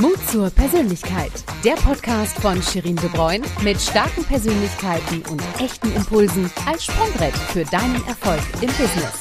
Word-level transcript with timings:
Mut 0.00 0.16
zur 0.30 0.48
Persönlichkeit. 0.48 1.30
Der 1.62 1.74
Podcast 1.74 2.38
von 2.38 2.62
Shirin 2.62 2.96
De 2.96 3.10
Bruyne 3.10 3.44
mit 3.62 3.78
starken 3.78 4.24
Persönlichkeiten 4.24 5.22
und 5.30 5.42
echten 5.60 5.94
Impulsen 5.94 6.50
als 6.66 6.86
Sprungbrett 6.86 7.34
für 7.34 7.64
deinen 7.64 8.02
Erfolg 8.06 8.40
im 8.62 8.68
Business. 8.68 9.12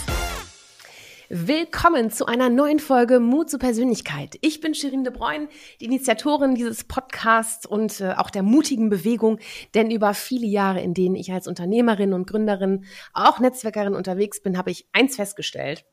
Willkommen 1.28 2.10
zu 2.10 2.26
einer 2.26 2.50
neuen 2.50 2.80
Folge 2.80 3.20
Mut 3.20 3.50
zur 3.50 3.60
Persönlichkeit. 3.60 4.38
Ich 4.40 4.62
bin 4.62 4.74
Shirin 4.74 5.04
De 5.04 5.12
Bruyne, 5.12 5.50
die 5.82 5.86
Initiatorin 5.86 6.56
dieses 6.56 6.86
Podcasts 6.86 7.66
und 7.66 8.00
äh, 8.00 8.14
auch 8.14 8.30
der 8.30 8.44
mutigen 8.44 8.90
Bewegung, 8.90 9.40
denn 9.74 9.92
über 9.92 10.14
viele 10.14 10.48
Jahre, 10.48 10.80
in 10.80 10.94
denen 10.94 11.16
ich 11.16 11.34
als 11.34 11.50
Unternehmerin 11.50 12.14
und 12.14 12.28
Gründerin, 12.28 12.86
auch 13.12 13.40
Netzwerkerin 13.40 13.94
unterwegs 13.94 14.42
bin, 14.42 14.58
habe 14.58 14.72
ich 14.72 14.88
eins 14.94 15.18
festgestellt. 15.18 15.84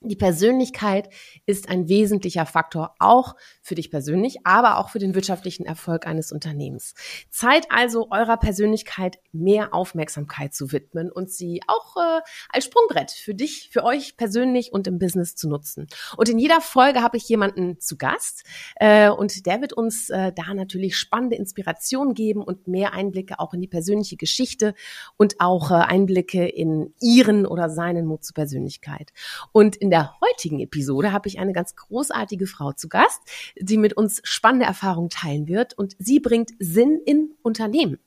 Die 0.00 0.16
Persönlichkeit 0.16 1.08
ist 1.46 1.68
ein 1.70 1.88
wesentlicher 1.88 2.44
Faktor 2.44 2.94
auch 2.98 3.36
für 3.62 3.74
dich 3.74 3.90
persönlich, 3.90 4.38
aber 4.44 4.78
auch 4.78 4.90
für 4.90 4.98
den 4.98 5.14
wirtschaftlichen 5.14 5.64
Erfolg 5.64 6.06
eines 6.06 6.30
Unternehmens. 6.30 6.94
Zeit 7.30 7.66
also 7.70 8.10
eurer 8.10 8.36
Persönlichkeit 8.36 9.18
mehr 9.32 9.72
Aufmerksamkeit 9.72 10.52
zu 10.52 10.72
widmen 10.72 11.10
und 11.10 11.30
sie 11.30 11.62
auch 11.66 11.96
äh, 11.96 12.20
als 12.50 12.66
Sprungbrett 12.66 13.12
für 13.12 13.34
dich, 13.34 13.70
für 13.72 13.82
euch 13.82 14.16
persönlich 14.16 14.72
und 14.72 14.86
im 14.86 14.98
Business 14.98 15.36
zu 15.36 15.48
nutzen. 15.48 15.86
Und 16.16 16.28
in 16.28 16.38
jeder 16.38 16.60
Folge 16.60 17.02
habe 17.02 17.16
ich 17.16 17.28
jemanden 17.28 17.80
zu 17.80 17.96
Gast 17.96 18.44
äh, 18.76 19.08
und 19.08 19.46
der 19.46 19.60
wird 19.60 19.72
uns 19.72 20.10
äh, 20.10 20.32
da 20.34 20.52
natürlich 20.52 20.96
spannende 20.96 21.36
Inspirationen 21.36 22.14
geben 22.14 22.42
und 22.42 22.68
mehr 22.68 22.92
Einblicke 22.92 23.38
auch 23.38 23.54
in 23.54 23.60
die 23.60 23.68
persönliche 23.68 24.16
Geschichte 24.16 24.74
und 25.16 25.36
auch 25.40 25.70
äh, 25.70 25.74
Einblicke 25.74 26.46
in 26.46 26.92
ihren 27.00 27.46
oder 27.46 27.70
seinen 27.70 28.06
Mut 28.06 28.24
zur 28.24 28.34
Persönlichkeit. 28.34 29.12
Und 29.52 29.76
in 29.84 29.90
der 29.90 30.14
heutigen 30.22 30.60
Episode 30.60 31.12
habe 31.12 31.28
ich 31.28 31.38
eine 31.38 31.52
ganz 31.52 31.76
großartige 31.76 32.46
Frau 32.46 32.72
zu 32.72 32.88
Gast, 32.88 33.20
die 33.60 33.76
mit 33.76 33.94
uns 33.94 34.22
spannende 34.24 34.64
Erfahrungen 34.64 35.10
teilen 35.10 35.46
wird 35.46 35.76
und 35.76 35.94
sie 35.98 36.20
bringt 36.20 36.52
Sinn 36.58 37.02
in 37.04 37.34
Unternehmen. 37.42 37.98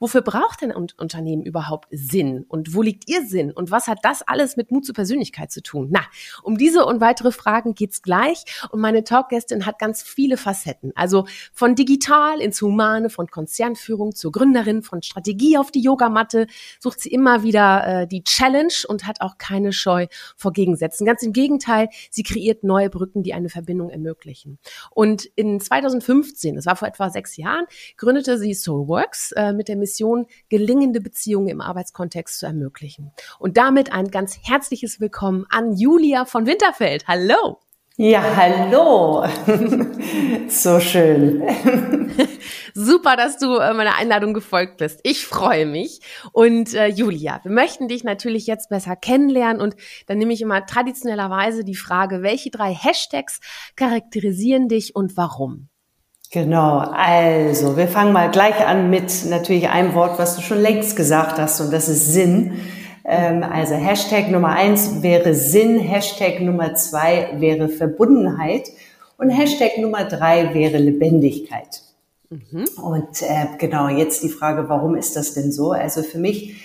Wofür 0.00 0.22
braucht 0.22 0.62
denn 0.62 0.72
ein 0.72 0.86
Unternehmen 0.96 1.42
überhaupt 1.42 1.88
Sinn 1.90 2.46
und 2.48 2.74
wo 2.74 2.80
liegt 2.80 3.06
ihr 3.10 3.26
Sinn 3.26 3.52
und 3.52 3.70
was 3.70 3.86
hat 3.86 3.98
das 4.00 4.22
alles 4.22 4.56
mit 4.56 4.70
Mut 4.70 4.86
zur 4.86 4.94
Persönlichkeit 4.94 5.52
zu 5.52 5.62
tun? 5.62 5.88
Na, 5.90 6.00
um 6.42 6.56
diese 6.56 6.86
und 6.86 7.02
weitere 7.02 7.32
Fragen 7.32 7.74
geht's 7.74 8.00
gleich 8.00 8.42
und 8.70 8.80
meine 8.80 9.04
Talkgästin 9.04 9.66
hat 9.66 9.78
ganz 9.78 10.02
viele 10.02 10.38
Facetten, 10.38 10.92
also 10.94 11.26
von 11.52 11.74
digital 11.74 12.40
ins 12.40 12.62
Humane, 12.62 13.10
von 13.10 13.26
Konzernführung 13.26 14.14
zur 14.14 14.32
Gründerin, 14.32 14.82
von 14.82 15.02
Strategie 15.02 15.58
auf 15.58 15.70
die 15.70 15.82
Yogamatte, 15.82 16.46
sucht 16.80 17.00
sie 17.00 17.10
immer 17.10 17.42
wieder 17.42 17.86
äh, 17.86 18.06
die 18.06 18.24
Challenge 18.24 18.72
und 18.88 19.06
hat 19.06 19.20
auch 19.20 19.36
keine 19.36 19.74
Scheu 19.74 20.06
vor 20.34 20.54
Gegensätzen. 20.54 21.04
Ganz 21.04 21.25
im 21.26 21.32
Gegenteil, 21.32 21.88
sie 22.10 22.22
kreiert 22.22 22.64
neue 22.64 22.88
Brücken, 22.88 23.22
die 23.22 23.34
eine 23.34 23.48
Verbindung 23.48 23.90
ermöglichen. 23.90 24.58
Und 24.90 25.26
in 25.36 25.60
2015, 25.60 26.54
das 26.54 26.66
war 26.66 26.76
vor 26.76 26.88
etwa 26.88 27.10
sechs 27.10 27.36
Jahren, 27.36 27.66
gründete 27.96 28.38
sie 28.38 28.54
Soulworks 28.54 29.32
äh, 29.32 29.52
mit 29.52 29.68
der 29.68 29.76
Mission, 29.76 30.26
gelingende 30.48 31.00
Beziehungen 31.00 31.48
im 31.48 31.60
Arbeitskontext 31.60 32.38
zu 32.38 32.46
ermöglichen. 32.46 33.12
Und 33.38 33.56
damit 33.56 33.92
ein 33.92 34.10
ganz 34.10 34.38
herzliches 34.42 35.00
Willkommen 35.00 35.44
an 35.50 35.76
Julia 35.76 36.24
von 36.24 36.46
Winterfeld. 36.46 37.06
Hallo! 37.06 37.58
Ja, 37.98 38.22
hallo. 38.36 39.24
so 40.48 40.78
schön. 40.80 41.42
Super, 42.78 43.16
dass 43.16 43.38
du 43.38 43.56
äh, 43.56 43.72
meiner 43.72 43.96
Einladung 43.96 44.34
gefolgt 44.34 44.76
bist. 44.76 45.00
Ich 45.02 45.26
freue 45.26 45.64
mich. 45.64 46.00
Und 46.32 46.74
äh, 46.74 46.88
Julia, 46.88 47.40
wir 47.42 47.50
möchten 47.50 47.88
dich 47.88 48.04
natürlich 48.04 48.46
jetzt 48.46 48.68
besser 48.68 48.96
kennenlernen 48.96 49.62
und 49.62 49.76
dann 50.06 50.18
nehme 50.18 50.34
ich 50.34 50.42
immer 50.42 50.66
traditionellerweise 50.66 51.64
die 51.64 51.74
Frage, 51.74 52.20
welche 52.20 52.50
drei 52.50 52.74
Hashtags 52.74 53.40
charakterisieren 53.76 54.68
dich 54.68 54.94
und 54.94 55.16
warum? 55.16 55.70
Genau, 56.30 56.80
also 56.80 57.78
wir 57.78 57.88
fangen 57.88 58.12
mal 58.12 58.30
gleich 58.30 58.66
an 58.66 58.90
mit 58.90 59.24
natürlich 59.24 59.70
einem 59.70 59.94
Wort, 59.94 60.18
was 60.18 60.36
du 60.36 60.42
schon 60.42 60.60
längst 60.60 60.96
gesagt 60.96 61.38
hast 61.38 61.62
und 61.62 61.72
das 61.72 61.88
ist 61.88 62.12
Sinn. 62.12 62.60
Ähm, 63.06 63.42
also 63.42 63.74
Hashtag 63.74 64.30
Nummer 64.30 64.50
eins 64.50 65.02
wäre 65.02 65.32
Sinn, 65.32 65.78
Hashtag 65.78 66.42
Nummer 66.42 66.74
zwei 66.74 67.30
wäre 67.36 67.70
Verbundenheit 67.70 68.68
und 69.16 69.30
Hashtag 69.30 69.78
Nummer 69.78 70.04
drei 70.04 70.52
wäre 70.52 70.76
Lebendigkeit. 70.76 71.85
Mhm. 72.30 72.66
Und 72.82 73.22
äh, 73.22 73.46
genau, 73.58 73.88
jetzt 73.88 74.22
die 74.22 74.28
Frage, 74.28 74.68
warum 74.68 74.96
ist 74.96 75.16
das 75.16 75.34
denn 75.34 75.52
so? 75.52 75.72
Also 75.72 76.02
für 76.02 76.18
mich, 76.18 76.56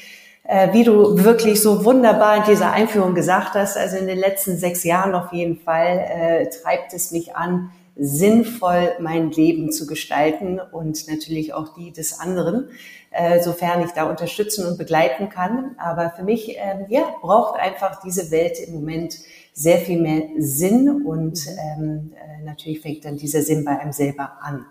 äh, 0.44 0.74
wie 0.74 0.84
du 0.84 1.24
wirklich 1.24 1.62
so 1.62 1.86
wunderbar 1.86 2.38
in 2.38 2.44
dieser 2.52 2.72
Einführung 2.72 3.14
gesagt 3.14 3.54
hast, 3.54 3.78
also 3.78 3.98
in 3.98 4.08
den 4.08 4.18
letzten 4.18 4.58
sechs 4.58 4.84
Jahren 4.84 5.14
auf 5.14 5.32
jeden 5.34 5.60
Fall, 5.60 6.06
äh, 6.10 6.50
treibt 6.50 6.94
es 6.94 7.12
mich 7.12 7.36
an, 7.36 7.72
sinnvoll 7.96 8.94
mein 9.00 9.32
Leben 9.32 9.72
zu 9.72 9.86
gestalten 9.86 10.60
und 10.60 11.08
natürlich 11.08 11.54
auch 11.54 11.76
die 11.76 11.92
des 11.92 12.20
anderen, 12.20 12.70
äh, 13.12 13.42
sofern 13.42 13.84
ich 13.84 13.92
da 13.92 14.10
unterstützen 14.10 14.66
und 14.66 14.78
begleiten 14.78 15.30
kann. 15.30 15.76
Aber 15.78 16.12
für 16.16 16.24
mich 16.24 16.58
äh, 16.58 16.86
ja, 16.90 17.04
braucht 17.22 17.60
einfach 17.60 18.02
diese 18.02 18.32
Welt 18.32 18.60
im 18.60 18.74
Moment 18.74 19.20
sehr 19.54 19.80
viel 19.80 20.02
mehr 20.02 20.24
Sinn 20.40 21.04
und 21.06 21.46
ähm, 21.48 22.14
äh, 22.16 22.44
natürlich 22.46 22.80
fängt 22.80 23.06
dann 23.06 23.18
dieser 23.18 23.42
Sinn 23.42 23.66
bei 23.66 23.78
einem 23.78 23.92
selber 23.92 24.38
an. 24.42 24.66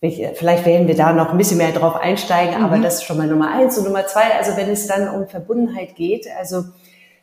Äh, 0.00 0.34
vielleicht 0.34 0.66
werden 0.66 0.88
wir 0.88 0.96
da 0.96 1.12
noch 1.12 1.30
ein 1.30 1.38
bisschen 1.38 1.58
mehr 1.58 1.72
drauf 1.72 1.96
einsteigen, 1.96 2.58
mhm. 2.58 2.64
aber 2.64 2.78
das 2.78 2.96
ist 2.96 3.04
schon 3.04 3.18
mal 3.18 3.26
Nummer 3.26 3.50
eins. 3.52 3.78
Und 3.78 3.84
Nummer 3.84 4.06
zwei, 4.06 4.36
also 4.38 4.56
wenn 4.56 4.70
es 4.70 4.86
dann 4.86 5.08
um 5.14 5.28
Verbundenheit 5.28 5.94
geht, 5.94 6.26
also 6.38 6.64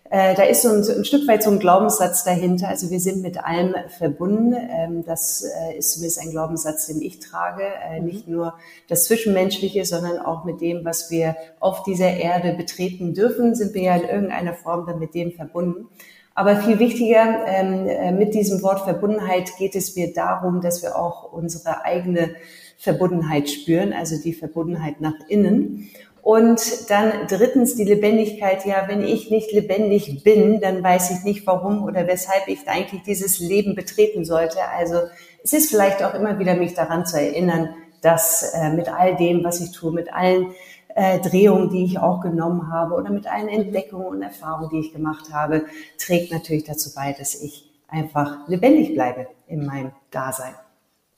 äh, 0.10 0.36
da 0.36 0.44
ist 0.44 0.62
so 0.62 0.70
ein, 0.70 0.78
ein, 0.78 1.04
Stück 1.04 1.28
weit 1.28 1.44
so 1.44 1.52
ein 1.52 1.60
Glaubenssatz 1.60 2.24
dahinter. 2.24 2.70
Also 2.70 2.90
wir 2.90 3.00
sind 3.00 3.22
mit 3.22 3.44
allem 3.44 3.76
verbunden. 3.98 4.56
Ähm, 4.56 5.04
das 5.06 5.44
äh, 5.44 5.78
ist 5.78 5.92
zumindest 5.92 6.22
ein 6.22 6.32
Glaubenssatz, 6.32 6.88
den 6.88 7.02
ich 7.02 7.20
trage. 7.20 7.64
Äh, 7.64 8.00
mhm. 8.00 8.06
Nicht 8.06 8.28
nur 8.28 8.54
das 8.88 9.06
Zwischenmenschliche, 9.06 9.84
sondern 9.84 10.20
auch 10.20 10.46
mit 10.46 10.62
dem, 10.62 10.86
was 10.86 11.12
wir 11.12 11.36
auf 11.60 11.84
dieser 11.84 12.12
Erde 12.12 12.54
betreten 12.54 13.14
dürfen, 13.14 13.54
sind 13.54 13.74
wir 13.74 13.82
ja 13.82 13.96
in 13.96 14.08
irgendeiner 14.08 14.54
Form 14.54 14.86
dann 14.86 15.00
mit 15.00 15.14
dem 15.14 15.34
verbunden. 15.34 15.90
Aber 16.36 16.56
viel 16.58 16.80
wichtiger, 16.80 17.46
ähm, 17.48 17.88
äh, 17.88 18.12
mit 18.12 18.34
diesem 18.34 18.62
Wort 18.62 18.82
Verbundenheit 18.82 19.58
geht 19.58 19.76
es 19.76 19.96
mir 19.96 20.14
darum, 20.14 20.62
dass 20.62 20.84
wir 20.84 20.96
auch 20.96 21.34
unsere 21.34 21.84
eigene 21.84 22.30
Verbundenheit 22.78 23.50
spüren, 23.50 23.94
also 23.94 24.22
die 24.22 24.34
Verbundenheit 24.34 25.02
nach 25.02 25.16
innen. 25.28 25.90
Und 26.22 26.90
dann 26.90 27.28
drittens 27.30 27.76
die 27.76 27.86
Lebendigkeit. 27.86 28.66
Ja, 28.66 28.88
wenn 28.88 29.02
ich 29.02 29.32
nicht 29.32 29.52
lebendig 29.54 30.24
bin, 30.24 30.60
dann 30.60 30.84
weiß 30.84 31.12
ich 31.12 31.24
nicht, 31.24 31.48
warum 31.48 31.84
oder 31.84 32.06
weshalb 32.06 32.48
ich 32.48 32.68
eigentlich 32.68 33.04
dieses 33.04 33.40
Leben 33.40 33.76
betreten 33.76 34.26
sollte. 34.26 34.58
Also 34.78 34.98
es 35.44 35.54
ist 35.54 35.70
vielleicht 35.70 36.04
auch 36.04 36.14
immer 36.14 36.38
wieder 36.38 36.56
mich 36.56 36.74
daran 36.74 37.06
zu 37.06 37.18
erinnern, 37.18 37.70
dass 38.02 38.54
äh, 38.54 38.72
mit 38.72 38.90
all 38.90 39.16
dem, 39.16 39.44
was 39.44 39.62
ich 39.62 39.72
tue, 39.72 39.92
mit 39.92 40.14
allen 40.14 40.48
äh, 40.96 41.20
Drehungen, 41.20 41.70
die 41.70 41.86
ich 41.86 42.00
auch 42.00 42.22
genommen 42.22 42.72
habe 42.72 42.96
oder 42.96 43.10
mit 43.10 43.26
allen 43.26 43.48
Entdeckungen 43.48 44.08
und 44.08 44.22
Erfahrungen, 44.22 44.70
die 44.70 44.80
ich 44.80 44.94
gemacht 44.94 45.32
habe, 45.32 45.66
trägt 45.98 46.32
natürlich 46.32 46.66
dazu 46.66 46.94
bei, 46.94 47.14
dass 47.14 47.36
ich 47.36 47.72
einfach 47.88 48.48
lebendig 48.48 48.94
bleibe 48.94 49.28
in 49.48 49.66
meinem 49.66 49.92
Dasein. 50.12 50.56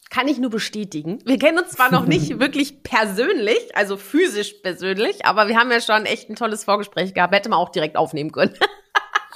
Kann 0.09 0.27
ich 0.27 0.39
nur 0.39 0.49
bestätigen. 0.49 1.19
Wir 1.25 1.37
kennen 1.37 1.59
uns 1.59 1.71
zwar 1.71 1.91
noch 1.91 2.05
nicht 2.07 2.39
wirklich 2.39 2.81
persönlich, 2.81 3.75
also 3.75 3.95
physisch 3.95 4.53
persönlich, 4.63 5.25
aber 5.25 5.47
wir 5.47 5.57
haben 5.57 5.71
ja 5.71 5.79
schon 5.81 6.05
echt 6.05 6.29
ein 6.29 6.35
tolles 6.35 6.63
Vorgespräch 6.63 7.13
gehabt. 7.13 7.33
Hätte 7.33 7.49
man 7.49 7.59
auch 7.59 7.69
direkt 7.69 7.95
aufnehmen 7.95 8.31
können. 8.31 8.55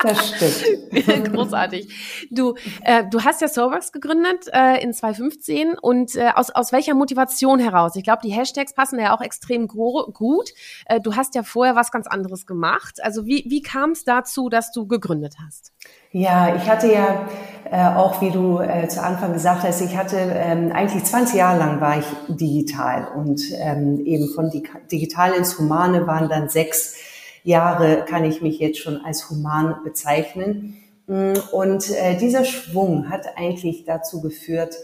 Das 0.04 0.30
stimmt. 0.30 1.34
Großartig. 1.34 2.28
Du, 2.30 2.56
äh, 2.84 3.04
du 3.10 3.24
hast 3.24 3.42
ja 3.42 3.48
Soulworks 3.48 3.92
gegründet 3.92 4.48
äh, 4.52 4.84
in 4.84 4.94
2015 4.94 5.76
und 5.80 6.16
äh, 6.16 6.30
aus, 6.36 6.50
aus 6.50 6.72
welcher 6.72 6.94
Motivation 6.94 7.60
heraus? 7.60 7.96
Ich 7.96 8.04
glaube, 8.04 8.22
die 8.24 8.32
Hashtags 8.32 8.74
passen 8.74 9.00
ja 9.00 9.16
auch 9.16 9.22
extrem 9.22 9.68
gut. 9.68 10.50
Äh, 10.86 11.00
du 11.00 11.16
hast 11.16 11.36
ja 11.36 11.44
vorher 11.44 11.76
was 11.76 11.92
ganz 11.92 12.08
anderes 12.08 12.46
gemacht. 12.46 13.04
Also 13.04 13.26
wie, 13.26 13.46
wie 13.48 13.62
kam 13.62 13.92
es 13.92 14.04
dazu, 14.04 14.50
dass 14.50 14.72
du 14.72 14.88
gegründet 14.88 15.36
hast? 15.44 15.72
Ja, 16.12 16.56
ich 16.56 16.70
hatte 16.70 16.92
ja 16.92 17.28
äh, 17.72 17.96
auch, 17.96 18.22
wie 18.22 18.30
du 18.30 18.60
äh, 18.60 18.88
zu 18.88 19.02
Anfang 19.02 19.34
gesagt 19.34 19.64
hast, 19.64 19.82
ich 19.82 19.98
hatte 19.98 20.18
ähm, 20.18 20.72
eigentlich 20.72 21.04
20 21.04 21.36
Jahre 21.36 21.58
lang 21.58 21.82
war 21.82 21.98
ich 21.98 22.06
digital 22.28 23.08
und 23.16 23.42
ähm, 23.58 24.00
eben 24.06 24.30
von 24.30 24.52
digital 24.92 25.34
ins 25.34 25.58
Humane 25.58 26.06
waren 26.06 26.30
dann 26.30 26.50
sechs 26.50 26.96
Jahre 27.44 28.06
kann 28.06 28.24
ich 28.24 28.42
mich 28.42 28.60
jetzt 28.60 28.80
schon 28.80 29.04
als 29.04 29.30
human 29.30 29.84
bezeichnen. 29.84 30.78
Mm, 31.08 31.34
und 31.52 31.92
äh, 31.92 32.18
dieser 32.18 32.46
Schwung 32.46 33.10
hat 33.10 33.38
eigentlich 33.38 33.86
dazu 33.86 34.22
geführt, 34.22 34.76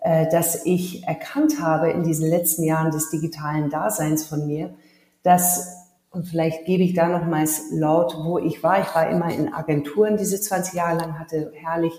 äh, 0.00 0.28
dass 0.30 0.64
ich 0.64 1.04
erkannt 1.04 1.60
habe 1.60 1.90
in 1.90 2.04
diesen 2.04 2.28
letzten 2.28 2.62
Jahren 2.64 2.90
des 2.90 3.10
digitalen 3.10 3.70
Daseins 3.70 4.26
von 4.26 4.46
mir, 4.46 4.74
dass 5.22 5.84
und 6.14 6.28
vielleicht 6.28 6.64
gebe 6.64 6.84
ich 6.84 6.94
da 6.94 7.08
nochmals 7.08 7.72
laut, 7.72 8.16
wo 8.22 8.38
ich 8.38 8.62
war. 8.62 8.80
Ich 8.80 8.94
war 8.94 9.10
immer 9.10 9.34
in 9.34 9.52
Agenturen 9.52 10.16
diese 10.16 10.40
20 10.40 10.74
Jahre 10.74 10.98
lang, 10.98 11.18
hatte 11.18 11.50
herrlich, 11.56 11.92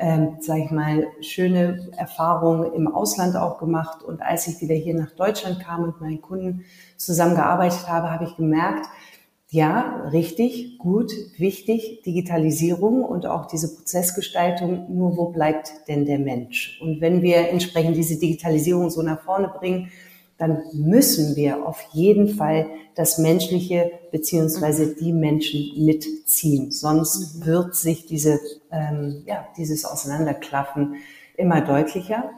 ähm, 0.00 0.38
sage 0.40 0.64
ich 0.64 0.72
mal, 0.72 1.06
schöne 1.20 1.90
Erfahrungen 1.96 2.72
im 2.72 2.88
Ausland 2.88 3.36
auch 3.36 3.58
gemacht. 3.58 4.02
Und 4.02 4.20
als 4.20 4.48
ich 4.48 4.60
wieder 4.60 4.74
hier 4.74 4.94
nach 4.94 5.12
Deutschland 5.12 5.60
kam 5.60 5.84
und 5.84 5.86
mit 5.86 6.00
meinen 6.00 6.22
Kunden 6.22 6.64
zusammengearbeitet 6.96 7.88
habe, 7.88 8.10
habe 8.10 8.24
ich 8.24 8.36
gemerkt, 8.36 8.86
ja, 9.48 10.08
richtig, 10.12 10.78
gut, 10.78 11.12
wichtig, 11.36 12.02
Digitalisierung 12.04 13.04
und 13.04 13.26
auch 13.26 13.46
diese 13.46 13.76
Prozessgestaltung. 13.76 14.86
Nur 14.94 15.16
wo 15.16 15.26
bleibt 15.28 15.72
denn 15.86 16.04
der 16.04 16.18
Mensch? 16.18 16.80
Und 16.82 17.00
wenn 17.00 17.22
wir 17.22 17.48
entsprechend 17.50 17.96
diese 17.96 18.18
Digitalisierung 18.18 18.90
so 18.90 19.02
nach 19.02 19.22
vorne 19.22 19.48
bringen, 19.48 19.92
dann 20.38 20.62
müssen 20.72 21.36
wir 21.36 21.66
auf 21.66 21.80
jeden 21.92 22.28
Fall 22.28 22.66
das 22.94 23.18
Menschliche 23.18 23.92
beziehungsweise 24.10 24.94
die 24.94 25.12
Menschen 25.12 25.84
mitziehen. 25.84 26.72
Sonst 26.72 27.36
mhm. 27.36 27.46
wird 27.46 27.74
sich 27.76 28.06
diese, 28.06 28.40
ähm, 28.70 29.22
ja, 29.26 29.46
dieses 29.56 29.84
Auseinanderklaffen 29.84 30.96
immer 31.36 31.60
deutlicher. 31.60 32.30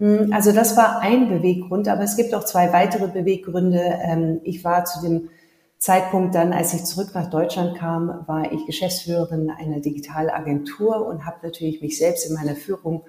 Hm, 0.00 0.32
also 0.32 0.52
das 0.52 0.76
war 0.76 1.00
ein 1.00 1.28
Beweggrund, 1.28 1.88
aber 1.88 2.02
es 2.02 2.16
gibt 2.16 2.34
auch 2.34 2.44
zwei 2.44 2.72
weitere 2.72 3.06
Beweggründe. 3.06 3.80
Ähm, 4.02 4.40
ich 4.44 4.64
war 4.64 4.84
zu 4.84 5.00
dem 5.02 5.30
Zeitpunkt 5.78 6.34
dann, 6.34 6.52
als 6.52 6.74
ich 6.74 6.84
zurück 6.84 7.10
nach 7.14 7.30
Deutschland 7.30 7.78
kam, 7.78 8.24
war 8.26 8.52
ich 8.52 8.66
Geschäftsführerin 8.66 9.50
einer 9.50 9.80
Digitalagentur 9.80 11.06
und 11.06 11.24
habe 11.24 11.38
natürlich 11.42 11.80
mich 11.80 11.98
selbst 11.98 12.28
in 12.28 12.34
meiner 12.34 12.56
Führung 12.56 13.04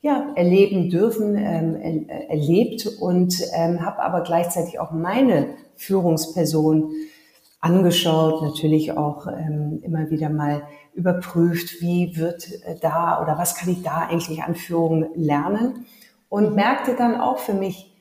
ja, 0.00 0.32
erleben 0.36 0.90
dürfen, 0.90 1.36
ähm, 1.36 2.06
er, 2.08 2.30
erlebt 2.30 2.86
und 3.00 3.40
ähm, 3.54 3.84
habe 3.84 4.02
aber 4.02 4.20
gleichzeitig 4.20 4.78
auch 4.78 4.92
meine 4.92 5.54
Führungsperson 5.76 6.92
angeschaut, 7.60 8.42
natürlich 8.42 8.92
auch 8.92 9.26
ähm, 9.26 9.80
immer 9.82 10.10
wieder 10.10 10.28
mal 10.28 10.62
überprüft, 10.92 11.80
wie 11.80 12.16
wird 12.16 12.52
äh, 12.64 12.76
da 12.80 13.22
oder 13.22 13.38
was 13.38 13.54
kann 13.54 13.70
ich 13.70 13.82
da 13.82 14.06
eigentlich 14.08 14.42
an 14.42 14.54
Führung 14.54 15.06
lernen 15.14 15.86
und 16.28 16.54
merkte 16.54 16.94
dann 16.94 17.18
auch 17.18 17.38
für 17.38 17.54
mich, 17.54 17.93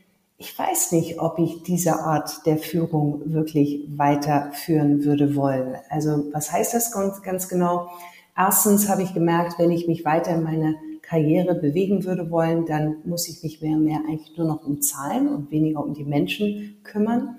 ich 0.43 0.59
weiß 0.59 0.91
nicht, 0.91 1.21
ob 1.21 1.39
ich 1.39 1.63
diese 1.63 2.01
Art 2.01 2.45
der 2.45 2.57
Führung 2.57 3.21
wirklich 3.33 3.87
weiterführen 3.95 5.05
würde 5.05 5.37
wollen. 5.37 5.77
Also 5.89 6.25
was 6.33 6.51
heißt 6.51 6.73
das 6.73 6.91
ganz, 6.91 7.21
ganz 7.21 7.47
genau? 7.47 7.89
Erstens 8.35 8.89
habe 8.89 9.03
ich 9.03 9.13
gemerkt, 9.13 9.57
wenn 9.57 9.71
ich 9.71 9.87
mich 9.87 10.03
weiter 10.03 10.35
in 10.35 10.43
meine 10.43 10.75
Karriere 11.01 11.55
bewegen 11.55 12.03
würde 12.03 12.29
wollen, 12.29 12.65
dann 12.65 12.97
muss 13.05 13.29
ich 13.29 13.41
mich 13.41 13.61
mehr 13.61 13.77
und 13.77 13.85
mehr 13.85 13.99
eigentlich 14.05 14.37
nur 14.37 14.47
noch 14.47 14.65
um 14.65 14.81
Zahlen 14.81 15.29
und 15.29 15.49
weniger 15.49 15.81
um 15.81 15.93
die 15.93 16.03
Menschen 16.03 16.77
kümmern. 16.83 17.37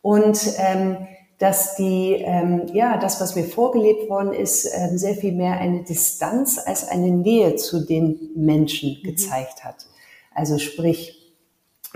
Und 0.00 0.40
ähm, 0.58 0.96
dass 1.38 1.76
die, 1.76 2.16
ähm, 2.18 2.62
ja, 2.72 2.96
das, 2.96 3.20
was 3.20 3.36
mir 3.36 3.44
vorgelebt 3.44 4.08
worden 4.10 4.32
ist, 4.32 4.68
ähm, 4.74 4.98
sehr 4.98 5.14
viel 5.14 5.32
mehr 5.32 5.58
eine 5.58 5.84
Distanz 5.84 6.58
als 6.58 6.88
eine 6.88 7.10
Nähe 7.10 7.54
zu 7.54 7.86
den 7.86 8.30
Menschen 8.34 8.98
mhm. 8.98 9.06
gezeigt 9.06 9.64
hat. 9.64 9.86
Also 10.34 10.58
sprich, 10.58 11.21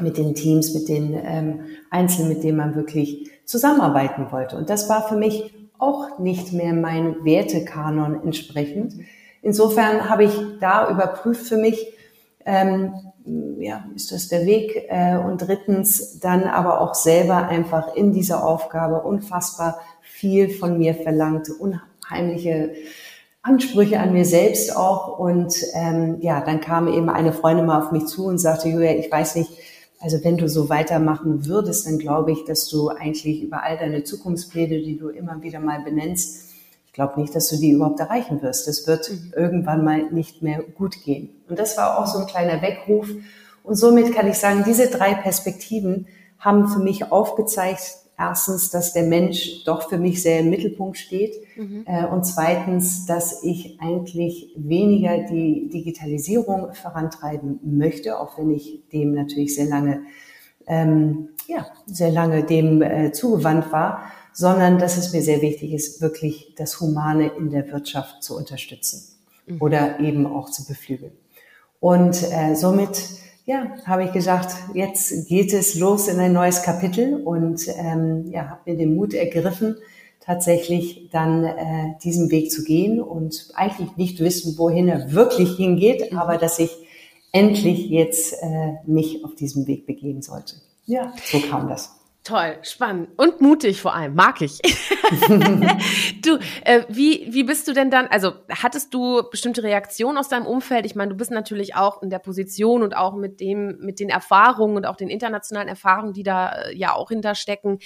mit 0.01 0.19
den 0.19 0.35
Teams, 0.35 0.75
mit 0.75 0.89
den 0.89 1.15
ähm, 1.25 1.61
Einzelnen, 1.91 2.29
mit 2.29 2.43
denen 2.43 2.59
man 2.59 2.75
wirklich 2.75 3.31
zusammenarbeiten 3.45 4.31
wollte. 4.31 4.57
Und 4.57 4.69
das 4.69 4.89
war 4.89 5.09
für 5.09 5.17
mich 5.17 5.55
auch 5.79 6.19
nicht 6.19 6.53
mehr 6.53 6.73
mein 6.73 7.25
Wertekanon 7.25 8.23
entsprechend. 8.23 8.95
Insofern 9.43 10.09
habe 10.09 10.25
ich 10.25 10.33
da 10.61 10.91
überprüft 10.91 11.47
für 11.47 11.57
mich, 11.57 11.87
ähm, 12.45 12.95
ja, 13.59 13.85
ist 13.95 14.13
das 14.13 14.29
der 14.29 14.47
Weg? 14.47 14.87
Äh, 14.89 15.17
und 15.17 15.39
drittens 15.39 16.21
dann 16.21 16.45
aber 16.45 16.81
auch 16.81 16.95
selber 16.95 17.49
einfach 17.49 17.95
in 17.95 18.13
dieser 18.13 18.45
Aufgabe 18.45 19.03
unfassbar 19.03 19.79
viel 20.03 20.49
von 20.49 20.79
mir 20.79 20.95
verlangt, 20.95 21.51
unheimliche 21.51 22.73
Ansprüche 23.43 24.01
an 24.01 24.13
mir 24.13 24.25
selbst 24.25 24.77
auch. 24.77 25.19
Und 25.19 25.55
ähm, 25.75 26.19
ja, 26.21 26.41
dann 26.41 26.61
kam 26.61 26.89
eben 26.89 27.09
eine 27.09 27.33
Freundin 27.33 27.67
mal 27.67 27.83
auf 27.83 27.93
mich 27.93 28.07
zu 28.07 28.27
und 28.27 28.39
sagte, 28.39 28.69
Julia, 28.69 28.93
ich 28.93 29.11
weiß 29.11 29.37
nicht, 29.37 29.51
also 30.01 30.23
wenn 30.23 30.37
du 30.37 30.49
so 30.49 30.69
weitermachen 30.69 31.47
würdest, 31.47 31.87
dann 31.87 31.99
glaube 31.99 32.33
ich, 32.33 32.45
dass 32.45 32.69
du 32.69 32.89
eigentlich 32.89 33.43
über 33.43 33.63
all 33.63 33.79
deine 33.79 34.05
Zukunftspläne, 34.05 34.81
die 34.81 34.99
du 34.99 35.09
immer 35.09 35.43
wieder 35.43 35.61
mal 35.61 35.83
benennst, 35.83 36.51
ich 36.87 36.93
glaube 36.93 37.21
nicht, 37.21 37.35
dass 37.35 37.51
du 37.51 37.57
die 37.57 37.73
überhaupt 37.73 38.01
erreichen 38.01 38.41
wirst. 38.41 38.67
Das 38.69 38.87
wird 38.87 39.11
mhm. 39.11 39.33
irgendwann 39.37 39.85
mal 39.85 40.11
nicht 40.11 40.43
mehr 40.43 40.63
gut 40.63 41.03
gehen. 41.05 41.29
Und 41.49 41.59
das 41.59 41.77
war 41.77 41.99
auch 41.99 42.07
so 42.07 42.19
ein 42.19 42.27
kleiner 42.27 42.63
Weckruf. 42.63 43.09
Und 43.63 43.75
somit 43.75 44.15
kann 44.15 44.29
ich 44.29 44.39
sagen, 44.39 44.65
diese 44.67 44.89
drei 44.89 45.15
Perspektiven 45.15 46.07
haben 46.39 46.69
für 46.69 46.79
mich 46.79 47.11
aufgezeigt, 47.11 47.97
erstens, 48.19 48.71
dass 48.71 48.93
der 48.93 49.05
Mensch 49.05 49.65
doch 49.65 49.89
für 49.89 49.99
mich 49.99 50.23
sehr 50.23 50.41
im 50.41 50.51
Mittelpunkt 50.51 50.97
steht 50.97 51.35
mhm. 51.57 51.85
äh, 51.87 52.07
und 52.07 52.25
zweitens, 52.25 53.07
dass 53.07 53.43
ich 53.43 53.79
eigentlich 53.81 54.53
weniger 54.57 55.19
die 55.19 55.69
Digitalisierung 55.69 56.73
vorantreiben 56.75 57.61
möchte, 57.63 58.19
auch 58.19 58.39
wenn 58.39 58.51
ich 58.51 58.83
dem 58.93 59.13
natürlich 59.13 59.55
sehr 59.55 59.67
lange, 59.67 60.03
ähm, 60.67 61.29
ja, 61.47 61.67
sehr 61.87 62.11
lange 62.11 62.45
dem 62.45 62.83
äh, 62.83 63.13
zugewandt 63.13 63.71
war, 63.73 64.03
sondern 64.33 64.79
dass 64.79 64.97
es 64.97 65.13
mir 65.13 65.23
sehr 65.23 65.41
wichtig 65.41 65.73
ist, 65.73 66.01
wirklich 66.01 66.55
das 66.57 66.81
Humane 66.81 67.29
in 67.39 67.51
der 67.51 67.71
Wirtschaft 67.71 68.23
zu 68.23 68.37
unterstützen 68.37 69.17
mhm. 69.47 69.63
oder 69.63 70.01
eben 70.01 70.27
auch 70.27 70.51
zu 70.51 70.67
beflügeln. 70.67 71.13
Und 71.81 72.23
äh, 72.33 72.55
somit 72.55 73.03
ja, 73.47 73.77
habe 73.87 74.05
ich 74.05 74.13
gesagt, 74.13 74.57
jetzt 74.75 75.29
geht 75.29 75.53
es 75.53 75.77
los 75.77 76.09
in 76.09 76.19
ein 76.19 76.33
neues 76.33 76.63
Kapitel 76.63 77.23
und 77.23 77.67
ähm, 77.79 78.27
ja, 78.31 78.51
habe 78.51 78.61
mir 78.67 78.77
den 78.77 78.97
Mut 78.97 79.15
ergriffen, 79.15 79.77
tatsächlich 80.21 81.09
dann 81.13 81.45
äh, 81.45 81.95
diesen 82.03 82.33
Weg 82.33 82.51
zu 82.51 82.65
gehen 82.65 83.01
und 83.01 83.51
eigentlich 83.55 83.97
nicht 83.97 84.19
wissen, 84.19 84.59
wohin 84.59 84.89
er 84.89 85.13
wirklich 85.13 85.57
hingeht, 85.57 86.11
mhm. 86.11 86.19
aber 86.19 86.39
dass 86.39 86.59
ich 86.59 86.77
endlich 87.31 87.89
jetzt 87.89 88.35
äh, 88.43 88.73
mich 88.85 89.25
auf 89.25 89.37
diesem 89.37 89.69
Weg 89.69 89.87
begeben 89.87 90.23
sollte. 90.23 90.57
Ja, 90.85 91.13
so 91.25 91.39
kam 91.39 91.69
das. 91.69 91.95
Toll, 92.27 92.59
spannend 92.63 93.11
und 93.17 93.41
mutig 93.41 93.81
vor 93.81 93.95
allem, 93.95 94.17
mag 94.17 94.43
ich. 94.43 94.59
du, 96.23 96.39
äh, 96.65 96.83
wie, 96.89 97.29
wie 97.31 97.45
bist 97.45 97.69
du 97.69 97.73
denn 97.73 97.89
dann, 97.89 98.09
also 98.09 98.33
hattest 98.51 98.93
du 98.93 99.23
bestimmte 99.31 99.63
Reaktionen 99.63 100.19
aus 100.19 100.29
deinem 100.29 100.45
Umfeld? 100.45 100.87
Ich 100.87 100.97
meine, 100.97 101.13
du 101.13 101.17
bist 101.17 101.31
natürlich 101.31 101.77
auch 101.77 102.03
in 102.03 102.11
der 102.11 102.19
Position 102.19 102.83
und 102.83 102.97
auch 102.97 103.15
mit 103.15 103.39
dem, 103.39 103.79
mit 103.79 104.01
den 104.01 104.09
Erfahrungen 104.09 104.77
und 104.77 104.87
auch 104.87 104.97
den 104.97 105.09
internationalen 105.09 105.69
Erfahrungen, 105.69 106.15
die 106.15 106.25
da 106.25 106.49
äh, 106.49 106.77
ja 106.77 106.95
auch 106.95 107.11
hinterstecken. 107.11 107.79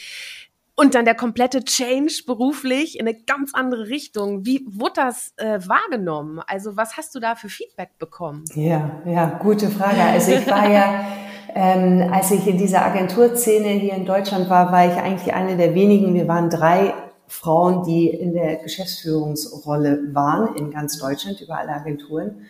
Und 0.75 0.95
dann 0.95 1.05
der 1.05 1.17
komplette 1.17 1.63
Change 1.63 2.23
beruflich 2.27 2.99
in 2.99 3.07
eine 3.07 3.23
ganz 3.23 3.53
andere 3.53 3.89
Richtung. 3.89 4.47
Wie 4.47 4.65
wurde 4.67 4.95
das 4.97 5.35
äh, 5.37 5.59
wahrgenommen? 5.69 6.41
Also 6.47 6.79
was 6.79 6.97
hast 6.97 7.15
du 7.15 7.21
da 7.21 7.35
für 7.35 7.51
Feedback 7.51 7.99
bekommen? 7.99 8.47
Ja, 8.55 9.03
ja, 9.05 9.39
gute 9.43 9.69
Frage. 9.69 10.01
Also 10.01 10.33
ich 10.33 10.47
war 10.47 10.67
ja 10.67 11.05
ähm, 11.55 12.09
als 12.13 12.31
ich 12.31 12.47
in 12.47 12.59
dieser 12.59 12.85
Agenturszene 12.85 13.69
hier 13.69 13.95
in 13.95 14.07
Deutschland 14.07 14.49
war, 14.51 14.73
war 14.73 14.87
ich 14.87 14.93
eigentlich 14.93 15.35
eine 15.35 15.57
der 15.57 15.75
wenigen. 15.75 16.15
Wir 16.15 16.29
waren 16.29 16.51
drei 16.51 16.95
Frauen, 17.27 17.85
die 17.85 18.09
in 18.09 18.35
der 18.35 18.57
Geschäftsführungsrolle 18.57 20.15
waren 20.15 20.57
in 20.57 20.71
ganz 20.71 20.99
Deutschland 20.99 21.41
über 21.41 21.59
alle 21.59 21.73
Agenturen. 21.73 22.47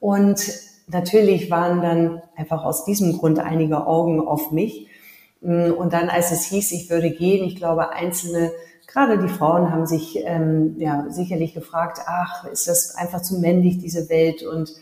Und 0.00 0.40
natürlich 0.86 1.50
waren 1.50 1.82
dann 1.82 2.22
einfach 2.36 2.64
aus 2.64 2.84
diesem 2.84 3.18
Grund 3.18 3.38
einige 3.38 3.86
Augen 3.86 4.20
auf 4.20 4.50
mich. 4.50 4.88
Und 5.40 5.92
dann, 5.92 6.08
als 6.08 6.32
es 6.32 6.44
hieß, 6.46 6.72
ich 6.72 6.90
würde 6.90 7.10
gehen, 7.10 7.44
ich 7.46 7.56
glaube, 7.56 7.90
einzelne, 7.90 8.50
gerade 8.86 9.18
die 9.18 9.28
Frauen 9.28 9.70
haben 9.70 9.86
sich 9.86 10.18
ähm, 10.24 10.76
ja 10.78 11.06
sicherlich 11.08 11.54
gefragt, 11.54 12.00
ach, 12.06 12.44
ist 12.44 12.68
das 12.68 12.96
einfach 12.96 13.22
zu 13.22 13.38
männlich, 13.38 13.78
diese 13.78 14.08
Welt? 14.08 14.42
Und 14.42 14.72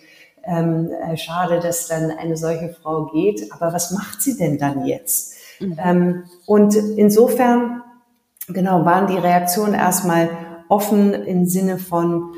ähm, 0.46 0.90
äh, 0.90 1.16
schade, 1.16 1.60
dass 1.60 1.88
dann 1.88 2.10
eine 2.10 2.36
solche 2.36 2.70
Frau 2.70 3.06
geht. 3.06 3.52
Aber 3.52 3.72
was 3.72 3.90
macht 3.90 4.22
sie 4.22 4.36
denn 4.36 4.58
dann 4.58 4.86
jetzt? 4.86 5.34
Mhm. 5.60 5.78
Ähm, 5.82 6.24
und 6.46 6.74
insofern, 6.74 7.82
genau, 8.48 8.84
waren 8.84 9.06
die 9.08 9.18
Reaktionen 9.18 9.74
erstmal 9.74 10.30
offen 10.68 11.12
im 11.12 11.46
Sinne 11.46 11.78
von, 11.78 12.34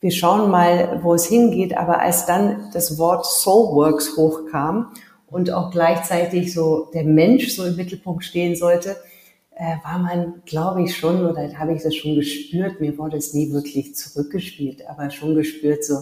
wir 0.00 0.10
schauen 0.10 0.50
mal, 0.50 1.00
wo 1.02 1.14
es 1.14 1.26
hingeht. 1.26 1.76
Aber 1.76 2.00
als 2.00 2.26
dann 2.26 2.70
das 2.72 2.98
Wort 2.98 3.26
Soulworks 3.26 4.16
hochkam 4.16 4.92
und 5.26 5.52
auch 5.52 5.70
gleichzeitig 5.70 6.52
so 6.52 6.88
der 6.94 7.04
Mensch 7.04 7.54
so 7.54 7.64
im 7.64 7.76
Mittelpunkt 7.76 8.24
stehen 8.24 8.56
sollte, 8.56 8.96
äh, 9.54 9.76
war 9.84 9.98
man, 9.98 10.42
glaube 10.46 10.82
ich, 10.82 10.96
schon, 10.96 11.26
oder 11.26 11.46
habe 11.58 11.74
ich 11.74 11.82
das 11.82 11.94
schon 11.94 12.14
gespürt, 12.14 12.80
mir 12.80 12.96
wurde 12.96 13.18
es 13.18 13.34
nie 13.34 13.52
wirklich 13.52 13.94
zurückgespielt, 13.94 14.88
aber 14.88 15.10
schon 15.10 15.34
gespürt, 15.34 15.84
so, 15.84 15.98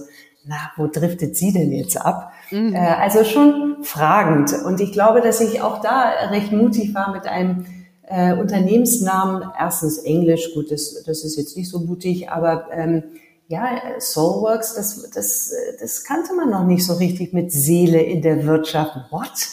na, 0.48 0.72
wo 0.76 0.86
driftet 0.86 1.36
sie 1.36 1.52
denn 1.52 1.70
jetzt 1.70 1.96
ab? 1.96 2.32
Mhm. 2.50 2.74
Äh, 2.74 2.78
also 2.78 3.22
schon 3.22 3.84
fragend. 3.84 4.52
Und 4.64 4.80
ich 4.80 4.92
glaube, 4.92 5.20
dass 5.20 5.40
ich 5.40 5.60
auch 5.60 5.82
da 5.82 6.10
recht 6.30 6.52
mutig 6.52 6.94
war 6.94 7.12
mit 7.12 7.26
einem 7.26 7.66
äh, 8.06 8.32
Unternehmensnamen. 8.32 9.50
Erstens 9.58 9.98
Englisch, 9.98 10.54
gut, 10.54 10.72
das, 10.72 11.02
das 11.04 11.22
ist 11.22 11.36
jetzt 11.36 11.56
nicht 11.56 11.68
so 11.68 11.80
mutig, 11.80 12.30
aber 12.30 12.68
ähm, 12.72 13.04
ja, 13.48 13.78
Soulworks, 13.98 14.74
das, 14.74 15.10
das, 15.10 15.52
das 15.80 16.04
kannte 16.04 16.34
man 16.34 16.50
noch 16.50 16.64
nicht 16.64 16.84
so 16.84 16.94
richtig 16.94 17.32
mit 17.34 17.52
Seele 17.52 18.00
in 18.00 18.22
der 18.22 18.46
Wirtschaft. 18.46 18.96
What? 19.10 19.48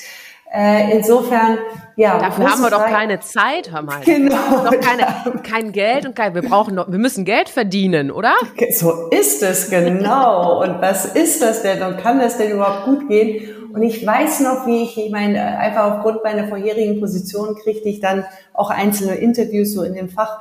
Äh, 0.56 0.96
insofern, 0.96 1.58
ja. 1.98 2.18
Dafür 2.18 2.50
haben 2.50 2.62
wir 2.62 2.70
doch 2.70 2.86
keine 2.86 3.20
Zeit, 3.20 3.72
hör 3.72 3.82
mal. 3.82 4.02
Genau. 4.06 4.36
Doch 4.64 4.80
keine, 4.80 5.42
kein 5.42 5.72
Geld 5.74 6.06
und 6.06 6.16
kein, 6.16 6.34
wir 6.34 6.44
brauchen 6.44 6.76
noch, 6.76 6.90
wir 6.90 6.98
müssen 6.98 7.26
Geld 7.26 7.50
verdienen, 7.50 8.10
oder? 8.10 8.34
So 8.72 9.10
ist 9.10 9.44
es, 9.44 9.70
genau. 9.70 10.64
und 10.64 10.82
was 10.82 11.06
ist 11.06 11.42
das 11.42 11.62
denn 11.62 11.82
und 11.84 11.98
kann 11.98 12.20
das 12.20 12.38
denn 12.38 12.52
überhaupt 12.52 12.86
gut 12.86 13.10
gehen? 13.10 13.56
Und 13.74 13.84
ich 13.84 14.06
weiß 14.08 14.40
noch, 14.40 14.66
wie 14.66 14.84
ich, 14.84 14.98
ich 14.98 15.12
meine, 15.12 15.58
einfach 15.58 15.98
aufgrund 15.98 16.24
meiner 16.24 16.48
vorherigen 16.48 17.02
Position 17.02 17.56
kriegte 17.56 17.90
ich 17.90 18.00
dann 18.00 18.24
auch 18.54 18.70
einzelne 18.70 19.16
Interviews 19.16 19.74
so 19.74 19.84
in 19.84 19.94
dem 19.94 20.08
Fach 20.08 20.40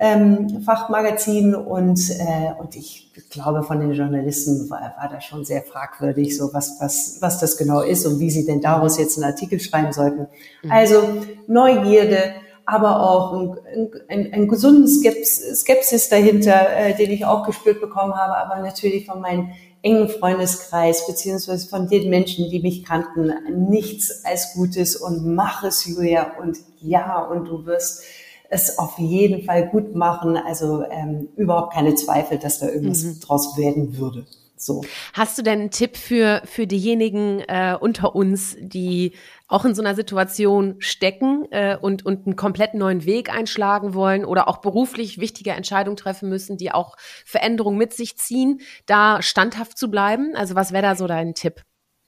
ähm, 0.00 0.62
Fachmagazin 0.64 1.54
und, 1.54 1.98
äh, 2.10 2.52
und 2.58 2.74
ich 2.74 3.12
glaube, 3.30 3.62
von 3.62 3.78
den 3.80 3.92
Journalisten 3.92 4.68
war, 4.68 4.94
war 4.98 5.08
das 5.12 5.24
schon 5.24 5.44
sehr 5.44 5.62
fragwürdig, 5.62 6.36
so 6.36 6.52
was, 6.52 6.80
was, 6.80 7.18
was 7.20 7.38
das 7.38 7.56
genau 7.56 7.80
ist 7.80 8.06
und 8.06 8.18
wie 8.18 8.30
sie 8.30 8.44
denn 8.44 8.60
daraus 8.60 8.98
jetzt 8.98 9.16
einen 9.16 9.30
Artikel 9.30 9.60
schreiben 9.60 9.92
sollten. 9.92 10.26
Mhm. 10.62 10.70
Also 10.70 11.02
Neugierde, 11.46 12.34
aber 12.66 13.00
auch 13.00 13.32
ein, 13.34 13.90
ein, 14.08 14.32
ein 14.32 14.48
gesunden 14.48 14.88
Skepsis, 14.88 15.60
Skepsis 15.60 16.08
dahinter, 16.08 16.76
äh, 16.76 16.94
den 16.94 17.10
ich 17.10 17.24
auch 17.24 17.46
gespürt 17.46 17.80
bekommen 17.80 18.14
habe, 18.14 18.36
aber 18.36 18.62
natürlich 18.62 19.06
von 19.06 19.20
meinen 19.20 19.52
engen 19.82 20.08
Freundeskreis, 20.08 21.06
beziehungsweise 21.06 21.68
von 21.68 21.88
den 21.88 22.08
Menschen, 22.08 22.48
die 22.50 22.60
mich 22.60 22.84
kannten, 22.84 23.32
nichts 23.68 24.24
als 24.24 24.54
Gutes 24.54 24.96
und 24.96 25.34
mach 25.34 25.62
es, 25.62 25.84
Julia, 25.84 26.32
und 26.40 26.56
ja, 26.80 27.18
und 27.20 27.44
du 27.44 27.66
wirst 27.66 28.02
es 28.50 28.78
auf 28.78 28.98
jeden 28.98 29.44
Fall 29.44 29.68
gut 29.68 29.94
machen. 29.94 30.36
Also 30.36 30.84
ähm, 30.90 31.28
überhaupt 31.36 31.74
keine 31.74 31.94
Zweifel, 31.94 32.38
dass 32.38 32.58
da 32.58 32.68
irgendwas 32.68 33.02
mhm. 33.02 33.20
draus 33.20 33.56
werden 33.56 33.96
würde. 33.98 34.26
So. 34.56 34.82
Hast 35.12 35.36
du 35.36 35.42
denn 35.42 35.60
einen 35.60 35.70
Tipp 35.70 35.96
für, 35.96 36.40
für 36.44 36.66
diejenigen 36.66 37.40
äh, 37.40 37.76
unter 37.78 38.14
uns, 38.14 38.56
die 38.60 39.12
auch 39.48 39.64
in 39.64 39.74
so 39.74 39.82
einer 39.82 39.94
Situation 39.94 40.76
stecken 40.78 41.46
äh, 41.50 41.76
und, 41.76 42.06
und 42.06 42.26
einen 42.26 42.36
komplett 42.36 42.74
neuen 42.74 43.04
Weg 43.04 43.34
einschlagen 43.34 43.94
wollen 43.94 44.24
oder 44.24 44.48
auch 44.48 44.58
beruflich 44.58 45.18
wichtige 45.18 45.50
Entscheidungen 45.50 45.96
treffen 45.96 46.28
müssen, 46.28 46.56
die 46.56 46.72
auch 46.72 46.96
Veränderungen 47.26 47.78
mit 47.78 47.92
sich 47.92 48.16
ziehen, 48.16 48.60
da 48.86 49.20
standhaft 49.22 49.76
zu 49.76 49.90
bleiben? 49.90 50.34
Also 50.34 50.54
was 50.54 50.72
wäre 50.72 50.82
da 50.82 50.96
so 50.96 51.06
dein 51.06 51.34
Tipp? 51.34 51.62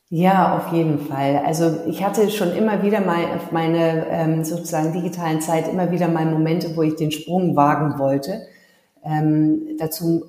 Ja, 0.09 0.57
auf 0.57 0.73
jeden 0.73 1.01
Fall. 1.01 1.43
Also 1.45 1.81
ich 1.87 2.05
hatte 2.05 2.31
schon 2.31 2.53
immer 2.55 2.83
wieder 2.83 3.01
mal 3.01 3.25
auf 3.35 3.51
meine 3.51 4.07
ähm, 4.09 4.45
sozusagen 4.45 4.93
digitalen 4.93 5.41
Zeit 5.41 5.67
immer 5.67 5.91
wieder 5.91 6.07
mal 6.07 6.25
Momente, 6.27 6.77
wo 6.77 6.83
ich 6.83 6.95
den 6.95 7.11
Sprung 7.11 7.57
wagen 7.57 7.99
wollte. 7.99 8.47
Ähm, 9.05 9.77
dazu 9.79 10.25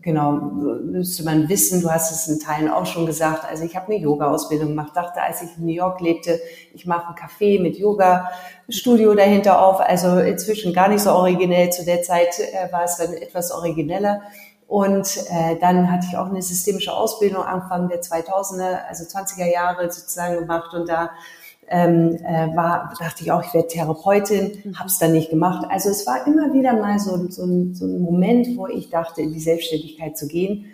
genau 0.00 0.32
müsste 0.32 1.24
man 1.24 1.48
wissen, 1.50 1.82
du 1.82 1.90
hast 1.90 2.10
es 2.10 2.28
in 2.28 2.40
Teilen 2.40 2.70
auch 2.70 2.86
schon 2.86 3.04
gesagt, 3.04 3.44
also 3.50 3.64
ich 3.64 3.76
habe 3.76 3.92
eine 3.92 4.00
Yoga-Ausbildung 4.02 4.68
gemacht, 4.68 4.92
dachte, 4.96 5.20
als 5.20 5.42
ich 5.42 5.50
in 5.58 5.66
New 5.66 5.72
York 5.72 6.00
lebte, 6.00 6.40
ich 6.72 6.86
mache 6.86 7.08
ein 7.08 7.14
Café 7.14 7.60
mit 7.60 7.76
Yoga-Studio 7.76 9.14
dahinter 9.14 9.60
auf, 9.60 9.80
also 9.80 10.18
inzwischen 10.20 10.72
gar 10.72 10.88
nicht 10.88 11.00
so 11.00 11.10
originell, 11.10 11.68
zu 11.70 11.84
der 11.84 12.00
Zeit 12.02 12.38
äh, 12.38 12.72
war 12.72 12.84
es 12.84 12.96
dann 12.96 13.12
etwas 13.12 13.50
origineller 13.50 14.22
und 14.68 15.16
äh, 15.30 15.56
dann 15.58 15.90
hatte 15.90 16.06
ich 16.10 16.16
auch 16.18 16.26
eine 16.26 16.42
systemische 16.42 16.92
Ausbildung 16.92 17.42
Anfang 17.42 17.88
der 17.88 18.02
2000er, 18.02 18.86
also 18.86 19.04
20er 19.04 19.50
Jahre 19.50 19.90
sozusagen 19.90 20.38
gemacht 20.40 20.74
und 20.74 20.86
da 20.86 21.10
ähm, 21.70 22.16
äh, 22.16 22.54
war, 22.54 22.92
dachte 22.98 23.22
ich 23.22 23.32
auch, 23.32 23.42
ich 23.42 23.54
werde 23.54 23.68
Therapeutin, 23.68 24.62
mhm. 24.62 24.78
habe 24.78 24.88
es 24.88 24.98
dann 24.98 25.12
nicht 25.12 25.30
gemacht. 25.30 25.66
Also 25.70 25.88
es 25.88 26.06
war 26.06 26.26
immer 26.26 26.52
wieder 26.52 26.74
mal 26.74 26.98
so, 26.98 27.30
so, 27.30 27.44
ein, 27.44 27.74
so 27.74 27.86
ein 27.86 28.02
Moment, 28.02 28.58
wo 28.58 28.66
ich 28.66 28.90
dachte, 28.90 29.22
in 29.22 29.32
die 29.32 29.40
Selbstständigkeit 29.40 30.18
zu 30.18 30.28
gehen. 30.28 30.66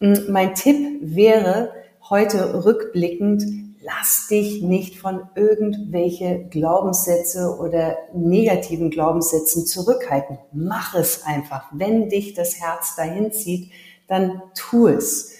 Mm, 0.00 0.14
mein 0.28 0.56
Tipp 0.56 0.98
wäre 1.02 1.70
heute 2.10 2.64
rückblickend, 2.64 3.44
lass 3.86 4.26
dich 4.28 4.62
nicht 4.62 4.98
von 4.98 5.28
irgendwelche 5.36 6.44
Glaubenssätze 6.50 7.56
oder 7.60 7.96
negativen 8.14 8.90
Glaubenssätzen 8.90 9.64
zurückhalten. 9.64 10.38
Mach 10.52 10.94
es 10.94 11.24
einfach. 11.24 11.70
Wenn 11.72 12.08
dich 12.08 12.34
das 12.34 12.60
Herz 12.60 12.96
dahin 12.96 13.32
zieht, 13.32 13.70
dann 14.08 14.42
tu 14.54 14.88
es. 14.88 15.34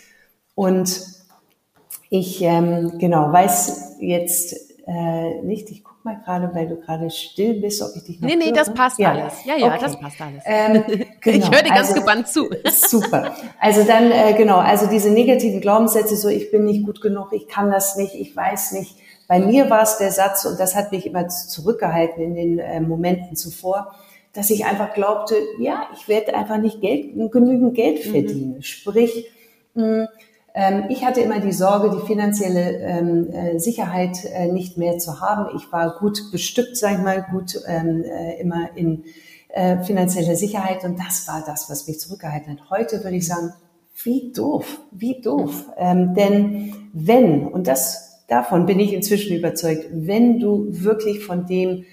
Und 0.54 1.02
ich 2.08 2.40
ähm, 2.42 2.98
genau 2.98 3.32
weiß 3.32 3.96
jetzt 4.00 4.54
äh, 4.86 5.42
nicht, 5.42 5.70
ich 5.70 5.82
guck 5.82 5.95
mal 6.06 6.18
gerade, 6.24 6.54
weil 6.54 6.66
du 6.68 6.76
gerade 6.76 7.10
still 7.10 7.60
bist, 7.60 7.82
ob 7.82 7.90
ich 7.94 8.04
dich 8.04 8.20
noch 8.20 8.28
Nee, 8.28 8.36
nee, 8.36 8.46
höre. 8.46 8.54
das 8.54 8.72
passt 8.72 8.98
ja. 8.98 9.12
alles. 9.12 9.44
Ja, 9.44 9.56
ja, 9.56 9.66
okay. 9.66 9.78
das 9.80 10.00
passt 10.00 10.20
alles. 10.20 10.42
Ähm, 10.46 10.84
genau. 11.20 11.36
Ich 11.36 11.50
höre 11.50 11.62
dir 11.62 11.68
ganz 11.74 11.90
also, 11.90 11.94
gebannt 12.00 12.28
zu. 12.28 12.48
Super. 12.70 13.36
Also 13.60 13.84
dann, 13.84 14.10
äh, 14.10 14.32
genau, 14.34 14.56
also 14.56 14.86
diese 14.86 15.10
negativen 15.10 15.60
Glaubenssätze, 15.60 16.16
so 16.16 16.28
ich 16.28 16.50
bin 16.50 16.64
nicht 16.64 16.86
gut 16.86 17.02
genug, 17.02 17.32
ich 17.32 17.48
kann 17.48 17.70
das 17.70 17.96
nicht, 17.96 18.14
ich 18.14 18.34
weiß 18.34 18.72
nicht. 18.72 18.96
Bei 19.28 19.40
mir 19.40 19.68
war 19.68 19.82
es 19.82 19.98
der 19.98 20.12
Satz, 20.12 20.44
und 20.46 20.58
das 20.58 20.74
hat 20.76 20.92
mich 20.92 21.04
immer 21.04 21.28
zurückgehalten 21.28 22.22
in 22.22 22.34
den 22.34 22.58
äh, 22.58 22.80
Momenten 22.80 23.36
zuvor, 23.36 23.92
dass 24.32 24.50
ich 24.50 24.64
einfach 24.64 24.94
glaubte, 24.94 25.34
ja, 25.58 25.88
ich 25.94 26.08
werde 26.08 26.34
einfach 26.34 26.58
nicht 26.58 26.80
Geld, 26.80 27.12
genügend 27.32 27.74
Geld 27.74 28.06
mhm. 28.06 28.10
verdienen. 28.10 28.54
Mhm. 28.56 28.62
Sprich, 28.62 29.26
mh, 29.74 29.84
ähm, 29.84 30.08
ich 30.88 31.04
hatte 31.04 31.20
immer 31.20 31.40
die 31.40 31.52
Sorge, 31.52 31.90
die 31.90 32.06
finanzielle 32.06 32.78
ähm, 32.78 33.30
äh, 33.30 33.58
Sicherheit 33.58 34.24
äh, 34.24 34.50
nicht 34.50 34.78
mehr 34.78 34.96
zu 34.96 35.20
haben. 35.20 35.54
Ich 35.56 35.70
war 35.70 35.98
gut 35.98 36.30
bestückt, 36.32 36.76
sag 36.76 36.92
ich 36.92 36.98
mal, 36.98 37.26
gut 37.30 37.60
ähm, 37.66 38.04
äh, 38.04 38.40
immer 38.40 38.70
in 38.76 39.04
finanzieller 39.86 40.36
Sicherheit 40.36 40.84
und 40.84 40.98
das 40.98 41.26
war 41.28 41.42
das, 41.46 41.70
was 41.70 41.88
mich 41.88 41.98
zurückgehalten 41.98 42.52
hat. 42.52 42.68
Heute 42.68 43.02
würde 43.02 43.16
ich 43.16 43.26
sagen, 43.26 43.54
wie 44.04 44.30
doof, 44.30 44.80
wie 44.90 45.20
doof. 45.22 45.64
Ähm, 45.78 46.14
denn 46.14 46.74
wenn, 46.92 47.46
und 47.46 47.66
das 47.66 48.24
davon 48.28 48.66
bin 48.66 48.80
ich 48.80 48.92
inzwischen 48.92 49.36
überzeugt, 49.36 49.86
wenn 49.92 50.40
du 50.40 50.66
wirklich 50.70 51.24
von 51.24 51.46
dem 51.46 51.84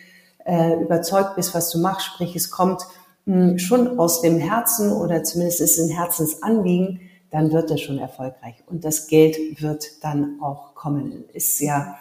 äh, 0.46 0.74
überzeugt 0.82 1.36
bist, 1.36 1.55
was 1.55 1.70
du 1.72 1.79
machst, 1.79 2.08
sprich 2.08 2.36
es 2.36 2.50
kommt 2.50 2.82
mh, 3.25 3.51
hm, 3.51 3.60
schon 3.60 4.00
aus 4.00 4.22
dem 4.22 4.39
Herzen 4.39 4.91
oder 4.91 5.24
zumindest 5.24 5.62
ist 5.62 5.79
ein 5.79 5.89
Herzensanliegen, 5.89 7.00
dann 7.34 7.52
wird 7.52 7.72
er 7.72 7.80
schon 7.80 7.98
erfolgreich. 7.98 8.54
Und 8.68 8.86
das 8.86 9.08
Geld 9.08 9.60
wird 9.60 10.04
dann 10.04 10.38
auch 10.40 10.75
kommen. 10.75 11.25
Ist 11.34 11.60
ja 11.62 11.96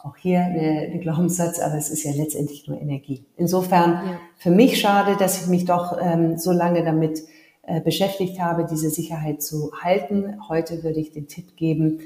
auch 0.00 0.16
hier 0.16 0.40
der 0.52 0.98
Glaubenssatz, 0.98 1.60
aber 1.60 1.76
es 1.76 1.90
ist 1.90 2.02
ja 2.02 2.10
letztendlich 2.10 2.66
nur 2.66 2.80
Energie. 2.80 3.24
Insofern 3.36 3.92
ja. 3.92 4.20
für 4.36 4.50
mich 4.50 4.80
schade, 4.80 5.16
dass 5.16 5.40
ich 5.40 5.46
mich 5.46 5.64
doch 5.64 5.96
ähm, 6.00 6.38
so 6.38 6.50
lange 6.50 6.82
damit 6.82 7.22
äh, 7.62 7.80
beschäftigt 7.80 8.40
habe, 8.40 8.66
diese 8.68 8.90
Sicherheit 8.90 9.42
zu 9.42 9.70
halten. 9.80 10.40
Heute 10.48 10.82
würde 10.82 10.98
ich 10.98 11.12
den 11.12 11.28
Tipp 11.28 11.56
geben, 11.56 12.00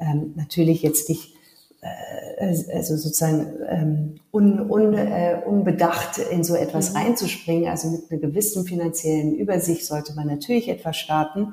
ähm, 0.00 0.32
natürlich 0.34 0.80
jetzt 0.80 1.10
nicht 1.10 1.34
äh, 1.82 2.74
also 2.74 2.96
sozusagen 2.96 3.48
ähm, 3.68 4.14
un, 4.32 4.60
un, 4.70 4.94
äh, 4.94 5.42
unbedacht 5.44 6.16
in 6.30 6.42
so 6.42 6.54
etwas 6.54 6.92
mhm. 6.92 6.96
reinzuspringen. 6.96 7.68
Also 7.68 7.90
mit 7.90 8.10
einer 8.10 8.20
gewissen 8.22 8.64
finanziellen 8.64 9.34
Übersicht 9.34 9.84
sollte 9.84 10.14
man 10.14 10.26
natürlich 10.26 10.70
etwas 10.70 10.96
starten 10.96 11.52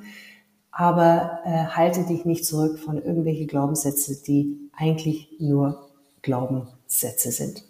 aber 0.78 1.40
äh, 1.46 1.68
halte 1.68 2.04
dich 2.04 2.26
nicht 2.26 2.46
zurück 2.46 2.78
von 2.78 3.02
irgendwelche 3.02 3.46
Glaubenssätze, 3.46 4.22
die 4.22 4.70
eigentlich 4.76 5.30
nur 5.40 5.90
Glaubenssätze 6.22 7.32
sind. 7.32 7.64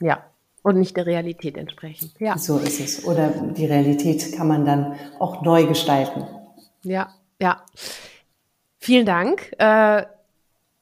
Ja, 0.00 0.24
und 0.62 0.78
nicht 0.78 0.96
der 0.96 1.04
Realität 1.04 1.58
entsprechen. 1.58 2.10
Ja. 2.18 2.38
So 2.38 2.58
ist 2.58 2.80
es. 2.80 3.04
Oder 3.04 3.28
die 3.28 3.66
Realität 3.66 4.32
kann 4.34 4.48
man 4.48 4.64
dann 4.64 4.96
auch 5.20 5.42
neu 5.42 5.66
gestalten. 5.66 6.26
Ja, 6.82 7.14
ja. 7.40 7.62
Vielen 8.78 9.04
Dank. 9.04 9.52
Äh, 9.58 10.06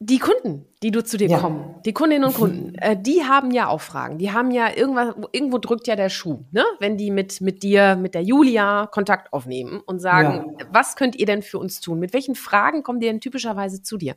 die 0.00 0.18
Kunden, 0.18 0.66
die 0.82 0.90
du 0.90 1.02
zu 1.02 1.16
dir 1.16 1.28
ja. 1.28 1.38
kommen, 1.38 1.76
die 1.86 1.92
Kundinnen 1.92 2.24
und 2.24 2.34
Kunden, 2.34 2.74
äh, 2.74 2.96
die 3.00 3.24
haben 3.24 3.50
ja 3.50 3.68
auch 3.68 3.80
Fragen. 3.80 4.18
Die 4.18 4.32
haben 4.32 4.50
ja 4.50 4.74
irgendwas, 4.74 5.14
irgendwo 5.32 5.58
drückt 5.58 5.86
ja 5.86 5.96
der 5.96 6.10
Schuh, 6.10 6.44
ne? 6.50 6.64
Wenn 6.80 6.96
die 6.96 7.10
mit, 7.10 7.40
mit 7.40 7.62
dir, 7.62 7.96
mit 7.96 8.14
der 8.14 8.22
Julia 8.22 8.86
Kontakt 8.86 9.32
aufnehmen 9.32 9.80
und 9.86 10.00
sagen, 10.00 10.56
ja. 10.58 10.66
was 10.70 10.96
könnt 10.96 11.16
ihr 11.16 11.26
denn 11.26 11.42
für 11.42 11.58
uns 11.58 11.80
tun? 11.80 12.00
Mit 12.00 12.12
welchen 12.12 12.34
Fragen 12.34 12.82
kommen 12.82 13.00
die 13.00 13.06
denn 13.06 13.20
typischerweise 13.20 13.82
zu 13.82 13.96
dir? 13.96 14.16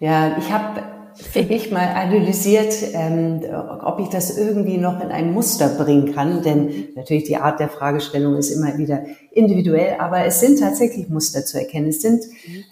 Ja, 0.00 0.36
ich 0.38 0.50
habe 0.50 1.01
für 1.14 1.42
mich 1.42 1.70
mal 1.70 1.88
analysiert, 1.88 2.74
ähm, 2.92 3.42
ob 3.82 4.00
ich 4.00 4.08
das 4.08 4.36
irgendwie 4.36 4.78
noch 4.78 5.00
in 5.02 5.10
ein 5.10 5.32
Muster 5.32 5.68
bringen 5.68 6.14
kann. 6.14 6.42
Denn 6.42 6.88
natürlich 6.94 7.24
die 7.24 7.36
Art 7.36 7.60
der 7.60 7.68
Fragestellung 7.68 8.36
ist 8.36 8.50
immer 8.50 8.78
wieder 8.78 9.04
individuell, 9.32 9.96
aber 9.98 10.24
es 10.24 10.40
sind 10.40 10.60
tatsächlich 10.60 11.08
Muster 11.08 11.44
zu 11.44 11.58
erkennen. 11.58 11.88
Es 11.88 12.02
sind, 12.02 12.24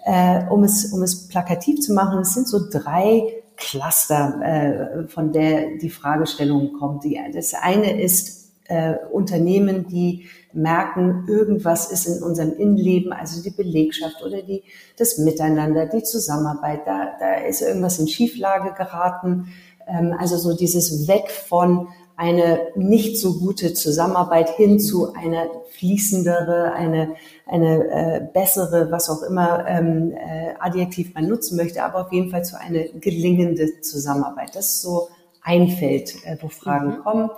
äh, 0.04 0.42
um, 0.50 0.64
es, 0.64 0.92
um 0.92 1.02
es 1.02 1.28
plakativ 1.28 1.80
zu 1.80 1.92
machen, 1.92 2.20
es 2.20 2.34
sind 2.34 2.48
so 2.48 2.60
drei 2.70 3.22
Cluster, 3.56 4.40
äh, 4.42 5.08
von 5.08 5.32
der 5.32 5.76
die 5.80 5.90
Fragestellung 5.90 6.72
kommt. 6.78 7.04
Die, 7.04 7.20
das 7.32 7.54
eine 7.54 8.00
ist 8.00 8.52
äh, 8.64 8.94
Unternehmen, 9.12 9.86
die 9.88 10.26
merken, 10.52 11.26
irgendwas 11.28 11.90
ist 11.90 12.06
in 12.06 12.22
unserem 12.22 12.52
Innenleben, 12.52 13.12
also 13.12 13.42
die 13.42 13.50
Belegschaft 13.50 14.22
oder 14.24 14.42
die, 14.42 14.64
das 14.96 15.18
Miteinander, 15.18 15.86
die 15.86 16.02
Zusammenarbeit, 16.02 16.86
da, 16.86 17.12
da 17.18 17.34
ist 17.34 17.62
irgendwas 17.62 17.98
in 17.98 18.08
Schieflage 18.08 18.72
geraten. 18.72 19.52
Ähm, 19.86 20.14
also 20.18 20.36
so 20.36 20.56
dieses 20.56 21.08
Weg 21.08 21.30
von 21.30 21.88
eine 22.16 22.68
nicht 22.74 23.18
so 23.18 23.38
gute 23.38 23.72
Zusammenarbeit 23.72 24.50
hin 24.50 24.78
zu 24.78 25.14
einer 25.14 25.46
fließendere, 25.70 26.72
eine, 26.74 27.14
eine 27.46 27.88
äh, 27.88 28.20
bessere, 28.20 28.90
was 28.90 29.08
auch 29.08 29.22
immer 29.22 29.66
ähm, 29.66 30.12
äh, 30.12 30.52
Adjektiv 30.58 31.14
man 31.14 31.28
nutzen 31.28 31.56
möchte, 31.56 31.82
aber 31.82 32.02
auf 32.02 32.12
jeden 32.12 32.30
Fall 32.30 32.44
zu 32.44 32.60
einer 32.60 32.84
gelingende 33.00 33.80
Zusammenarbeit. 33.80 34.54
Das 34.54 34.66
ist 34.66 34.82
so 34.82 35.08
ein 35.42 35.68
Feld, 35.68 36.14
äh, 36.26 36.36
wo 36.42 36.48
Fragen 36.48 36.98
mhm. 36.98 36.98
kommen. 36.98 37.30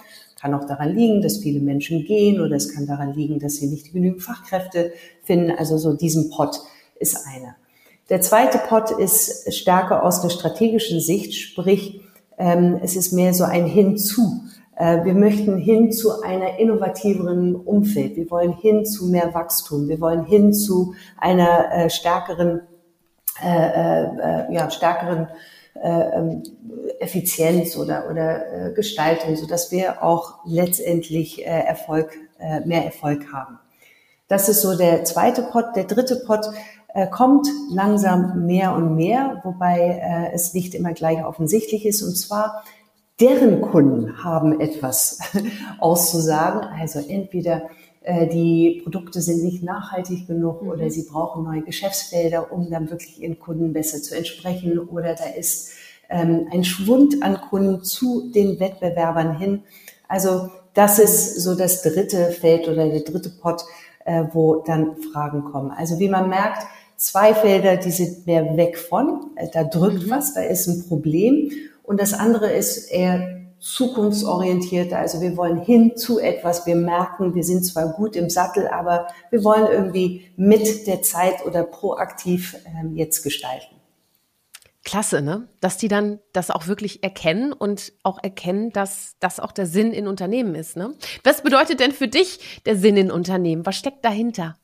Kann 0.42 0.54
auch 0.54 0.66
daran 0.66 0.92
liegen, 0.92 1.22
dass 1.22 1.38
viele 1.38 1.60
Menschen 1.60 2.04
gehen 2.04 2.40
oder 2.40 2.56
es 2.56 2.74
kann 2.74 2.84
daran 2.84 3.14
liegen, 3.14 3.38
dass 3.38 3.54
sie 3.54 3.68
nicht 3.68 3.92
genügend 3.92 4.24
Fachkräfte 4.24 4.92
finden. 5.22 5.52
Also 5.56 5.78
so 5.78 5.92
diesen 5.92 6.30
Pot 6.30 6.58
ist 6.98 7.16
einer. 7.28 7.54
Der 8.08 8.22
zweite 8.22 8.58
Pot 8.58 8.90
ist 8.90 9.54
stärker 9.54 10.02
aus 10.02 10.20
der 10.20 10.30
strategischen 10.30 10.98
Sicht, 11.00 11.34
sprich, 11.34 12.00
ähm, 12.38 12.80
es 12.82 12.96
ist 12.96 13.12
mehr 13.12 13.34
so 13.34 13.44
ein 13.44 13.66
Hinzu. 13.66 14.42
Äh, 14.74 15.04
wir 15.04 15.14
möchten 15.14 15.58
hin 15.58 15.92
zu 15.92 16.22
einer 16.22 16.58
innovativeren 16.58 17.54
Umfeld. 17.54 18.16
Wir 18.16 18.28
wollen 18.28 18.52
hin 18.52 18.84
zu 18.84 19.06
mehr 19.06 19.32
Wachstum. 19.34 19.86
Wir 19.86 20.00
wollen 20.00 20.24
hin 20.24 20.52
zu 20.52 20.94
einer 21.18 21.72
äh, 21.72 21.88
stärkeren, 21.88 22.62
äh, 23.40 24.48
äh, 24.48 24.52
ja, 24.52 24.68
stärkeren 24.72 25.28
äh, 25.28 25.61
Effizienz 27.00 27.76
oder, 27.76 28.10
oder 28.10 28.68
äh, 28.68 28.72
Gestaltung, 28.72 29.36
so 29.36 29.46
dass 29.46 29.72
wir 29.72 30.02
auch 30.02 30.40
letztendlich 30.44 31.46
äh, 31.46 31.50
Erfolg, 31.50 32.12
äh, 32.38 32.60
mehr 32.60 32.84
Erfolg 32.84 33.32
haben. 33.32 33.58
Das 34.28 34.48
ist 34.48 34.62
so 34.62 34.76
der 34.76 35.04
zweite 35.04 35.42
Pot. 35.42 35.76
Der 35.76 35.84
dritte 35.84 36.16
Pot 36.16 36.46
äh, 36.94 37.06
kommt 37.06 37.46
langsam 37.70 38.46
mehr 38.46 38.74
und 38.74 38.96
mehr, 38.96 39.40
wobei 39.44 40.00
äh, 40.02 40.34
es 40.34 40.54
nicht 40.54 40.74
immer 40.74 40.92
gleich 40.92 41.24
offensichtlich 41.24 41.86
ist. 41.86 42.02
Und 42.02 42.16
zwar, 42.16 42.64
deren 43.20 43.60
Kunden 43.60 44.24
haben 44.24 44.60
etwas 44.60 45.18
auszusagen. 45.80 46.60
Also 46.78 47.00
entweder 47.00 47.62
äh, 47.62 47.81
die 48.04 48.80
Produkte 48.82 49.20
sind 49.20 49.44
nicht 49.44 49.62
nachhaltig 49.62 50.26
genug 50.26 50.62
mhm. 50.62 50.70
oder 50.70 50.90
sie 50.90 51.04
brauchen 51.04 51.44
neue 51.44 51.62
Geschäftsfelder, 51.62 52.52
um 52.52 52.68
dann 52.70 52.90
wirklich 52.90 53.22
ihren 53.22 53.38
Kunden 53.38 53.72
besser 53.72 54.02
zu 54.02 54.16
entsprechen 54.16 54.78
oder 54.78 55.14
da 55.14 55.24
ist 55.38 55.72
ähm, 56.10 56.48
ein 56.52 56.64
Schwund 56.64 57.22
an 57.22 57.40
Kunden 57.40 57.84
zu 57.84 58.30
den 58.32 58.60
Wettbewerbern 58.60 59.38
hin. 59.38 59.62
Also 60.08 60.50
das 60.74 60.98
ist 60.98 61.40
so 61.40 61.54
das 61.54 61.82
dritte 61.82 62.30
Feld 62.32 62.68
oder 62.68 62.88
der 62.88 63.00
dritte 63.00 63.30
Pot, 63.30 63.62
äh, 64.04 64.24
wo 64.32 64.62
dann 64.66 64.96
Fragen 65.12 65.44
kommen. 65.44 65.70
Also 65.70 65.98
wie 65.98 66.08
man 66.08 66.28
merkt, 66.28 66.66
zwei 66.96 67.34
Felder, 67.34 67.76
die 67.76 67.90
sind 67.90 68.26
mehr 68.26 68.56
weg 68.56 68.78
von, 68.78 69.30
äh, 69.36 69.48
da 69.52 69.64
drückt 69.64 70.06
mhm. 70.06 70.10
was, 70.10 70.34
da 70.34 70.42
ist 70.42 70.66
ein 70.66 70.88
Problem. 70.88 71.50
Und 71.82 72.00
das 72.00 72.14
andere 72.14 72.50
ist 72.52 72.90
eher 72.90 73.41
zukunftsorientiert. 73.62 74.92
Also 74.92 75.20
wir 75.20 75.36
wollen 75.36 75.60
hin 75.60 75.96
zu 75.96 76.18
etwas. 76.18 76.66
Wir 76.66 76.74
merken, 76.74 77.34
wir 77.34 77.44
sind 77.44 77.64
zwar 77.64 77.92
gut 77.92 78.16
im 78.16 78.28
Sattel, 78.28 78.66
aber 78.66 79.06
wir 79.30 79.44
wollen 79.44 79.68
irgendwie 79.70 80.32
mit 80.36 80.86
der 80.86 81.02
Zeit 81.02 81.46
oder 81.46 81.62
proaktiv 81.62 82.56
ähm, 82.66 82.96
jetzt 82.96 83.22
gestalten. 83.22 83.76
Klasse, 84.84 85.22
ne? 85.22 85.48
Dass 85.60 85.76
die 85.76 85.86
dann 85.86 86.18
das 86.32 86.50
auch 86.50 86.66
wirklich 86.66 87.04
erkennen 87.04 87.52
und 87.52 87.92
auch 88.02 88.18
erkennen, 88.20 88.72
dass 88.72 89.14
das 89.20 89.38
auch 89.38 89.52
der 89.52 89.66
Sinn 89.66 89.92
in 89.92 90.08
Unternehmen 90.08 90.56
ist, 90.56 90.76
ne? 90.76 90.94
Was 91.22 91.42
bedeutet 91.42 91.78
denn 91.78 91.92
für 91.92 92.08
dich 92.08 92.60
der 92.66 92.76
Sinn 92.76 92.96
in 92.96 93.12
Unternehmen? 93.12 93.64
Was 93.64 93.76
steckt 93.76 94.04
dahinter? 94.04 94.56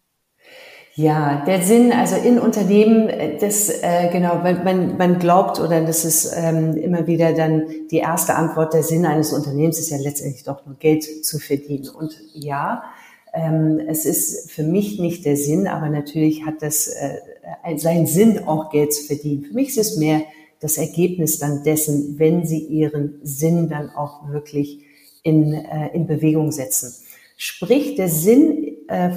Ja, 0.98 1.44
der 1.46 1.62
Sinn, 1.62 1.92
also 1.92 2.16
in 2.16 2.40
Unternehmen, 2.40 3.08
äh, 3.08 3.38
das 3.38 3.68
äh, 3.68 4.08
genau, 4.10 4.38
man, 4.42 4.96
man 4.96 5.20
glaubt 5.20 5.60
oder 5.60 5.80
das 5.84 6.04
ist 6.04 6.32
ähm, 6.36 6.76
immer 6.76 7.06
wieder 7.06 7.34
dann 7.34 7.66
die 7.92 7.98
erste 7.98 8.34
Antwort, 8.34 8.74
der 8.74 8.82
Sinn 8.82 9.06
eines 9.06 9.32
Unternehmens 9.32 9.78
ist 9.78 9.90
ja 9.90 9.96
letztendlich 9.98 10.42
doch 10.42 10.66
nur 10.66 10.74
Geld 10.74 11.24
zu 11.24 11.38
verdienen. 11.38 11.88
Und 11.88 12.20
ja, 12.32 12.82
ähm, 13.32 13.80
es 13.86 14.06
ist 14.06 14.50
für 14.50 14.64
mich 14.64 14.98
nicht 14.98 15.24
der 15.24 15.36
Sinn, 15.36 15.68
aber 15.68 15.88
natürlich 15.88 16.44
hat 16.44 16.62
das 16.62 16.88
äh, 16.88 17.76
seinen 17.76 18.08
Sinn, 18.08 18.48
auch 18.48 18.72
Geld 18.72 18.92
zu 18.92 19.04
verdienen. 19.04 19.44
Für 19.44 19.54
mich 19.54 19.68
ist 19.68 19.92
es 19.92 19.96
mehr 19.98 20.22
das 20.58 20.78
Ergebnis 20.78 21.38
dann 21.38 21.62
dessen, 21.62 22.18
wenn 22.18 22.44
sie 22.44 22.58
ihren 22.58 23.20
Sinn 23.22 23.68
dann 23.68 23.90
auch 23.90 24.28
wirklich 24.32 24.80
in, 25.22 25.54
äh, 25.54 25.94
in 25.94 26.08
Bewegung 26.08 26.50
setzen. 26.50 26.92
Sprich, 27.36 27.94
der 27.94 28.08
Sinn 28.08 28.64
äh, 28.64 28.67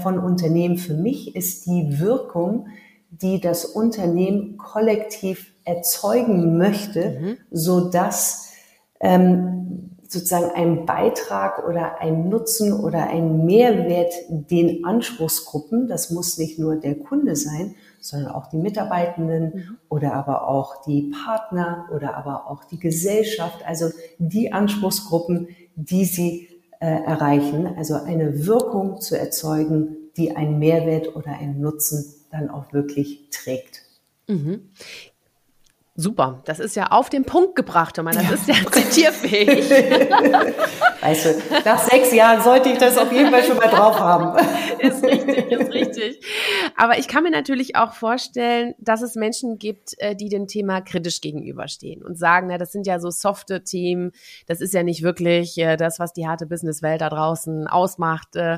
von 0.02 0.20
Unternehmen 0.20 0.78
für 0.78 0.94
mich 0.94 1.36
ist 1.36 1.66
die 1.66 2.00
Wirkung, 2.00 2.68
die 3.10 3.40
das 3.40 3.66
Unternehmen 3.66 4.58
kollektiv 4.58 5.54
erzeugen 5.64 6.58
möchte, 6.58 7.20
mhm. 7.20 7.38
so 7.52 7.90
dass 7.90 8.54
ähm, 9.00 9.92
sozusagen 10.08 10.52
ein 10.52 10.86
Beitrag 10.86 11.66
oder 11.66 12.02
ein 12.02 12.28
Nutzen 12.28 12.74
oder 12.74 13.10
ein 13.10 13.46
Mehrwert 13.46 14.14
den 14.30 14.84
Anspruchsgruppen, 14.84 15.88
das 15.88 16.10
muss 16.10 16.38
nicht 16.38 16.60
nur 16.60 16.76
der 16.76 16.96
Kunde 16.96 17.36
sein, 17.38 17.76
sondern 18.02 18.32
auch 18.34 18.48
die 18.48 18.58
Mitarbeitenden 18.58 19.54
mhm. 19.54 19.78
oder 19.88 20.14
aber 20.14 20.48
auch 20.48 20.82
die 20.84 21.14
Partner 21.24 21.88
oder 21.96 22.18
aber 22.18 22.50
auch 22.50 22.66
die 22.66 22.80
Gesellschaft, 22.80 23.66
also 23.66 23.90
die 24.18 24.52
Anspruchsgruppen, 24.52 25.48
die 25.76 26.04
sie 26.04 26.50
äh, 26.82 27.04
erreichen, 27.04 27.68
also 27.78 27.94
eine 27.94 28.46
Wirkung 28.46 29.00
zu 29.00 29.18
erzeugen, 29.18 29.96
die 30.18 30.36
einen 30.36 30.60
Mehrwert 30.60 31.16
oder 31.16 31.38
einen 31.38 31.62
Nutzen 31.62 32.04
dann 32.32 32.50
auch 32.50 32.74
wirklich 32.74 33.30
trägt. 33.30 33.84
Mhm. 34.28 34.72
Super, 36.02 36.42
das 36.46 36.60
ist 36.60 36.76
ja 36.76 36.88
auf 36.88 37.10
den 37.10 37.26
Punkt 37.26 37.56
gebracht, 37.56 37.96
Thomas. 37.96 38.16
Das 38.16 38.26
ja. 38.26 38.34
ist 38.34 38.48
ja 38.48 38.72
zitierfähig. 38.72 39.70
weißt 41.02 41.26
du, 41.26 41.42
nach 41.66 41.80
sechs 41.80 42.14
Jahren 42.14 42.42
sollte 42.42 42.70
ich 42.70 42.78
das 42.78 42.98
auf 42.98 43.12
jeden 43.12 43.30
Fall 43.30 43.44
schon 43.44 43.58
mal 43.58 43.68
drauf 43.68 44.00
haben. 44.00 44.40
ist 44.80 45.04
richtig, 45.04 45.52
ist 45.52 45.72
richtig. 45.72 46.26
Aber 46.76 46.98
ich 46.98 47.08
kann 47.08 47.24
mir 47.24 47.30
natürlich 47.30 47.76
auch 47.76 47.94
vorstellen, 47.94 48.74
dass 48.80 49.02
es 49.02 49.16
Menschen 49.16 49.60
gibt, 49.60 49.94
äh, 49.98 50.16
die 50.16 50.30
dem 50.30 50.48
Thema 50.48 50.82
kritisch 50.82 51.22
gegenüberstehen 51.22 52.04
und 52.04 52.18
sagen, 52.18 52.48
na, 52.48 52.58
das 52.58 52.72
sind 52.72 52.88
ja 52.88 53.00
so 53.00 53.10
softe 53.10 53.64
Themen, 53.64 54.12
das 54.48 54.62
ist 54.62 54.74
ja 54.74 54.84
nicht 54.84 55.04
wirklich 55.04 55.58
äh, 55.58 55.78
das, 55.78 56.00
was 56.00 56.14
die 56.14 56.28
harte 56.28 56.46
Businesswelt 56.46 57.02
da 57.02 57.10
draußen 57.10 57.68
ausmacht. 57.68 58.36
Äh, 58.36 58.58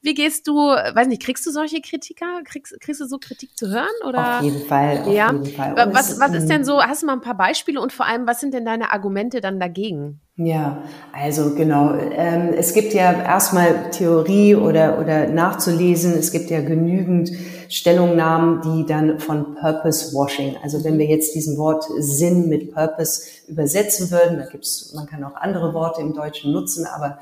wie 0.00 0.14
gehst 0.14 0.46
du, 0.46 0.54
weiß 0.54 1.08
nicht, 1.08 1.22
kriegst 1.22 1.44
du 1.46 1.50
solche 1.50 1.80
Kritiker? 1.80 2.42
Kriegst, 2.44 2.80
kriegst 2.80 3.00
du 3.00 3.06
so 3.06 3.18
Kritik 3.18 3.58
zu 3.58 3.68
hören? 3.68 3.86
Oder? 4.06 4.38
Auf 4.38 4.44
jeden 4.44 4.66
Fall, 4.66 4.98
auf 5.00 5.12
ja? 5.12 5.32
jeden 5.32 5.46
Fall. 5.46 5.74
was, 5.92 6.20
was 6.20 6.32
ist 6.32 6.48
denn 6.48 6.60
denn 6.60 6.64
so, 6.70 6.80
hast 6.80 7.02
du 7.02 7.06
mal 7.06 7.14
ein 7.14 7.20
paar 7.20 7.36
Beispiele 7.36 7.80
und 7.80 7.92
vor 7.92 8.06
allem, 8.06 8.28
was 8.28 8.38
sind 8.38 8.54
denn 8.54 8.64
deine 8.64 8.92
Argumente 8.92 9.40
dann 9.40 9.58
dagegen? 9.58 10.20
Ja, 10.36 10.84
also 11.12 11.54
genau. 11.54 11.94
Ähm, 11.94 12.54
es 12.56 12.72
gibt 12.74 12.94
ja 12.94 13.12
erstmal 13.12 13.90
Theorie 13.90 14.54
oder, 14.54 15.00
oder 15.00 15.26
nachzulesen. 15.26 16.14
Es 16.14 16.30
gibt 16.30 16.48
ja 16.48 16.60
genügend 16.60 17.32
Stellungnahmen, 17.68 18.60
die 18.62 18.86
dann 18.86 19.18
von 19.18 19.56
Purpose 19.56 20.14
Washing, 20.14 20.56
also 20.62 20.84
wenn 20.84 20.98
wir 20.98 21.06
jetzt 21.06 21.34
diesen 21.34 21.56
Wort 21.58 21.84
Sinn 21.98 22.48
mit 22.48 22.72
Purpose 22.72 23.22
übersetzen 23.48 24.10
würden, 24.10 24.38
da 24.38 24.46
gibt's, 24.46 24.92
man 24.94 25.06
kann 25.06 25.24
auch 25.24 25.34
andere 25.34 25.74
Worte 25.74 26.00
im 26.00 26.14
Deutschen 26.14 26.52
nutzen, 26.52 26.86
aber 26.86 27.18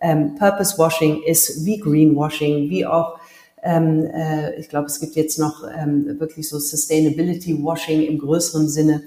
ähm, 0.00 0.34
Purpose 0.38 0.76
Washing 0.78 1.22
ist 1.22 1.64
wie 1.64 1.78
Greenwashing, 1.78 2.70
wie 2.70 2.86
auch 2.86 3.18
ähm, 3.62 4.06
äh, 4.06 4.54
ich 4.56 4.68
glaube, 4.68 4.86
es 4.86 5.00
gibt 5.00 5.16
jetzt 5.16 5.38
noch 5.38 5.64
ähm, 5.76 6.18
wirklich 6.18 6.48
so 6.48 6.58
Sustainability 6.58 7.62
Washing 7.62 8.02
im 8.02 8.18
größeren 8.18 8.68
Sinne. 8.68 9.02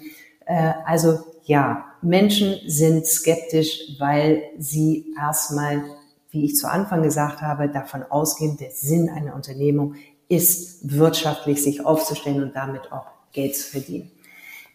Äh, 0.46 0.74
also 0.86 1.20
ja, 1.46 1.86
Menschen 2.02 2.56
sind 2.68 3.06
skeptisch, 3.06 3.96
weil 4.00 4.44
sie 4.58 5.14
erstmal, 5.20 5.84
wie 6.32 6.46
ich 6.46 6.56
zu 6.56 6.70
Anfang 6.70 7.04
gesagt 7.04 7.42
habe, 7.42 7.70
davon 7.70 8.04
ausgehen, 8.04 8.58
der 8.58 8.72
Sinn 8.72 9.10
einer 9.10 9.36
Unternehmung 9.36 9.96
ist, 10.30 10.80
wirtschaftlich 10.84 11.62
sich 11.62 11.86
aufzustellen 11.86 12.44
und 12.44 12.56
damit 12.56 12.92
auch 12.92 13.06
Geld 13.32 13.56
zu 13.56 13.72
verdienen. 13.72 14.12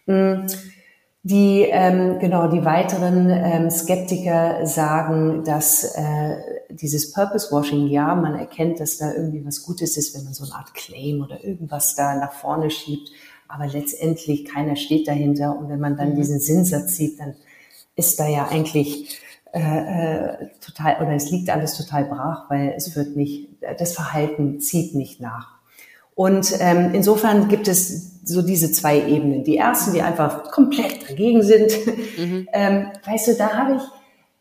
Mhm. 0.06 0.46
Die 1.22 1.62
ähm, 1.62 2.18
genau 2.20 2.48
die 2.48 2.64
weiteren 2.64 3.28
ähm, 3.28 3.70
Skeptiker 3.70 4.66
sagen, 4.66 5.42
dass 5.44 5.84
äh, 5.96 6.36
dieses 6.70 7.12
Purpose 7.12 7.50
Washing, 7.50 7.88
ja, 7.88 8.14
man 8.14 8.34
erkennt, 8.34 8.80
dass 8.80 8.98
da 8.98 9.12
irgendwie 9.12 9.44
was 9.44 9.62
Gutes 9.62 9.96
ist, 9.96 10.14
wenn 10.14 10.24
man 10.24 10.34
so 10.34 10.44
eine 10.44 10.54
Art 10.54 10.74
Claim 10.74 11.22
oder 11.22 11.42
irgendwas 11.42 11.94
da 11.94 12.14
nach 12.14 12.32
vorne 12.32 12.70
schiebt, 12.70 13.10
aber 13.48 13.66
letztendlich 13.66 14.44
keiner 14.44 14.76
steht 14.76 15.08
dahinter 15.08 15.58
und 15.58 15.68
wenn 15.68 15.80
man 15.80 15.96
dann 15.96 16.10
mhm. 16.12 16.16
diesen 16.16 16.40
Sinnsatz 16.40 16.96
sieht, 16.96 17.18
dann 17.18 17.34
ist 17.96 18.20
da 18.20 18.28
ja 18.28 18.48
eigentlich 18.48 19.20
äh, 19.52 19.60
äh, 19.60 20.48
total 20.60 21.02
oder 21.02 21.14
es 21.14 21.30
liegt 21.30 21.48
alles 21.50 21.74
total 21.76 22.04
brach, 22.04 22.50
weil 22.50 22.74
es 22.76 22.94
wird 22.94 23.16
nicht, 23.16 23.48
das 23.78 23.94
Verhalten 23.94 24.60
zieht 24.60 24.94
nicht 24.94 25.20
nach. 25.20 25.58
Und 26.14 26.52
ähm, 26.60 26.90
insofern 26.94 27.48
gibt 27.48 27.68
es 27.68 28.18
so 28.24 28.42
diese 28.42 28.72
zwei 28.72 29.00
Ebenen. 29.08 29.44
Die 29.44 29.56
ersten, 29.56 29.92
die 29.92 30.02
einfach 30.02 30.50
komplett 30.50 31.08
dagegen 31.08 31.42
sind. 31.42 31.72
Mhm. 32.18 32.48
ähm, 32.52 32.86
weißt 33.04 33.28
du, 33.28 33.34
da 33.34 33.56
habe 33.56 33.76
ich 33.76 33.82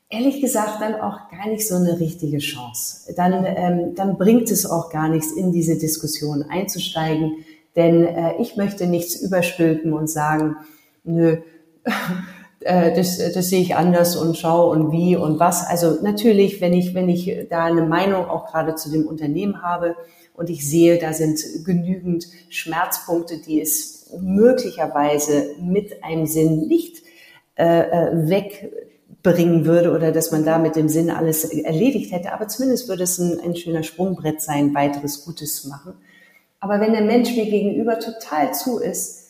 ehrlich 0.10 0.42
gesagt 0.42 0.82
dann 0.82 0.96
auch 0.96 1.30
gar 1.30 1.48
nicht 1.48 1.68
so 1.68 1.76
eine 1.76 2.00
richtige 2.00 2.38
Chance. 2.38 3.14
Dann, 3.16 3.46
ähm, 3.46 3.96
dann 3.96 4.18
bringt 4.18 4.50
es 4.52 4.66
auch 4.66 4.90
gar 4.90 5.10
nichts, 5.10 5.32
in 5.32 5.52
diese 5.52 5.78
Diskussion 5.78 6.44
einzusteigen. 6.44 7.46
Denn 7.76 8.06
äh, 8.06 8.42
ich 8.42 8.56
möchte 8.56 8.88
nichts 8.88 9.16
überstülpen 9.16 9.94
und 9.94 10.10
sagen, 10.10 10.56
nö, 11.04 11.38
äh, 12.62 12.96
das, 12.96 13.18
das 13.34 13.50
sehe 13.50 13.62
ich 13.62 13.76
anders 13.76 14.16
und 14.16 14.38
schau 14.38 14.72
und 14.72 14.92
wie 14.92 15.16
und 15.16 15.40
was. 15.40 15.66
Also 15.66 15.98
natürlich, 16.02 16.62
wenn 16.62 16.74
ich, 16.74 16.94
wenn 16.94 17.10
ich 17.10 17.48
da 17.50 17.66
eine 17.66 17.84
Meinung 17.84 18.26
auch 18.26 18.48
gerade 18.48 18.76
zu 18.76 18.90
dem 18.90 19.06
Unternehmen 19.08 19.62
habe, 19.62 19.96
und 20.38 20.52
ich 20.52 20.70
sehe, 20.70 21.00
da 21.00 21.14
sind 21.14 21.40
genügend 21.66 22.28
Schmerzpunkte, 22.50 23.40
die 23.40 23.60
es 23.60 24.06
möglicherweise 24.22 25.56
mit 25.60 26.04
einem 26.04 26.28
Sinn 26.28 26.68
nicht 26.68 27.02
äh, 27.56 27.80
äh, 27.80 28.30
wegbringen 29.24 29.66
würde 29.66 29.92
oder 29.92 30.12
dass 30.12 30.32
man 30.32 30.46
da 30.46 30.58
mit 30.58 30.76
dem 30.76 30.90
Sinn 30.90 31.10
alles 31.10 31.46
erledigt 31.46 32.12
hätte. 32.12 32.34
Aber 32.34 32.48
zumindest 32.48 32.88
würde 32.88 33.04
es 33.04 33.18
ein, 33.20 33.40
ein 33.40 33.56
schöner 33.56 33.84
Sprungbrett 33.84 34.42
sein, 34.42 34.74
weiteres 34.74 35.26
Gutes 35.26 35.62
zu 35.62 35.70
machen. 35.70 35.94
Aber 36.60 36.80
wenn 36.80 36.94
der 36.94 37.04
Mensch 37.04 37.36
mir 37.36 37.46
gegenüber 37.46 38.00
total 38.00 38.54
zu 38.54 38.80
ist, 38.80 39.28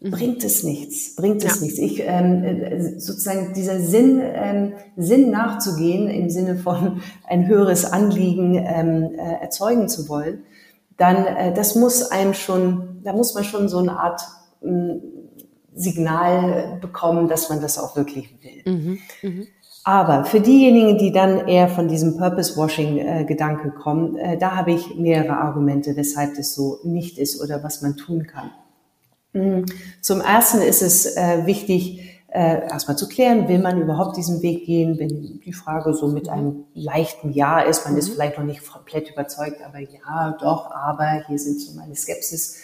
mhm. 0.00 0.10
bringt 0.10 0.44
es 0.44 0.62
nichts, 0.62 1.16
bringt 1.16 1.44
es 1.44 1.56
ja. 1.56 1.62
nichts. 1.62 1.78
Ich 1.78 2.00
ähm, 2.00 2.44
äh, 2.44 2.98
sozusagen 2.98 3.52
dieser 3.54 3.80
Sinn, 3.80 4.22
ähm, 4.22 4.72
Sinn 4.96 5.30
nachzugehen 5.30 6.08
im 6.08 6.30
Sinne 6.30 6.56
von 6.56 7.02
ein 7.24 7.46
höheres 7.46 7.84
Anliegen 7.84 8.54
ähm, 8.54 9.14
äh, 9.14 9.42
erzeugen 9.42 9.88
zu 9.88 10.08
wollen, 10.08 10.44
dann 10.96 11.26
äh, 11.26 11.52
das 11.52 11.74
muss 11.74 12.10
einem 12.10 12.34
schon, 12.34 13.00
da 13.02 13.12
muss 13.12 13.34
man 13.34 13.44
schon 13.44 13.68
so 13.68 13.78
eine 13.78 13.98
Art 13.98 14.22
äh, 14.62 15.21
Signal 15.74 16.78
bekommen, 16.80 17.28
dass 17.28 17.48
man 17.48 17.60
das 17.60 17.78
auch 17.78 17.96
wirklich 17.96 18.34
will. 18.42 18.72
Mhm. 18.72 18.98
Mhm. 19.22 19.46
Aber 19.84 20.24
für 20.24 20.40
diejenigen, 20.40 20.96
die 20.96 21.10
dann 21.10 21.48
eher 21.48 21.68
von 21.68 21.88
diesem 21.88 22.16
Purpose-Washing-Gedanke 22.16 23.70
kommen, 23.70 24.16
äh, 24.16 24.38
da 24.38 24.54
habe 24.54 24.72
ich 24.72 24.94
mehrere 24.94 25.36
Argumente, 25.36 25.96
weshalb 25.96 26.36
das 26.36 26.54
so 26.54 26.78
nicht 26.84 27.18
ist 27.18 27.42
oder 27.42 27.64
was 27.64 27.82
man 27.82 27.96
tun 27.96 28.26
kann. 28.26 28.50
Mhm. 29.32 29.66
Zum 30.00 30.20
Ersten 30.20 30.62
ist 30.62 30.82
es 30.82 31.16
äh, 31.16 31.46
wichtig, 31.46 32.22
äh, 32.28 32.62
erstmal 32.68 32.96
zu 32.96 33.08
klären, 33.08 33.48
will 33.48 33.58
man 33.58 33.80
überhaupt 33.80 34.16
diesen 34.16 34.40
Weg 34.40 34.64
gehen, 34.64 34.98
wenn 34.98 35.40
die 35.44 35.52
Frage 35.52 35.92
so 35.94 36.08
mit 36.08 36.28
einem 36.28 36.64
leichten 36.74 37.32
Ja 37.32 37.60
ist, 37.60 37.84
man 37.84 37.96
ist 37.96 38.08
mhm. 38.08 38.12
vielleicht 38.14 38.38
noch 38.38 38.44
nicht 38.44 38.66
komplett 38.66 39.10
überzeugt, 39.10 39.60
aber 39.66 39.80
ja, 39.80 40.36
doch, 40.40 40.70
aber 40.70 41.24
hier 41.26 41.38
sind 41.38 41.60
so 41.60 41.72
meine 41.78 41.94
Skepsis, 41.94 42.56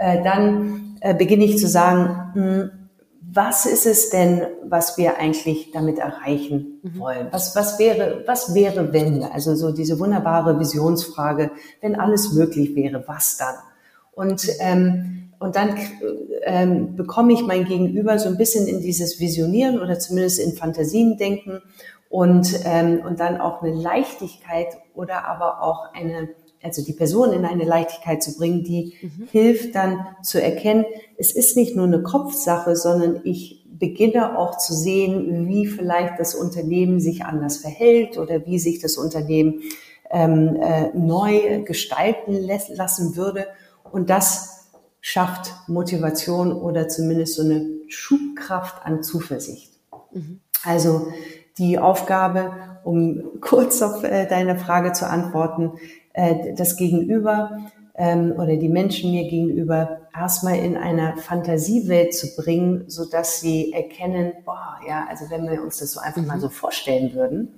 äh, 0.00 0.22
dann 0.24 0.96
äh, 1.00 1.14
beginne 1.14 1.44
ich 1.44 1.58
zu 1.58 1.68
sagen, 1.68 2.32
mh, 2.34 2.42
hm, 2.42 2.70
was 3.32 3.64
ist 3.64 3.86
es 3.86 4.10
denn, 4.10 4.42
was 4.64 4.98
wir 4.98 5.18
eigentlich 5.18 5.70
damit 5.70 5.98
erreichen 5.98 6.80
mhm. 6.82 6.98
wollen? 6.98 7.28
Was, 7.30 7.54
was 7.54 7.78
wäre, 7.78 8.24
was 8.26 8.54
wäre, 8.54 8.92
wenn? 8.92 9.22
Also 9.22 9.54
so 9.54 9.70
diese 9.70 10.00
wunderbare 10.00 10.58
Visionsfrage, 10.58 11.52
wenn 11.80 11.94
alles 11.94 12.32
möglich 12.32 12.74
wäre, 12.74 13.04
was 13.06 13.36
dann? 13.36 13.54
Und, 14.12 14.48
ähm, 14.58 15.30
und 15.38 15.54
dann 15.54 15.76
ähm, 16.42 16.96
bekomme 16.96 17.32
ich 17.34 17.46
mein 17.46 17.66
Gegenüber 17.66 18.18
so 18.18 18.28
ein 18.28 18.36
bisschen 18.36 18.66
in 18.66 18.80
dieses 18.80 19.20
Visionieren 19.20 19.80
oder 19.80 19.98
zumindest 19.98 20.40
in 20.40 20.54
Fantasien 20.54 21.16
denken 21.16 21.62
und, 22.08 22.60
ähm, 22.64 23.02
und 23.06 23.20
dann 23.20 23.40
auch 23.40 23.62
eine 23.62 23.74
Leichtigkeit 23.74 24.68
oder 24.94 25.26
aber 25.26 25.62
auch 25.62 25.92
eine 25.94 26.30
also 26.62 26.84
die 26.84 26.92
Person 26.92 27.32
in 27.32 27.44
eine 27.44 27.64
Leichtigkeit 27.64 28.22
zu 28.22 28.36
bringen, 28.36 28.64
die 28.64 28.94
mhm. 29.00 29.28
hilft 29.30 29.74
dann 29.74 30.06
zu 30.22 30.42
erkennen, 30.42 30.84
es 31.16 31.32
ist 31.32 31.56
nicht 31.56 31.76
nur 31.76 31.86
eine 31.86 32.02
Kopfsache, 32.02 32.76
sondern 32.76 33.20
ich 33.24 33.60
beginne 33.80 34.38
auch 34.38 34.58
zu 34.58 34.74
sehen, 34.74 35.48
wie 35.48 35.66
vielleicht 35.66 36.20
das 36.20 36.34
Unternehmen 36.34 37.00
sich 37.00 37.24
anders 37.24 37.56
verhält 37.56 38.18
oder 38.18 38.46
wie 38.46 38.58
sich 38.58 38.78
das 38.78 38.96
Unternehmen 38.96 39.62
ähm, 40.10 40.56
äh, 40.60 40.90
neu 40.94 41.62
gestalten 41.62 42.34
lassen 42.34 43.16
würde. 43.16 43.46
Und 43.90 44.10
das 44.10 44.68
schafft 45.00 45.54
Motivation 45.66 46.52
oder 46.52 46.88
zumindest 46.88 47.36
so 47.36 47.42
eine 47.42 47.66
Schubkraft 47.88 48.84
an 48.84 49.02
Zuversicht. 49.02 49.72
Mhm. 50.12 50.40
Also 50.62 51.08
die 51.58 51.78
Aufgabe, 51.78 52.52
um 52.84 53.22
kurz 53.40 53.80
auf 53.82 54.04
äh, 54.04 54.26
deine 54.26 54.56
Frage 54.56 54.92
zu 54.92 55.08
antworten, 55.08 55.72
äh, 56.12 56.54
das 56.54 56.76
Gegenüber 56.76 57.66
ähm, 57.94 58.32
oder 58.32 58.56
die 58.56 58.68
Menschen 58.68 59.12
mir 59.12 59.28
gegenüber 59.28 60.00
erstmal 60.14 60.58
in 60.58 60.76
einer 60.76 61.16
Fantasiewelt 61.16 62.14
zu 62.14 62.34
bringen, 62.36 62.84
so 62.88 63.04
dass 63.04 63.40
sie 63.40 63.72
erkennen, 63.72 64.32
boah, 64.44 64.78
ja, 64.88 65.06
also 65.08 65.30
wenn 65.30 65.48
wir 65.48 65.62
uns 65.62 65.78
das 65.78 65.92
so 65.92 66.00
einfach 66.00 66.24
mal 66.24 66.36
mhm. 66.36 66.40
so 66.40 66.48
vorstellen 66.48 67.14
würden, 67.14 67.54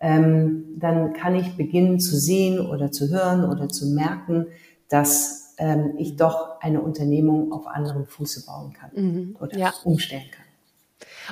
ähm, 0.00 0.64
dann 0.78 1.12
kann 1.12 1.34
ich 1.34 1.56
beginnen 1.56 2.00
zu 2.00 2.16
sehen 2.16 2.60
oder 2.60 2.92
zu 2.92 3.08
hören 3.08 3.44
oder 3.44 3.68
zu 3.68 3.86
merken, 3.86 4.46
dass 4.88 5.54
ähm, 5.58 5.94
ich 5.98 6.16
doch 6.16 6.60
eine 6.60 6.80
Unternehmung 6.80 7.52
auf 7.52 7.66
anderem 7.66 8.06
Fuße 8.06 8.44
bauen 8.46 8.72
kann 8.72 8.90
mhm. 8.94 9.36
oder 9.40 9.56
ja. 9.56 9.72
umstellen 9.84 10.30
kann. 10.30 10.43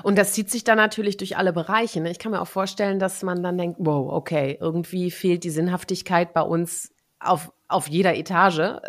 Und 0.03 0.17
das 0.19 0.33
zieht 0.33 0.51
sich 0.51 0.65
dann 0.65 0.77
natürlich 0.77 1.17
durch 1.17 1.37
alle 1.37 1.53
Bereiche. 1.53 2.01
Ne? 2.01 2.11
Ich 2.11 2.19
kann 2.19 2.33
mir 2.33 2.41
auch 2.41 2.49
vorstellen, 2.49 2.99
dass 2.99 3.23
man 3.23 3.43
dann 3.43 3.59
denkt, 3.59 3.77
wow, 3.81 4.13
okay, 4.13 4.59
irgendwie 4.61 5.11
fehlt 5.11 5.45
die 5.45 5.51
Sinnhaftigkeit 5.51 6.33
bei 6.33 6.43
uns 6.43 6.93
auf, 7.21 7.53
auf 7.69 7.89
jeder 7.89 8.15
Etage. 8.15 8.59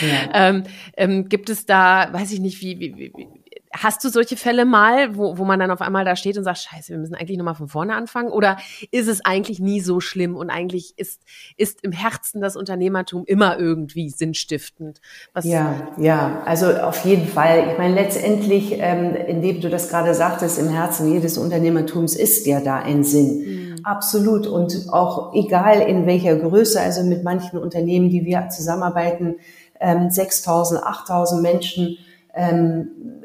Ja. 0.00 0.48
ähm, 0.48 0.64
ähm, 0.96 1.28
gibt 1.28 1.48
es 1.48 1.64
da, 1.64 2.12
weiß 2.12 2.32
ich 2.32 2.40
nicht, 2.40 2.60
wie, 2.60 2.80
wie, 2.80 2.96
wie, 2.96 3.41
Hast 3.74 4.04
du 4.04 4.10
solche 4.10 4.36
Fälle 4.36 4.64
mal, 4.64 5.16
wo, 5.16 5.38
wo 5.38 5.44
man 5.44 5.58
dann 5.58 5.70
auf 5.70 5.80
einmal 5.80 6.04
da 6.04 6.14
steht 6.14 6.36
und 6.36 6.44
sagt, 6.44 6.58
scheiße, 6.58 6.90
wir 6.90 6.98
müssen 6.98 7.14
eigentlich 7.14 7.38
nochmal 7.38 7.54
von 7.54 7.68
vorne 7.68 7.94
anfangen? 7.94 8.30
Oder 8.30 8.58
ist 8.90 9.08
es 9.08 9.24
eigentlich 9.24 9.60
nie 9.60 9.80
so 9.80 10.00
schlimm 10.00 10.36
und 10.36 10.50
eigentlich 10.50 10.94
ist, 10.96 11.22
ist 11.56 11.82
im 11.82 11.92
Herzen 11.92 12.40
das 12.40 12.56
Unternehmertum 12.56 13.24
immer 13.24 13.58
irgendwie 13.58 14.10
sinnstiftend? 14.10 15.00
Was 15.32 15.46
ja, 15.46 15.88
ja, 15.96 16.42
also 16.44 16.66
auf 16.66 17.04
jeden 17.04 17.26
Fall. 17.26 17.70
Ich 17.72 17.78
meine, 17.78 17.94
letztendlich, 17.94 18.74
ähm, 18.78 19.14
indem 19.14 19.60
du 19.60 19.70
das 19.70 19.88
gerade 19.88 20.14
sagtest, 20.14 20.58
im 20.58 20.68
Herzen 20.68 21.10
jedes 21.10 21.38
Unternehmertums 21.38 22.14
ist 22.14 22.46
ja 22.46 22.60
da 22.60 22.76
ein 22.80 23.04
Sinn. 23.04 23.38
Mhm. 23.38 23.84
Absolut. 23.84 24.46
Und 24.46 24.88
auch 24.90 25.34
egal 25.34 25.80
in 25.80 26.06
welcher 26.06 26.36
Größe, 26.36 26.80
also 26.80 27.02
mit 27.04 27.24
manchen 27.24 27.58
Unternehmen, 27.58 28.10
die 28.10 28.24
wir 28.24 28.48
zusammenarbeiten, 28.50 29.36
ähm, 29.80 30.08
6.000, 30.08 30.82
8.000 30.82 31.40
Menschen, 31.40 31.98
ähm, 32.34 33.22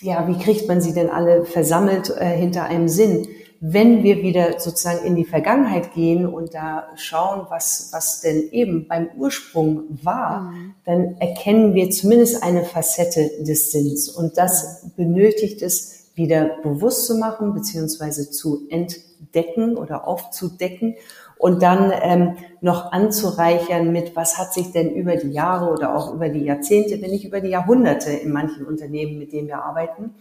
ja, 0.00 0.28
wie 0.28 0.38
kriegt 0.38 0.68
man 0.68 0.80
sie 0.80 0.92
denn 0.92 1.10
alle 1.10 1.44
versammelt 1.44 2.10
äh, 2.10 2.36
hinter 2.36 2.64
einem 2.64 2.88
Sinn? 2.88 3.26
Wenn 3.60 4.02
wir 4.02 4.22
wieder 4.22 4.60
sozusagen 4.60 5.06
in 5.06 5.16
die 5.16 5.24
Vergangenheit 5.24 5.94
gehen 5.94 6.26
und 6.26 6.52
da 6.54 6.88
schauen, 6.96 7.46
was, 7.48 7.88
was 7.92 8.20
denn 8.20 8.50
eben 8.50 8.86
beim 8.88 9.08
Ursprung 9.16 9.84
war, 10.02 10.42
mhm. 10.42 10.74
dann 10.84 11.16
erkennen 11.18 11.74
wir 11.74 11.90
zumindest 11.90 12.42
eine 12.42 12.64
Facette 12.64 13.30
des 13.40 13.72
Sinns. 13.72 14.08
Und 14.10 14.36
das 14.36 14.90
benötigt 14.96 15.62
es, 15.62 16.10
wieder 16.14 16.58
bewusst 16.62 17.06
zu 17.06 17.16
machen, 17.16 17.54
beziehungsweise 17.54 18.30
zu 18.30 18.68
entdecken 18.68 19.76
oder 19.76 20.06
aufzudecken 20.06 20.94
und 21.38 21.62
dann 21.62 21.92
ähm, 22.02 22.36
noch 22.60 22.92
anzureichern 22.92 23.92
mit, 23.92 24.16
was 24.16 24.38
hat 24.38 24.54
sich 24.54 24.72
denn 24.72 24.90
über 24.90 25.16
die 25.16 25.30
Jahre 25.30 25.70
oder 25.70 25.94
auch 25.94 26.14
über 26.14 26.28
die 26.28 26.44
Jahrzehnte, 26.44 27.00
wenn 27.02 27.10
nicht 27.10 27.24
über 27.24 27.40
die 27.40 27.50
Jahrhunderte 27.50 28.10
in 28.10 28.32
manchen 28.32 28.64
Unternehmen, 28.64 29.18
mit 29.18 29.32
denen 29.32 29.48
wir 29.48 29.62
arbeiten, 29.62 30.14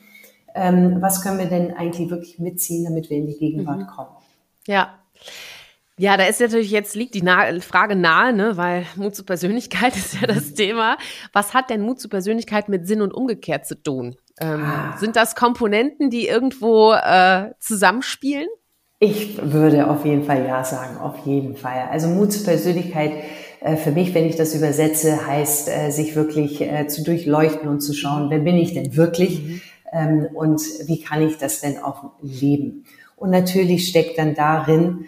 ähm, 0.56 0.98
was 1.02 1.24
können 1.24 1.40
wir 1.40 1.46
denn 1.46 1.74
eigentlich 1.76 2.10
wirklich 2.10 2.40
mitziehen, 2.40 2.84
damit 2.84 3.10
wir 3.10 3.18
in 3.18 3.28
die 3.28 3.38
Gegenwart 3.38 3.80
mhm. 3.80 3.88
kommen? 3.88 4.10
Ja. 4.68 5.00
Ja, 5.98 6.18
da 6.18 6.26
ist 6.26 6.42
natürlich 6.42 6.72
jetzt 6.72 6.96
liegt 6.96 7.14
die 7.14 7.22
nahe, 7.22 7.62
Frage 7.62 7.96
nahe, 7.96 8.34
ne, 8.34 8.58
weil 8.58 8.86
Mut 8.96 9.16
zur 9.16 9.26
Persönlichkeit 9.26 9.96
ist 9.96 10.20
ja 10.20 10.28
das 10.28 10.54
Thema. 10.54 10.98
Was 11.34 11.54
hat 11.54 11.70
denn 11.70 11.82
Mut 11.82 12.00
zur 12.00 12.10
Persönlichkeit 12.10 12.68
mit 12.68 12.88
Sinn 12.88 13.02
und 13.02 13.14
umgekehrt 13.14 13.66
zu 13.68 13.82
tun? 13.82 14.16
Ähm, 14.40 14.64
ah. 14.64 14.98
Sind 14.98 15.16
das 15.16 15.36
Komponenten, 15.36 16.10
die 16.10 16.28
irgendwo 16.28 16.94
äh, 16.94 17.52
zusammenspielen? 17.60 18.48
Ich 19.00 19.38
würde 19.42 19.90
auf 19.90 20.06
jeden 20.06 20.24
Fall 20.24 20.46
ja 20.46 20.64
sagen, 20.64 20.98
auf 20.98 21.26
jeden 21.26 21.56
Fall. 21.58 21.90
Also 21.92 22.08
Mut 22.08 22.32
zur 22.32 22.46
Persönlichkeit 22.46 23.12
äh, 23.64 23.78
für 23.78 23.92
mich, 23.92 24.14
wenn 24.14 24.26
ich 24.26 24.36
das 24.36 24.54
übersetze, 24.56 25.26
heißt, 25.26 25.70
äh, 25.70 25.90
sich 25.90 26.16
wirklich 26.16 26.62
äh, 26.62 26.88
zu 26.88 27.04
durchleuchten 27.04 27.70
und 27.70 27.82
zu 27.82 27.94
schauen, 27.94 28.30
wer 28.30 28.40
bin 28.40 28.58
ich 28.58 28.74
denn 28.74 28.96
wirklich 28.96 29.44
mhm. 29.44 29.62
Ähm, 29.96 30.28
und 30.34 30.60
wie 30.88 31.00
kann 31.00 31.22
ich 31.22 31.38
das 31.38 31.62
denn 31.62 31.78
auch 31.78 32.14
leben. 32.20 32.84
Und 33.16 33.30
natürlich 33.30 33.88
steckt 33.88 34.18
dann 34.18 34.34
darin 34.34 35.06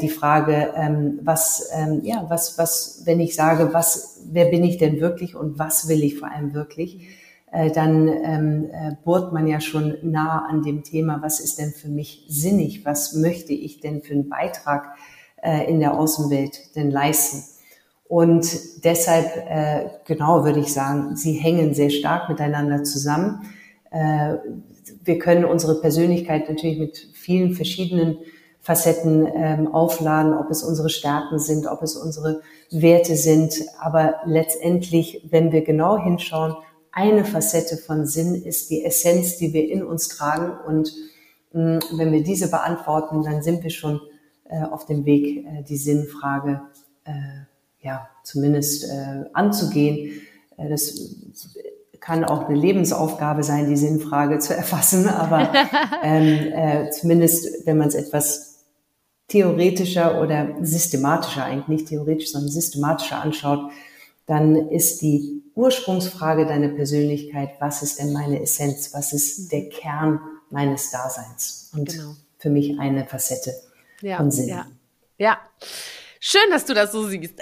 die 0.00 0.08
Frage, 0.08 0.72
ähm, 0.76 1.18
was, 1.22 1.70
ähm, 1.74 2.00
ja, 2.02 2.24
was, 2.28 2.56
was, 2.56 3.02
wenn 3.04 3.20
ich 3.20 3.34
sage, 3.34 3.74
was, 3.74 4.22
wer 4.30 4.46
bin 4.46 4.64
ich 4.64 4.78
denn 4.78 5.00
wirklich 5.00 5.34
und 5.34 5.58
was 5.58 5.88
will 5.88 6.02
ich 6.02 6.18
vor 6.18 6.30
allem 6.30 6.54
wirklich? 6.54 7.08
Äh, 7.52 7.70
dann 7.70 8.08
ähm, 8.08 8.70
äh, 8.72 8.96
bohrt 9.04 9.32
man 9.32 9.46
ja 9.46 9.60
schon 9.60 9.98
nah 10.02 10.46
an 10.48 10.62
dem 10.62 10.82
Thema, 10.82 11.20
was 11.20 11.38
ist 11.38 11.58
denn 11.58 11.70
für 11.70 11.88
mich 11.88 12.24
sinnig, 12.28 12.84
was 12.86 13.14
möchte 13.14 13.52
ich 13.52 13.80
denn 13.80 14.02
für 14.02 14.14
einen 14.14 14.30
Beitrag 14.30 14.96
äh, 15.42 15.68
in 15.70 15.78
der 15.78 15.98
Außenwelt 15.98 16.74
denn 16.76 16.90
leisten. 16.90 17.44
Und 18.08 18.84
deshalb, 18.84 19.36
äh, 19.48 19.90
genau 20.06 20.44
würde 20.44 20.60
ich 20.60 20.72
sagen, 20.72 21.14
sie 21.16 21.32
hängen 21.32 21.74
sehr 21.74 21.90
stark 21.90 22.28
miteinander 22.28 22.84
zusammen. 22.84 23.42
Äh, 23.90 24.36
wir 25.04 25.18
können 25.18 25.44
unsere 25.44 25.80
Persönlichkeit 25.80 26.48
natürlich 26.48 26.78
mit 26.78 27.08
vielen 27.12 27.54
verschiedenen 27.54 28.18
Facetten 28.60 29.26
ähm, 29.34 29.74
aufladen, 29.74 30.34
ob 30.34 30.50
es 30.50 30.62
unsere 30.62 30.88
Stärken 30.88 31.38
sind, 31.38 31.66
ob 31.66 31.82
es 31.82 31.96
unsere 31.96 32.42
Werte 32.70 33.16
sind. 33.16 33.54
Aber 33.80 34.14
letztendlich, 34.24 35.26
wenn 35.30 35.50
wir 35.50 35.62
genau 35.62 35.98
hinschauen, 35.98 36.54
eine 36.92 37.24
Facette 37.24 37.78
von 37.78 38.06
Sinn 38.06 38.34
ist 38.34 38.70
die 38.70 38.84
Essenz, 38.84 39.38
die 39.38 39.52
wir 39.52 39.68
in 39.68 39.82
uns 39.82 40.08
tragen. 40.08 40.52
Und 40.66 40.92
mh, 41.52 41.78
mm, 41.78 41.98
wenn 41.98 42.12
wir 42.12 42.22
diese 42.22 42.50
beantworten, 42.50 43.22
dann 43.22 43.42
sind 43.42 43.62
wir 43.62 43.70
schon 43.70 44.00
äh, 44.44 44.62
auf 44.62 44.86
dem 44.86 45.04
Weg, 45.04 45.44
äh, 45.46 45.62
die 45.62 45.76
Sinnfrage 45.76 46.60
äh, 47.04 47.12
ja 47.80 48.08
zumindest 48.22 48.84
äh, 48.84 49.24
anzugehen. 49.32 50.20
Äh, 50.58 50.68
das 50.68 50.94
kann 51.98 52.24
auch 52.24 52.48
eine 52.48 52.58
Lebensaufgabe 52.58 53.42
sein, 53.42 53.68
die 53.68 53.76
Sinnfrage 53.76 54.38
zu 54.40 54.54
erfassen, 54.54 55.08
aber 55.08 55.52
ähm, 56.02 56.52
äh, 56.52 56.90
zumindest, 56.90 57.66
wenn 57.66 57.78
man 57.78 57.88
es 57.88 57.94
etwas 57.94 58.64
theoretischer 59.28 60.20
oder 60.20 60.56
systematischer, 60.60 61.44
eigentlich 61.44 61.68
nicht 61.68 61.88
theoretisch, 61.88 62.32
sondern 62.32 62.50
systematischer 62.50 63.22
anschaut, 63.22 63.70
dann 64.26 64.68
ist 64.70 65.02
die 65.02 65.42
Ursprungsfrage 65.54 66.46
deiner 66.46 66.68
Persönlichkeit, 66.68 67.50
was 67.60 67.82
ist 67.82 67.98
denn 67.98 68.12
meine 68.12 68.40
Essenz, 68.40 68.94
was 68.94 69.12
ist 69.12 69.38
mhm. 69.38 69.48
der 69.50 69.68
Kern 69.68 70.20
meines 70.50 70.90
Daseins? 70.90 71.70
Und 71.74 71.90
genau. 71.90 72.14
für 72.38 72.50
mich 72.50 72.78
eine 72.78 73.06
Facette 73.06 73.52
ja, 74.00 74.16
von 74.16 74.30
Sinn. 74.30 74.48
Ja. 74.48 74.66
ja. 75.18 75.38
Schön, 76.24 76.50
dass 76.50 76.64
du 76.64 76.72
das 76.72 76.92
so 76.92 77.08
siehst. 77.08 77.34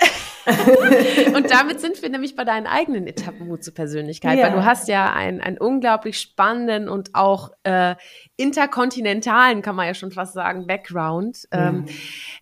und 1.34 1.50
damit 1.50 1.82
sind 1.82 2.00
wir 2.00 2.08
nämlich 2.08 2.34
bei 2.34 2.44
deinen 2.44 2.66
eigenen 2.66 3.06
Etappen 3.06 3.46
Mut 3.46 3.62
zur 3.62 3.74
Persönlichkeit, 3.74 4.38
ja. 4.38 4.46
weil 4.46 4.52
du 4.52 4.64
hast 4.64 4.88
ja 4.88 5.12
einen, 5.12 5.42
einen 5.42 5.58
unglaublich 5.58 6.18
spannenden 6.18 6.88
und 6.88 7.14
auch 7.14 7.50
äh, 7.64 7.94
interkontinentalen, 8.38 9.60
kann 9.60 9.76
man 9.76 9.86
ja 9.86 9.92
schon 9.92 10.12
fast 10.12 10.32
sagen, 10.32 10.66
Background. 10.66 11.46
Ja. 11.52 11.68
Ähm, 11.68 11.84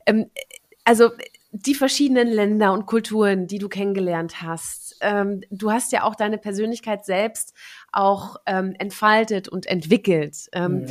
ähm, 0.06 0.30
also 0.84 1.10
die 1.50 1.74
verschiedenen 1.74 2.28
Länder 2.28 2.72
und 2.72 2.86
Kulturen, 2.86 3.46
die 3.46 3.58
du 3.58 3.68
kennengelernt 3.68 4.42
hast. 4.42 4.96
Ähm, 5.00 5.40
du 5.50 5.70
hast 5.70 5.92
ja 5.92 6.02
auch 6.02 6.14
deine 6.14 6.36
Persönlichkeit 6.36 7.04
selbst 7.04 7.54
auch 7.90 8.36
ähm, 8.46 8.74
entfaltet 8.78 9.48
und 9.48 9.66
entwickelt. 9.66 10.48
Ähm, 10.52 10.80
mhm. 10.80 10.86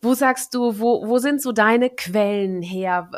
Wo 0.00 0.14
sagst 0.14 0.54
du, 0.54 0.80
wo, 0.80 1.06
wo 1.06 1.18
sind 1.18 1.40
so 1.40 1.52
deine 1.52 1.88
Quellen 1.88 2.62
her? 2.62 3.10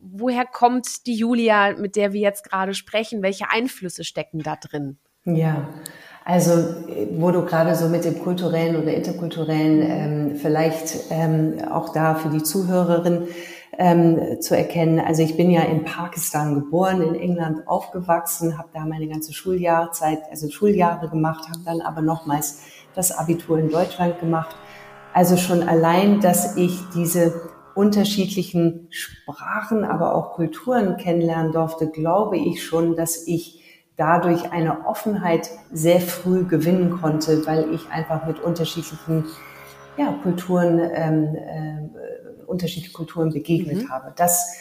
Woher 0.00 0.44
kommt 0.44 1.06
die 1.06 1.14
Julia, 1.14 1.76
mit 1.76 1.94
der 1.94 2.12
wir 2.12 2.20
jetzt 2.20 2.48
gerade 2.48 2.74
sprechen? 2.74 3.22
Welche 3.22 3.48
Einflüsse 3.50 4.02
stecken 4.02 4.40
da 4.40 4.56
drin? 4.56 4.98
Ja, 5.24 5.68
also 6.24 6.52
wo 7.12 7.30
du 7.30 7.44
gerade 7.44 7.74
so 7.76 7.88
mit 7.88 8.04
dem 8.04 8.18
kulturellen 8.20 8.76
oder 8.76 8.92
interkulturellen 8.92 9.82
ähm, 9.82 10.36
vielleicht 10.36 11.10
ähm, 11.10 11.60
auch 11.70 11.92
da 11.92 12.14
für 12.14 12.28
die 12.28 12.42
Zuhörerin 12.42 13.28
ähm, 13.78 14.40
zu 14.40 14.56
erkennen. 14.56 15.00
Also 15.00 15.22
ich 15.22 15.36
bin 15.36 15.50
ja 15.50 15.62
in 15.62 15.84
Pakistan 15.84 16.54
geboren, 16.54 17.00
in 17.02 17.14
England 17.14 17.66
aufgewachsen, 17.66 18.58
habe 18.58 18.68
da 18.72 18.84
meine 18.84 19.08
ganze 19.08 19.32
Schuljahrzeit, 19.32 20.20
also 20.30 20.50
Schuljahre 20.50 21.08
gemacht, 21.08 21.48
habe 21.48 21.60
dann 21.64 21.80
aber 21.80 22.02
nochmals 22.02 22.62
das 22.94 23.12
Abitur 23.12 23.58
in 23.58 23.70
Deutschland 23.70 24.20
gemacht. 24.20 24.54
Also 25.14 25.36
schon 25.36 25.62
allein, 25.62 26.20
dass 26.20 26.56
ich 26.56 26.80
diese 26.94 27.50
unterschiedlichen 27.74 28.88
Sprachen, 28.90 29.84
aber 29.84 30.14
auch 30.14 30.34
Kulturen 30.34 30.98
kennenlernen 30.98 31.52
durfte, 31.52 31.88
glaube 31.88 32.36
ich 32.36 32.62
schon, 32.62 32.96
dass 32.96 33.26
ich 33.26 33.62
dadurch 33.96 34.52
eine 34.52 34.86
Offenheit 34.86 35.50
sehr 35.70 36.00
früh 36.00 36.44
gewinnen 36.44 36.98
konnte, 37.00 37.46
weil 37.46 37.72
ich 37.72 37.88
einfach 37.90 38.26
mit 38.26 38.40
unterschiedlichen 38.40 39.24
ja, 39.96 40.14
Kulturen 40.22 40.78
ähm, 40.78 41.36
äh, 41.36 42.31
unterschiedliche 42.46 42.92
Kulturen 42.92 43.32
begegnet 43.32 43.84
mhm. 43.84 43.90
habe. 43.90 44.12
Das 44.16 44.56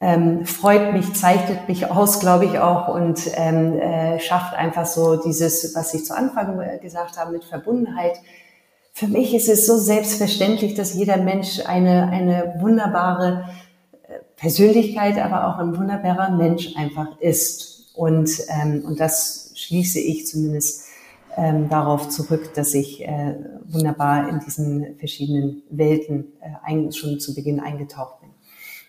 ähm, 0.00 0.46
freut 0.46 0.92
mich, 0.92 1.12
zeichnet 1.14 1.68
mich 1.68 1.90
aus, 1.90 2.20
glaube 2.20 2.44
ich 2.44 2.58
auch 2.58 2.88
und 2.88 3.20
ähm, 3.34 3.78
äh, 3.78 4.20
schafft 4.20 4.54
einfach 4.54 4.86
so 4.86 5.16
dieses, 5.16 5.74
was 5.74 5.92
ich 5.94 6.04
zu 6.04 6.16
Anfang 6.16 6.60
äh, 6.60 6.78
gesagt 6.78 7.18
habe, 7.18 7.32
mit 7.32 7.44
Verbundenheit. 7.44 8.18
Für 8.92 9.08
mich 9.08 9.34
ist 9.34 9.48
es 9.48 9.66
so 9.66 9.76
selbstverständlich, 9.76 10.74
dass 10.74 10.94
jeder 10.94 11.16
Mensch 11.16 11.60
eine, 11.66 12.08
eine 12.08 12.54
wunderbare 12.60 13.48
äh, 14.04 14.18
Persönlichkeit, 14.36 15.18
aber 15.18 15.48
auch 15.48 15.58
ein 15.58 15.76
wunderbarer 15.76 16.30
Mensch 16.30 16.76
einfach 16.76 17.18
ist. 17.20 17.92
Und, 17.94 18.30
ähm, 18.48 18.84
und 18.86 19.00
das 19.00 19.50
schließe 19.56 19.98
ich 19.98 20.26
zumindest 20.28 20.87
ähm, 21.38 21.68
darauf 21.68 22.08
zurück, 22.08 22.52
dass 22.54 22.74
ich 22.74 23.06
äh, 23.06 23.36
wunderbar 23.64 24.28
in 24.28 24.40
diesen 24.40 24.96
verschiedenen 24.98 25.62
Welten 25.70 26.32
äh, 26.40 26.92
schon 26.92 27.20
zu 27.20 27.34
Beginn 27.34 27.60
eingetaucht 27.60 28.16
bin. 28.20 28.28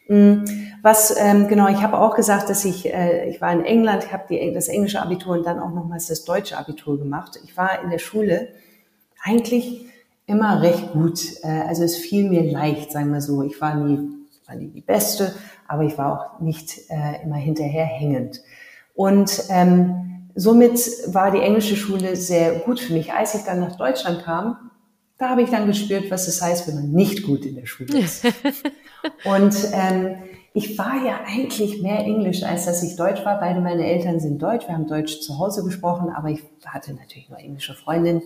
Mm, 0.09 0.45
was 0.81 1.15
ähm, 1.19 1.47
genau, 1.47 1.67
ich 1.67 1.83
habe 1.83 1.99
auch 1.99 2.15
gesagt, 2.15 2.49
dass 2.49 2.65
ich 2.65 2.91
äh, 2.91 3.29
ich 3.29 3.39
war 3.39 3.53
in 3.53 3.63
England, 3.63 4.05
ich 4.05 4.11
habe 4.11 4.51
das 4.53 4.67
englische 4.67 4.99
Abitur 4.99 5.37
und 5.37 5.45
dann 5.45 5.59
auch 5.59 5.71
nochmals 5.71 6.07
das 6.07 6.25
deutsche 6.25 6.57
Abitur 6.57 6.97
gemacht. 6.97 7.39
Ich 7.43 7.55
war 7.55 7.83
in 7.83 7.91
der 7.91 7.99
Schule 7.99 8.47
eigentlich 9.23 9.85
immer 10.25 10.61
recht 10.63 10.91
gut. 10.93 11.19
Äh, 11.43 11.67
also 11.67 11.83
es 11.83 11.97
fiel 11.97 12.27
mir 12.27 12.43
leicht, 12.43 12.91
sagen 12.91 13.13
wir 13.13 13.21
so. 13.21 13.43
Ich 13.43 13.61
war 13.61 13.75
nie, 13.75 14.09
war 14.47 14.55
nie 14.55 14.69
die 14.69 14.81
Beste, 14.81 15.35
aber 15.67 15.83
ich 15.83 15.99
war 15.99 16.13
auch 16.13 16.39
nicht 16.39 16.89
äh, 16.89 17.21
immer 17.23 17.35
hinterherhängend. 17.35 18.41
Und 18.95 19.43
ähm, 19.49 20.08
somit 20.35 20.79
war 21.07 21.31
die 21.31 21.39
englische 21.39 21.75
Schule 21.75 22.15
sehr 22.15 22.59
gut 22.59 22.79
für 22.79 22.93
mich. 22.93 23.13
Als 23.13 23.35
ich 23.35 23.43
dann 23.43 23.59
nach 23.59 23.75
Deutschland 23.75 24.23
kam, 24.23 24.71
da 25.17 25.29
habe 25.29 25.41
ich 25.41 25.49
dann 25.49 25.67
gespürt, 25.67 26.09
was 26.09 26.27
es 26.27 26.41
heißt, 26.41 26.67
wenn 26.67 26.75
man 26.75 26.91
nicht 26.91 27.23
gut 27.23 27.45
in 27.45 27.55
der 27.55 27.65
Schule 27.65 27.99
ist. 27.99 28.25
Und 29.25 29.55
ähm, 29.73 30.15
ich 30.53 30.77
war 30.77 31.03
ja 31.05 31.19
eigentlich 31.27 31.81
mehr 31.81 31.99
Englisch, 31.99 32.43
als 32.43 32.65
dass 32.65 32.81
ich 32.83 32.95
Deutsch 32.95 33.23
war. 33.23 33.39
Beide 33.39 33.61
meine 33.61 33.85
Eltern 33.85 34.19
sind 34.19 34.41
Deutsch. 34.41 34.67
Wir 34.67 34.75
haben 34.75 34.87
Deutsch 34.87 35.19
zu 35.21 35.37
Hause 35.37 35.63
gesprochen, 35.63 36.09
aber 36.09 36.29
ich 36.29 36.41
hatte 36.65 36.93
natürlich 36.93 37.29
nur 37.29 37.37
englische 37.37 37.73
Freundinnen. 37.73 38.21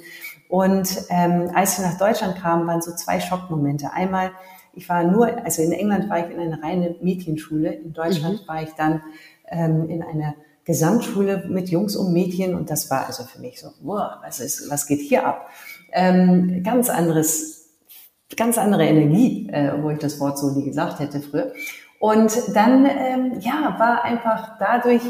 Und 0.50 0.88
ähm, 1.10 1.50
als 1.54 1.80
wir 1.80 1.88
nach 1.88 1.98
Deutschland 1.98 2.36
kamen, 2.38 2.68
waren 2.68 2.82
so 2.82 2.96
zwei 2.96 3.20
Schockmomente. 3.20 3.92
Einmal, 3.92 4.32
ich 4.74 4.88
war 4.88 5.04
nur, 5.04 5.44
also 5.44 5.62
in 5.62 5.72
England 5.72 6.10
war 6.10 6.20
ich 6.20 6.34
in 6.34 6.39
einer 6.39 6.62
reinen 6.63 6.96
Mädchenschule. 7.02 7.74
In 7.74 7.94
Deutschland 7.94 8.44
mhm. 8.44 8.48
war 8.48 8.63
ich 8.63 8.72
dann 8.78 9.02
ähm, 9.48 9.89
in 9.89 10.02
einer 10.02 10.36
Gesamtschule 10.65 11.45
mit 11.49 11.69
Jungs 11.69 11.95
und 11.95 12.13
Mädchen 12.13 12.56
und 12.56 12.69
das 12.69 12.89
war 12.89 13.06
also 13.08 13.23
für 13.23 13.39
mich 13.39 13.60
so, 13.60 13.69
boah, 13.82 14.21
was 14.23 14.39
ist, 14.39 14.69
was 14.69 14.88
geht 14.88 15.02
hier 15.02 15.26
ab? 15.26 15.49
Ähm, 15.91 16.63
ganz 16.63 16.89
anderes, 16.89 17.69
ganz 18.38 18.58
andere 18.58 18.86
Energie, 18.86 19.49
äh, 19.49 19.73
wo 19.82 19.89
ich 19.89 19.99
das 19.99 20.19
Wort 20.19 20.38
so 20.38 20.52
nie 20.52 20.63
gesagt 20.63 20.99
hätte 20.99 21.21
früher. 21.21 21.52
Und 21.99 22.34
dann, 22.54 22.86
ähm, 22.86 23.39
ja, 23.39 23.76
war 23.78 24.04
einfach 24.04 24.58
dadurch 24.58 25.04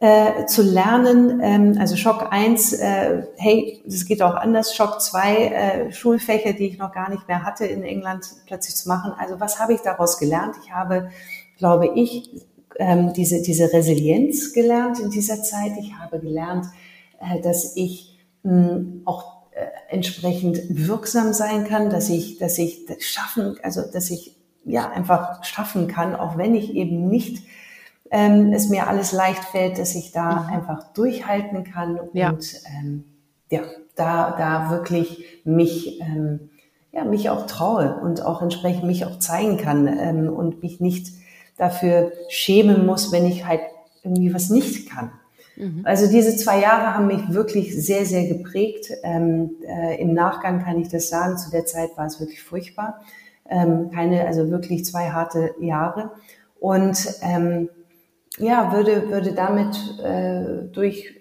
äh, 0.00 0.46
zu 0.46 0.62
lernen, 0.62 1.40
ähm, 1.42 1.76
also 1.78 1.96
Schock 1.96 2.28
eins, 2.30 2.72
äh, 2.72 3.24
hey, 3.36 3.82
das 3.84 4.04
geht 4.04 4.22
auch 4.22 4.34
anders, 4.34 4.74
Schock 4.74 5.00
zwei, 5.00 5.46
äh, 5.46 5.92
Schulfächer, 5.92 6.52
die 6.52 6.68
ich 6.68 6.78
noch 6.78 6.92
gar 6.92 7.10
nicht 7.10 7.26
mehr 7.26 7.44
hatte 7.44 7.66
in 7.66 7.82
England 7.82 8.26
plötzlich 8.46 8.76
zu 8.76 8.88
machen. 8.88 9.12
Also 9.18 9.40
was 9.40 9.58
habe 9.58 9.74
ich 9.74 9.80
daraus 9.80 10.18
gelernt? 10.18 10.54
Ich 10.64 10.72
habe, 10.72 11.10
glaube 11.56 11.88
ich, 11.96 12.30
ähm, 12.78 13.12
diese, 13.12 13.42
diese 13.42 13.72
Resilienz 13.72 14.52
gelernt 14.52 15.00
in 15.00 15.10
dieser 15.10 15.42
Zeit. 15.42 15.72
Ich 15.80 15.94
habe 15.94 16.20
gelernt, 16.20 16.66
äh, 17.20 17.40
dass 17.40 17.76
ich 17.76 18.18
mh, 18.44 18.52
hm, 18.52 19.02
auch 19.04 19.42
äh, 19.52 19.66
entsprechend 19.94 20.60
wirksam 20.68 21.32
sein 21.32 21.64
kann, 21.64 21.90
dass 21.90 22.08
ich, 22.08 22.38
dass 22.38 22.58
ich 22.58 22.86
das 22.86 23.02
schaffen, 23.02 23.56
also 23.62 23.82
dass 23.92 24.10
ich 24.10 24.36
ja 24.64 24.90
einfach 24.90 25.44
schaffen 25.44 25.88
kann, 25.88 26.14
auch 26.14 26.36
wenn 26.36 26.54
ich 26.54 26.74
eben 26.74 27.08
nicht 27.08 27.42
ähm, 28.10 28.52
es 28.52 28.68
mir 28.68 28.86
alles 28.86 29.12
leicht 29.12 29.44
fällt, 29.44 29.78
dass 29.78 29.94
ich 29.94 30.12
da 30.12 30.42
mhm. 30.42 30.54
einfach 30.54 30.92
durchhalten 30.92 31.64
kann 31.64 31.98
ja. 32.12 32.30
und 32.30 32.54
ähm, 32.78 33.04
ja, 33.50 33.62
da, 33.96 34.34
da 34.36 34.70
wirklich 34.70 35.24
mich, 35.44 36.00
ähm, 36.00 36.50
ja, 36.92 37.04
mich 37.04 37.30
auch 37.30 37.46
traue 37.46 38.00
und 38.00 38.22
auch 38.22 38.42
entsprechend 38.42 38.84
mich 38.84 39.04
auch 39.04 39.18
zeigen 39.18 39.56
kann 39.56 39.86
ähm, 39.86 40.32
und 40.32 40.62
mich 40.62 40.80
nicht 40.80 41.08
dafür 41.58 42.12
schämen 42.28 42.86
muss, 42.86 43.12
wenn 43.12 43.26
ich 43.26 43.46
halt 43.46 43.60
irgendwie 44.02 44.32
was 44.32 44.48
nicht 44.48 44.88
kann. 44.88 45.10
Mhm. 45.56 45.82
Also 45.84 46.10
diese 46.10 46.36
zwei 46.36 46.60
Jahre 46.60 46.94
haben 46.94 47.08
mich 47.08 47.32
wirklich 47.32 47.74
sehr, 47.74 48.06
sehr 48.06 48.26
geprägt. 48.26 48.90
Ähm, 49.02 49.56
äh, 49.66 50.00
Im 50.00 50.14
Nachgang 50.14 50.62
kann 50.62 50.80
ich 50.80 50.88
das 50.88 51.08
sagen, 51.08 51.36
zu 51.36 51.50
der 51.50 51.66
Zeit 51.66 51.90
war 51.96 52.06
es 52.06 52.20
wirklich 52.20 52.42
furchtbar. 52.42 53.00
Ähm, 53.50 53.90
keine, 53.90 54.26
also 54.26 54.50
wirklich 54.50 54.84
zwei 54.84 55.10
harte 55.10 55.54
Jahre. 55.60 56.12
Und 56.60 56.98
ähm, 57.22 57.68
ja, 58.38 58.72
würde, 58.72 59.10
würde 59.10 59.32
damit 59.32 59.76
äh, 60.02 60.68
durch, 60.72 61.14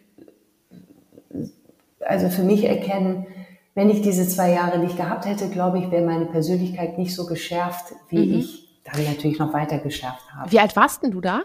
also 1.99 2.29
für 2.29 2.43
mich 2.43 2.65
erkennen, 2.65 3.25
wenn 3.73 3.89
ich 3.89 4.01
diese 4.01 4.27
zwei 4.27 4.51
Jahre 4.51 4.79
nicht 4.79 4.97
gehabt 4.97 5.25
hätte, 5.25 5.49
glaube 5.49 5.79
ich, 5.79 5.91
wäre 5.91 6.05
meine 6.05 6.25
Persönlichkeit 6.25 6.97
nicht 6.97 7.15
so 7.15 7.25
geschärft, 7.25 7.93
wie 8.09 8.25
mhm. 8.25 8.39
ich 8.39 8.66
dann 8.93 9.05
natürlich 9.05 9.39
noch 9.39 9.53
weiter 9.53 9.79
geschärft 9.79 10.23
habe. 10.35 10.51
Wie 10.51 10.59
alt 10.59 10.75
warst 10.75 11.03
denn 11.03 11.11
du 11.11 11.21
da? 11.21 11.41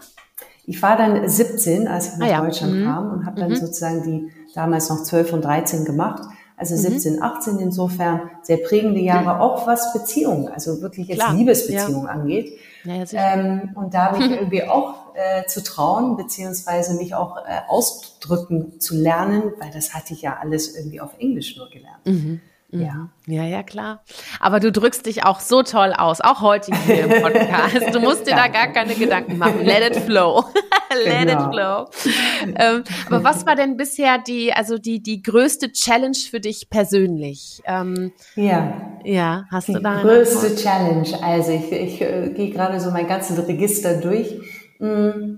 Ich 0.65 0.81
war 0.81 0.95
dann 0.95 1.27
17, 1.27 1.87
als 1.87 2.13
ich 2.13 2.19
nach 2.19 2.27
ah, 2.27 2.31
ja. 2.31 2.41
Deutschland 2.41 2.75
mhm. 2.75 2.85
kam 2.85 3.11
und 3.11 3.25
habe 3.25 3.39
dann 3.39 3.49
mhm. 3.49 3.55
sozusagen 3.55 4.03
die 4.03 4.31
damals 4.55 4.89
noch 4.89 5.03
12 5.03 5.33
und 5.33 5.43
13 5.43 5.85
gemacht. 5.85 6.23
Also 6.55 6.75
17, 6.75 7.15
mhm. 7.15 7.23
18 7.23 7.59
insofern 7.59 8.29
sehr 8.43 8.57
prägende 8.57 9.01
Jahre, 9.01 9.41
auch 9.41 9.67
was 9.67 9.91
Beziehungen, 9.91 10.47
also 10.47 10.81
wirklich 10.81 11.07
jetzt 11.07 11.19
Klar. 11.19 11.33
Liebesbeziehungen 11.33 12.05
ja. 12.05 12.11
angeht. 12.11 12.57
Ja, 12.85 13.03
ähm, 13.13 13.71
und 13.75 13.93
da 13.93 14.11
mich 14.11 14.29
irgendwie 14.31 14.63
auch 14.63 15.15
äh, 15.15 15.45
zu 15.47 15.63
trauen, 15.63 16.15
beziehungsweise 16.15 16.95
mich 16.95 17.15
auch 17.15 17.37
äh, 17.37 17.61
ausdrücken 17.67 18.79
zu 18.79 18.95
lernen, 18.95 19.51
weil 19.59 19.71
das 19.71 19.93
hatte 19.93 20.13
ich 20.13 20.21
ja 20.21 20.37
alles 20.39 20.75
irgendwie 20.77 21.01
auf 21.01 21.11
Englisch 21.17 21.57
nur 21.57 21.69
gelernt. 21.69 22.05
Mhm. 22.05 22.41
Ja. 22.73 22.93
Mhm. 22.93 23.09
Ja, 23.27 23.43
ja, 23.43 23.63
klar. 23.63 24.03
Aber 24.39 24.59
du 24.59 24.71
drückst 24.71 25.05
dich 25.05 25.23
auch 25.23 25.39
so 25.39 25.63
toll 25.63 25.93
aus, 25.95 26.19
auch 26.21 26.41
heute 26.41 26.75
hier 26.85 27.05
im 27.05 27.21
Podcast. 27.21 27.93
Du 27.93 27.99
musst 27.99 28.27
dir 28.27 28.35
da 28.35 28.47
gar 28.47 28.67
keine 28.67 28.95
Gedanken 28.95 29.37
machen. 29.37 29.63
Let 29.63 29.95
it 29.95 30.03
flow. 30.03 30.43
Let 31.05 31.27
genau. 31.27 31.45
it 31.45 31.53
flow. 31.53 32.13
Ähm, 32.55 32.83
aber 33.07 33.23
was 33.23 33.45
war 33.45 33.55
denn 33.55 33.77
bisher 33.77 34.17
die, 34.17 34.51
also 34.51 34.77
die, 34.77 35.01
die 35.01 35.21
größte 35.21 35.71
Challenge 35.71 36.17
für 36.29 36.39
dich 36.39 36.69
persönlich? 36.69 37.61
Ähm, 37.65 38.11
ja. 38.35 38.99
Ja, 39.03 39.45
hast 39.51 39.67
die 39.67 39.73
du 39.73 39.79
da 39.81 39.97
Die 39.97 40.01
größte 40.01 40.55
Challenge. 40.55 41.23
Also 41.23 41.51
ich, 41.51 41.71
ich 41.71 42.01
äh, 42.01 42.29
gehe 42.35 42.49
gerade 42.49 42.79
so 42.79 42.91
mein 42.91 43.07
ganzes 43.07 43.47
Register 43.47 43.97
durch. 43.97 44.39
Mm. 44.79 45.37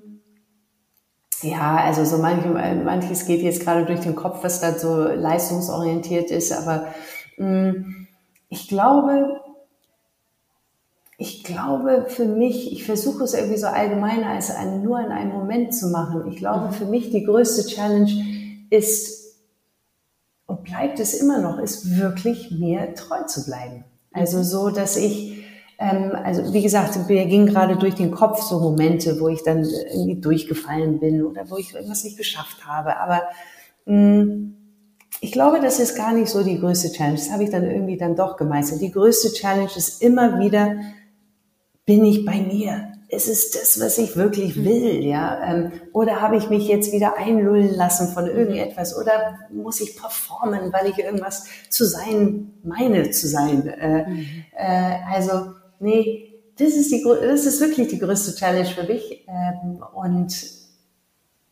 Ja, 1.41 1.75
also 1.77 2.05
so 2.05 2.21
manch, 2.21 2.45
manches 2.45 3.25
geht 3.25 3.41
jetzt 3.41 3.61
gerade 3.61 3.85
durch 3.85 3.99
den 3.99 4.15
Kopf, 4.15 4.43
was 4.43 4.61
da 4.61 4.73
so 4.73 5.03
leistungsorientiert 5.03 6.31
ist, 6.31 6.51
aber 6.51 6.87
ich 7.37 8.67
glaube, 8.67 9.41
ich 11.17 11.43
glaube 11.43 12.05
für 12.09 12.25
mich, 12.25 12.71
ich 12.71 12.83
versuche 12.83 13.23
es 13.23 13.33
irgendwie 13.33 13.57
so 13.57 13.67
allgemeiner 13.67 14.29
als 14.29 14.51
ein, 14.51 14.83
nur 14.83 14.99
in 14.99 15.11
einem 15.11 15.31
Moment 15.31 15.73
zu 15.73 15.87
machen. 15.87 16.29
Ich 16.31 16.37
glaube, 16.37 16.73
für 16.73 16.85
mich 16.85 17.09
die 17.09 17.23
größte 17.23 17.67
Challenge 17.67 18.11
ist 18.69 19.35
und 20.45 20.63
bleibt 20.63 20.99
es 20.99 21.13
immer 21.13 21.39
noch, 21.39 21.59
ist 21.59 21.97
wirklich 21.97 22.51
mir 22.51 22.93
treu 22.95 23.23
zu 23.23 23.45
bleiben. 23.45 23.85
Also 24.11 24.43
so, 24.43 24.69
dass 24.69 24.97
ich, 24.97 25.43
ähm, 25.79 26.11
also 26.23 26.53
wie 26.53 26.61
gesagt, 26.61 26.97
mir 27.07 27.25
ging 27.25 27.45
gerade 27.45 27.77
durch 27.77 27.95
den 27.95 28.11
Kopf 28.11 28.41
so 28.41 28.59
Momente, 28.59 29.19
wo 29.19 29.27
ich 29.29 29.43
dann 29.43 29.63
irgendwie 29.63 30.21
durchgefallen 30.21 30.99
bin 30.99 31.23
oder 31.23 31.49
wo 31.49 31.57
ich 31.57 31.73
irgendwas 31.73 32.03
nicht 32.03 32.17
geschafft 32.17 32.65
habe. 32.65 32.97
Aber 32.97 33.23
mh, 33.85 34.23
mm, 34.23 34.64
ich 35.21 35.31
glaube, 35.31 35.59
das 35.59 35.79
ist 35.79 35.95
gar 35.95 36.13
nicht 36.13 36.29
so 36.29 36.43
die 36.43 36.59
größte 36.59 36.91
Challenge. 36.91 37.17
Das 37.17 37.31
habe 37.31 37.43
ich 37.43 37.49
dann 37.49 37.63
irgendwie 37.63 37.97
dann 37.97 38.15
doch 38.15 38.37
gemeistert. 38.37 38.81
Die 38.81 38.91
größte 38.91 39.33
Challenge 39.33 39.69
ist 39.75 40.01
immer 40.01 40.39
wieder 40.39 40.75
bin 41.85 42.03
ich 42.03 42.25
bei 42.25 42.41
mir? 42.41 42.91
Ist 43.07 43.27
es 43.27 43.51
das, 43.51 43.79
was 43.79 43.99
ich 43.99 44.15
wirklich 44.15 44.55
mhm. 44.55 44.65
will, 44.65 45.05
ja? 45.05 45.39
Ähm, 45.43 45.71
oder 45.93 46.21
habe 46.21 46.37
ich 46.37 46.49
mich 46.49 46.67
jetzt 46.67 46.91
wieder 46.91 47.17
einlullen 47.17 47.75
lassen 47.75 48.07
von 48.07 48.25
irgendetwas? 48.25 48.97
Oder 48.97 49.39
muss 49.51 49.79
ich 49.79 49.95
performen, 49.95 50.73
weil 50.73 50.87
ich 50.87 50.97
irgendwas 50.97 51.45
zu 51.69 51.85
sein 51.85 52.53
meine 52.63 53.11
zu 53.11 53.27
sein? 53.27 53.67
Äh, 53.67 54.09
mhm. 54.09 54.45
äh, 54.57 54.95
also, 55.13 55.51
nee, 55.79 56.33
das 56.57 56.69
ist 56.69 56.91
die, 56.91 57.03
das 57.03 57.45
ist 57.45 57.61
wirklich 57.61 57.89
die 57.89 57.99
größte 57.99 58.35
Challenge 58.35 58.69
für 58.69 58.83
mich. 58.83 59.25
Ähm, 59.27 59.83
und 59.93 60.35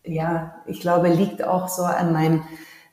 ja, 0.03 0.55
ich 0.65 0.81
glaube, 0.81 1.09
liegt 1.09 1.43
auch 1.43 1.67
so 1.69 1.83
an 1.83 2.11
meinem, 2.11 2.43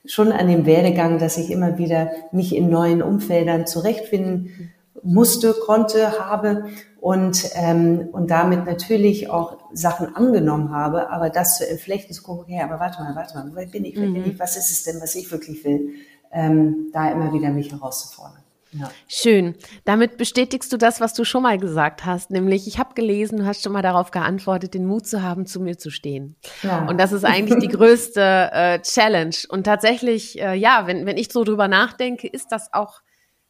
schon 0.05 0.31
an 0.31 0.47
dem 0.47 0.65
Werdegang, 0.65 1.19
dass 1.19 1.37
ich 1.37 1.51
immer 1.51 1.77
wieder 1.77 2.11
mich 2.31 2.55
in 2.55 2.69
neuen 2.69 3.01
Umfeldern 3.01 3.67
zurechtfinden 3.67 4.71
musste, 5.03 5.53
konnte, 5.53 6.19
habe 6.19 6.65
und, 6.99 7.49
ähm, 7.55 8.09
und 8.11 8.29
damit 8.29 8.65
natürlich 8.65 9.29
auch 9.29 9.57
Sachen 9.73 10.15
angenommen 10.15 10.71
habe, 10.71 11.09
aber 11.09 11.29
das 11.29 11.57
zu 11.57 11.67
entflechten, 11.67 12.13
zu 12.13 12.23
gucken, 12.23 12.43
okay, 12.43 12.61
aber 12.61 12.79
warte 12.79 13.01
mal, 13.01 13.15
warte 13.15 13.35
mal, 13.35 13.49
wer 13.53 13.65
bin 13.65 13.85
ich, 13.85 13.95
wer 13.95 14.07
bin 14.07 14.25
ich, 14.25 14.33
mhm. 14.33 14.39
was 14.39 14.57
ist 14.57 14.69
es 14.69 14.83
denn, 14.83 15.01
was 15.01 15.15
ich 15.15 15.31
wirklich 15.31 15.63
will, 15.65 15.93
ähm, 16.31 16.89
da 16.93 17.11
immer 17.11 17.33
wieder 17.33 17.49
mich 17.49 17.71
herauszufordern. 17.71 18.40
Ja. 18.73 18.91
Schön. 19.07 19.55
Damit 19.83 20.17
bestätigst 20.17 20.71
du 20.71 20.77
das, 20.77 21.01
was 21.01 21.13
du 21.13 21.23
schon 21.23 21.43
mal 21.43 21.57
gesagt 21.57 22.05
hast, 22.05 22.31
nämlich 22.31 22.67
ich 22.67 22.79
habe 22.79 22.93
gelesen, 22.93 23.39
du 23.39 23.45
hast 23.45 23.63
schon 23.63 23.73
mal 23.73 23.81
darauf 23.81 24.11
geantwortet, 24.11 24.73
den 24.73 24.85
Mut 24.85 25.05
zu 25.05 25.21
haben, 25.21 25.45
zu 25.45 25.59
mir 25.59 25.77
zu 25.77 25.89
stehen. 25.89 26.37
Ja. 26.63 26.87
Und 26.87 26.97
das 26.97 27.11
ist 27.11 27.25
eigentlich 27.25 27.59
die 27.59 27.67
größte 27.67 28.49
äh, 28.53 28.79
Challenge. 28.81 29.35
Und 29.49 29.65
tatsächlich, 29.65 30.39
äh, 30.39 30.55
ja, 30.55 30.87
wenn, 30.87 31.05
wenn 31.05 31.17
ich 31.17 31.31
so 31.31 31.43
drüber 31.43 31.67
nachdenke, 31.67 32.27
ist 32.27 32.51
das 32.51 32.73
auch 32.73 33.01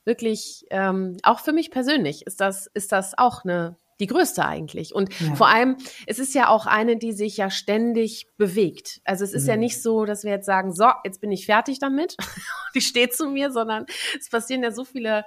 wirklich, 0.06 0.66
ähm, 0.72 1.18
auch 1.24 1.40
für 1.40 1.54
mich 1.54 1.72
persönlich 1.72 2.26
ist 2.26 2.42
das, 2.42 2.68
ist 2.74 2.92
das 2.92 3.18
auch 3.18 3.44
eine, 3.44 3.78
die 4.02 4.08
größte 4.08 4.44
eigentlich. 4.44 4.94
Und 4.94 5.18
ja. 5.20 5.36
vor 5.36 5.48
allem, 5.48 5.78
es 6.08 6.20
ist 6.20 6.34
ja 6.34 6.50
auch 6.50 6.66
eine, 6.66 6.98
die 6.98 7.14
sich 7.14 7.38
ja 7.38 7.50
ständig 7.50 8.28
bewegt. 8.38 9.00
Also 9.06 9.24
es 9.24 9.32
ist 9.32 9.44
mhm. 9.44 9.50
ja 9.50 9.58
nicht 9.58 9.82
so, 9.82 10.06
dass 10.06 10.24
wir 10.24 10.32
jetzt 10.32 10.48
sagen, 10.48 10.74
so, 10.74 10.88
jetzt 11.06 11.22
bin 11.22 11.32
ich 11.32 11.46
fertig 11.46 11.80
damit, 11.80 12.18
die 12.76 12.82
steht 12.82 13.16
zu 13.16 13.30
mir, 13.30 13.52
sondern 13.52 13.86
es 14.20 14.30
passieren 14.30 14.64
ja 14.64 14.72
so 14.72 14.84
viele 14.84 15.24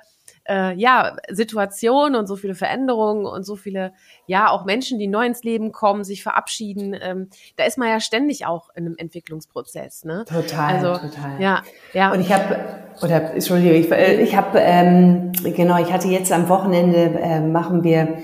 äh, 0.49 0.75
ja, 0.75 1.17
Situationen 1.31 2.17
und 2.17 2.27
so 2.27 2.37
viele 2.37 2.55
Veränderungen 2.55 3.27
und 3.27 3.45
so 3.45 3.57
viele, 3.57 3.93
ja, 4.27 4.51
auch 4.51 4.65
Menschen, 4.65 4.99
die 4.99 5.07
neu 5.07 5.27
ins 5.27 5.43
Leben 5.43 5.73
kommen, 5.73 6.05
sich 6.05 6.23
verabschieden. 6.23 6.97
Ähm, 7.01 7.31
da 7.57 7.65
ist 7.65 7.79
man 7.79 7.89
ja 7.89 8.01
ständig 8.01 8.47
auch 8.47 8.69
in 8.75 8.87
einem 8.87 8.97
Entwicklungsprozess. 8.99 10.05
Ne? 10.05 10.25
Total, 10.29 10.77
also, 10.77 11.09
total. 11.09 11.41
Ja, 11.41 11.63
ja. 11.93 12.13
Und 12.13 12.21
ich 12.21 12.33
habe, 12.33 12.59
oder 13.03 13.33
Entschuldigung, 13.33 13.77
ich, 13.77 13.91
äh, 13.91 14.21
ich 14.21 14.37
habe, 14.37 14.59
ähm, 14.59 15.33
genau, 15.43 15.79
ich 15.81 15.93
hatte 15.93 16.09
jetzt 16.09 16.33
am 16.33 16.49
Wochenende, 16.49 17.19
äh, 17.21 17.41
machen 17.41 17.85
wir 17.85 18.19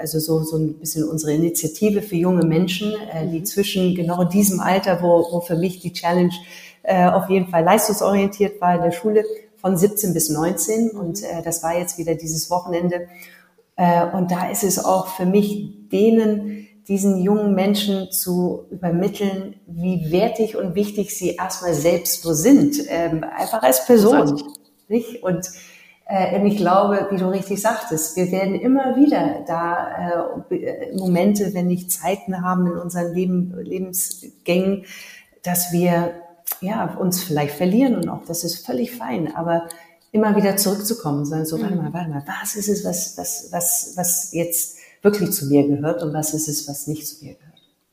also 0.00 0.18
so, 0.18 0.42
so 0.42 0.56
ein 0.56 0.78
bisschen 0.78 1.08
unsere 1.08 1.32
Initiative 1.32 2.02
für 2.02 2.16
junge 2.16 2.44
Menschen, 2.44 2.94
äh, 3.12 3.26
die 3.26 3.40
mhm. 3.40 3.44
zwischen 3.44 3.94
genau 3.94 4.24
diesem 4.24 4.60
Alter, 4.60 5.02
wo, 5.02 5.26
wo 5.30 5.40
für 5.40 5.56
mich 5.56 5.80
die 5.80 5.92
Challenge 5.92 6.32
äh, 6.82 7.06
auf 7.06 7.28
jeden 7.28 7.48
Fall 7.48 7.64
leistungsorientiert 7.64 8.60
war 8.60 8.74
in 8.76 8.82
der 8.82 8.92
Schule, 8.92 9.24
von 9.60 9.76
17 9.76 10.14
bis 10.14 10.30
19 10.30 10.90
und 10.90 11.22
äh, 11.22 11.42
das 11.44 11.62
war 11.62 11.78
jetzt 11.78 11.98
wieder 11.98 12.14
dieses 12.14 12.50
Wochenende. 12.50 13.08
Äh, 13.76 14.06
und 14.06 14.30
da 14.30 14.50
ist 14.50 14.64
es 14.64 14.82
auch 14.82 15.08
für 15.08 15.26
mich, 15.26 15.88
denen, 15.92 16.66
diesen 16.88 17.18
jungen 17.18 17.54
Menschen 17.54 18.10
zu 18.10 18.64
übermitteln, 18.70 19.56
wie 19.66 20.10
wertig 20.10 20.56
und 20.56 20.74
wichtig 20.74 21.16
sie 21.16 21.36
erstmal 21.36 21.74
selbst 21.74 22.22
so 22.22 22.32
sind, 22.32 22.76
ähm, 22.88 23.22
einfach 23.22 23.62
als 23.62 23.84
Person. 23.84 24.42
Nicht? 24.88 25.22
Und 25.22 25.50
äh, 26.10 26.46
ich 26.46 26.56
glaube, 26.56 27.06
wie 27.10 27.16
du 27.16 27.28
richtig 27.28 27.60
sagtest, 27.60 28.16
wir 28.16 28.32
werden 28.32 28.54
immer 28.54 28.96
wieder 28.96 29.44
da 29.46 30.32
äh, 30.50 30.96
Momente, 30.96 31.54
wenn 31.54 31.68
nicht 31.68 31.92
Zeiten 31.92 32.42
haben 32.42 32.66
in 32.66 32.76
unseren 32.76 33.14
Leben, 33.14 33.54
Lebensgängen, 33.56 34.84
dass 35.42 35.72
wir 35.72 36.14
ja, 36.60 36.96
uns 36.96 37.22
vielleicht 37.22 37.54
verlieren 37.54 37.96
und 37.96 38.08
auch 38.08 38.24
das 38.26 38.44
ist 38.44 38.66
völlig 38.66 38.96
fein, 38.96 39.34
aber 39.34 39.68
immer 40.12 40.36
wieder 40.36 40.56
zurückzukommen, 40.56 41.24
sondern 41.24 41.46
so, 41.46 41.60
warte 41.60 41.76
mhm. 41.76 41.82
mal, 41.82 41.92
warte 41.92 42.10
mal, 42.10 42.24
was 42.26 42.56
ist 42.56 42.68
es, 42.68 42.84
was, 42.84 43.16
was, 43.16 43.48
was, 43.52 43.92
was 43.96 44.32
jetzt 44.32 44.78
wirklich 45.02 45.30
zu 45.32 45.46
mir 45.46 45.66
gehört 45.66 46.02
und 46.02 46.12
was 46.12 46.34
ist 46.34 46.48
es, 46.48 46.68
was 46.68 46.86
nicht 46.86 47.06
zu 47.06 47.24
mir 47.24 47.34
gehört. 47.34 47.50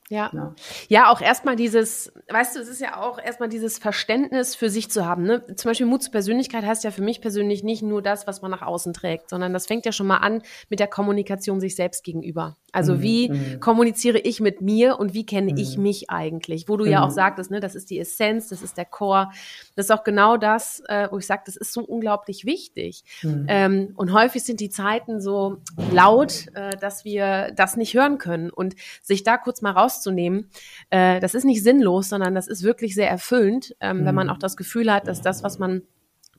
Ja. 0.10 0.30
Genau. 0.30 0.53
Ja, 0.88 1.12
auch 1.12 1.21
erstmal 1.21 1.56
dieses, 1.56 2.12
weißt 2.29 2.55
du, 2.55 2.59
es 2.59 2.67
ist 2.67 2.81
ja 2.81 3.01
auch 3.01 3.19
erstmal 3.19 3.47
dieses 3.47 3.77
Verständnis 3.77 4.53
für 4.53 4.69
sich 4.69 4.91
zu 4.91 5.05
haben. 5.05 5.23
Ne? 5.23 5.45
Zum 5.55 5.69
Beispiel 5.69 5.85
Mut 5.85 6.03
zur 6.03 6.11
Persönlichkeit 6.11 6.65
heißt 6.65 6.83
ja 6.83 6.91
für 6.91 7.01
mich 7.01 7.21
persönlich 7.21 7.63
nicht 7.63 7.83
nur 7.83 8.01
das, 8.01 8.27
was 8.27 8.41
man 8.41 8.51
nach 8.51 8.61
außen 8.61 8.93
trägt, 8.93 9.29
sondern 9.29 9.53
das 9.53 9.65
fängt 9.65 9.85
ja 9.85 9.91
schon 9.91 10.07
mal 10.07 10.17
an 10.17 10.41
mit 10.69 10.79
der 10.79 10.87
Kommunikation 10.87 11.61
sich 11.61 11.75
selbst 11.75 12.03
gegenüber. 12.03 12.57
Also 12.73 12.95
mhm. 12.95 13.01
wie 13.01 13.29
mhm. 13.29 13.59
kommuniziere 13.61 14.19
ich 14.19 14.41
mit 14.41 14.61
mir 14.61 14.99
und 14.99 15.13
wie 15.13 15.25
kenne 15.25 15.53
mhm. 15.53 15.57
ich 15.57 15.77
mich 15.77 16.09
eigentlich? 16.09 16.67
Wo 16.67 16.75
du 16.75 16.85
ja 16.85 17.01
auch 17.01 17.09
mhm. 17.09 17.13
sagtest, 17.13 17.49
ne, 17.49 17.61
das 17.61 17.75
ist 17.75 17.89
die 17.89 17.99
Essenz, 17.99 18.49
das 18.49 18.61
ist 18.61 18.77
der 18.77 18.85
Chor. 18.85 19.31
Das 19.75 19.85
ist 19.85 19.91
auch 19.91 20.03
genau 20.03 20.35
das, 20.35 20.83
äh, 20.87 21.07
wo 21.09 21.17
ich 21.17 21.25
sage, 21.25 21.43
das 21.45 21.55
ist 21.55 21.71
so 21.71 21.81
unglaublich 21.81 22.45
wichtig. 22.45 23.03
Mhm. 23.23 23.45
Ähm, 23.47 23.93
und 23.95 24.11
häufig 24.11 24.43
sind 24.43 24.59
die 24.59 24.69
Zeiten 24.69 25.21
so 25.21 25.57
laut, 25.93 26.45
äh, 26.55 26.75
dass 26.77 27.05
wir 27.05 27.51
das 27.55 27.77
nicht 27.77 27.93
hören 27.93 28.17
können. 28.17 28.49
Und 28.49 28.75
sich 29.01 29.23
da 29.23 29.37
kurz 29.37 29.61
mal 29.61 29.71
rauszunehmen, 29.71 30.49
äh, 30.89 31.21
das 31.21 31.35
ist 31.35 31.45
nicht 31.45 31.63
sinnlos, 31.63 32.09
sondern 32.17 32.34
das 32.34 32.47
ist 32.47 32.63
wirklich 32.63 32.95
sehr 32.95 33.10
erfüllend, 33.10 33.75
ähm, 33.80 34.03
wenn 34.03 34.15
man 34.15 34.25
mhm. 34.25 34.34
auch 34.34 34.39
das 34.39 34.58
Gefühl 34.58 34.91
hat, 34.91 35.08
dass 35.08 35.21
das, 35.21 35.43
was 35.43 35.60
man 35.60 35.84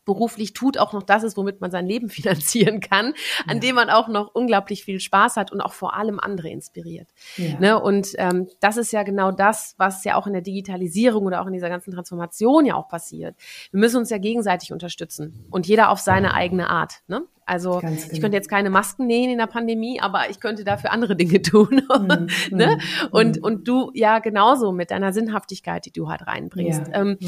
beruflich 0.09 0.55
tut, 0.55 0.79
auch 0.79 0.95
noch 0.95 1.03
das 1.03 1.23
ist, 1.23 1.37
womit 1.37 1.61
man 1.61 1.71
sein 1.71 1.87
Leben 1.87 2.09
finanzieren 2.19 2.81
kann, 2.81 3.13
an 3.47 3.57
ja. 3.57 3.61
dem 3.61 3.75
man 3.77 3.91
auch 3.91 4.09
noch 4.09 4.35
unglaublich 4.35 4.83
viel 4.85 5.01
Spaß 5.01 5.37
hat 5.37 5.53
und 5.53 5.61
auch 5.61 5.75
vor 5.75 5.95
allem 5.95 6.19
andere 6.19 6.49
inspiriert. 6.49 7.09
Ja. 7.37 7.61
Ne? 7.61 7.81
Und 7.81 8.15
ähm, 8.17 8.49
das 8.61 8.79
ist 8.79 8.91
ja 8.91 9.03
genau 9.03 9.31
das, 9.31 9.75
was 9.77 10.03
ja 10.05 10.17
auch 10.17 10.27
in 10.27 10.33
der 10.33 10.43
Digitalisierung 10.43 11.27
oder 11.27 11.43
auch 11.43 11.47
in 11.47 11.53
dieser 11.53 11.69
ganzen 11.69 11.93
Transformation 11.93 12.65
ja 12.65 12.75
auch 12.75 12.89
passiert. 12.89 13.37
Wir 13.71 13.81
müssen 13.81 13.99
uns 13.99 14.09
ja 14.11 14.19
gegenseitig 14.19 14.73
unterstützen 14.73 15.45
und 15.51 15.67
jeder 15.67 15.91
auf 15.91 16.01
seine 16.01 16.33
eigene 16.33 16.71
Art. 16.71 17.03
Ne? 17.07 17.23
Also 17.49 17.81
genau. 17.81 17.93
ich 18.11 18.21
könnte 18.21 18.37
jetzt 18.37 18.51
keine 18.51 18.69
Masken 18.69 19.07
nähen 19.07 19.31
in 19.31 19.39
der 19.39 19.47
Pandemie, 19.47 20.01
aber 20.01 20.29
ich 20.29 20.39
könnte 20.39 20.65
dafür 20.65 20.93
andere 20.93 21.17
Dinge 21.17 21.41
tun. 21.43 21.83
Mhm. 21.99 22.29
ne? 22.57 22.77
Mhm. 22.77 23.09
Und, 23.11 23.37
mhm. 23.37 23.45
und 23.45 23.69
du 23.69 23.91
ja 23.95 24.19
genauso 24.19 24.71
mit 24.71 24.91
deiner 24.91 25.13
Sinnhaftigkeit, 25.13 25.87
die 25.87 25.93
du 25.93 26.09
halt 26.09 26.27
reinbringst. 26.27 26.89
Ja. 26.89 26.95
Ähm, 26.95 27.19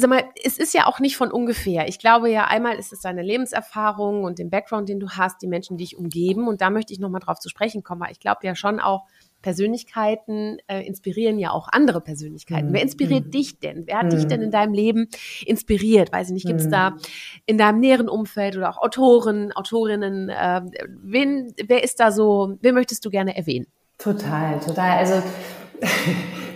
sag 0.00 0.10
mal, 0.10 0.24
es 0.42 0.58
ist 0.58 0.74
ja 0.74 0.86
auch 0.86 1.00
nicht 1.00 1.16
von 1.16 1.30
ungefähr. 1.30 1.88
Ich 1.88 1.98
glaube 1.98 2.30
ja, 2.30 2.46
einmal 2.46 2.76
ist 2.76 2.92
es 2.92 3.00
deine 3.00 3.22
Lebenserfahrung 3.22 4.24
und 4.24 4.38
den 4.38 4.50
Background, 4.50 4.88
den 4.88 5.00
du 5.00 5.10
hast, 5.10 5.42
die 5.42 5.46
Menschen, 5.46 5.76
die 5.76 5.84
dich 5.84 5.96
umgeben. 5.96 6.48
Und 6.48 6.60
da 6.60 6.70
möchte 6.70 6.92
ich 6.92 6.98
nochmal 6.98 7.20
drauf 7.20 7.38
zu 7.38 7.48
sprechen 7.48 7.82
kommen, 7.82 8.00
weil 8.00 8.12
ich 8.12 8.20
glaube 8.20 8.40
ja 8.44 8.54
schon 8.54 8.80
auch, 8.80 9.06
Persönlichkeiten 9.42 10.58
äh, 10.66 10.86
inspirieren 10.86 11.38
ja 11.38 11.50
auch 11.50 11.68
andere 11.72 12.00
Persönlichkeiten. 12.00 12.68
Mhm. 12.68 12.72
Wer 12.74 12.82
inspiriert 12.82 13.26
mhm. 13.26 13.30
dich 13.30 13.58
denn? 13.58 13.86
Wer 13.86 13.98
hat 13.98 14.06
mhm. 14.06 14.10
dich 14.10 14.26
denn 14.26 14.42
in 14.42 14.50
deinem 14.50 14.74
Leben 14.74 15.08
inspiriert? 15.46 16.12
Weiß 16.12 16.28
ich 16.28 16.34
nicht, 16.34 16.46
gibt 16.46 16.60
es 16.60 16.68
da 16.68 16.90
mhm. 16.90 16.98
in 17.46 17.58
deinem 17.58 17.80
näheren 17.80 18.08
Umfeld 18.08 18.56
oder 18.56 18.68
auch 18.70 18.78
Autoren, 18.78 19.52
Autorinnen? 19.52 20.28
Äh, 20.28 20.62
wen, 21.02 21.54
wer 21.66 21.82
ist 21.82 22.00
da 22.00 22.12
so, 22.12 22.58
wen 22.60 22.74
möchtest 22.74 23.04
du 23.04 23.10
gerne 23.10 23.36
erwähnen? 23.36 23.66
Total, 23.98 24.60
total. 24.60 24.98
Also 24.98 25.22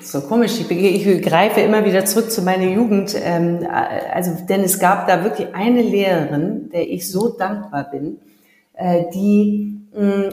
so 0.05 0.21
komisch, 0.21 0.61
ich, 0.61 0.71
ich, 0.71 1.23
greife 1.23 1.61
immer 1.61 1.85
wieder 1.85 2.05
zurück 2.05 2.31
zu 2.31 2.43
meiner 2.43 2.67
Jugend. 2.67 3.15
Ähm, 3.21 3.67
also, 3.69 4.33
denn 4.49 4.63
es 4.63 4.79
gab 4.79 5.09
da 5.09 5.25
wirklich 5.25 5.55
eine 5.55 5.83
Lehrerin, 5.83 6.71
der 6.71 6.89
ich 6.89 7.11
so 7.11 7.29
dankbar 7.29 7.91
bin, 7.91 8.19
äh, 8.75 9.05
die 9.13 9.81
mh, 9.95 10.31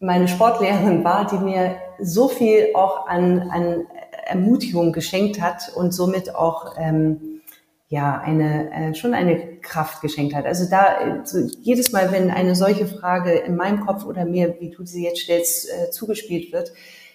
meine 0.00 0.28
Sportlehrerin 0.28 1.04
war, 1.04 1.26
die 1.26 1.38
mir 1.38 1.76
so 2.00 2.28
viel 2.28 2.70
auch 2.74 3.06
an, 3.06 3.50
an 3.50 3.86
Ermutigung 4.26 4.92
geschenkt 4.92 5.40
hat 5.40 5.72
und 5.74 5.92
somit 5.92 6.34
auch 6.34 6.74
ähm, 6.78 7.40
ja 7.88 8.20
eine 8.20 8.72
äh, 8.72 8.94
schon 8.94 9.14
eine 9.14 9.58
Kraft 9.60 10.00
geschenkt 10.00 10.34
hat. 10.34 10.46
Also 10.46 10.68
da 10.68 11.22
so 11.24 11.38
jedes 11.60 11.92
Mal, 11.92 12.10
wenn 12.10 12.30
eine 12.30 12.54
solche 12.54 12.86
Frage 12.86 13.32
in 13.32 13.54
meinem 13.54 13.86
Kopf 13.86 14.04
oder 14.04 14.24
mir, 14.24 14.56
wie 14.60 14.70
du 14.70 14.84
sie 14.84 15.04
jetzt 15.04 15.20
stellst, 15.20 15.68
äh, 15.68 15.90
zugespielt 15.90 16.52
wird, 16.52 16.72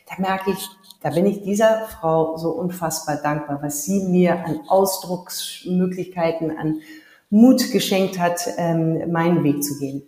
da 0.07 0.21
merke 0.21 0.51
ich, 0.51 0.69
da 1.01 1.09
bin 1.09 1.25
ich 1.25 1.43
dieser 1.43 1.87
Frau 1.87 2.37
so 2.37 2.51
unfassbar 2.51 3.17
dankbar, 3.17 3.59
was 3.61 3.83
sie 3.83 4.03
mir 4.05 4.45
an 4.45 4.61
Ausdrucksmöglichkeiten, 4.67 6.57
an 6.57 6.81
Mut 7.29 7.71
geschenkt 7.71 8.19
hat, 8.19 8.47
ähm, 8.57 9.11
meinen 9.11 9.43
Weg 9.43 9.63
zu 9.63 9.77
gehen. 9.77 10.03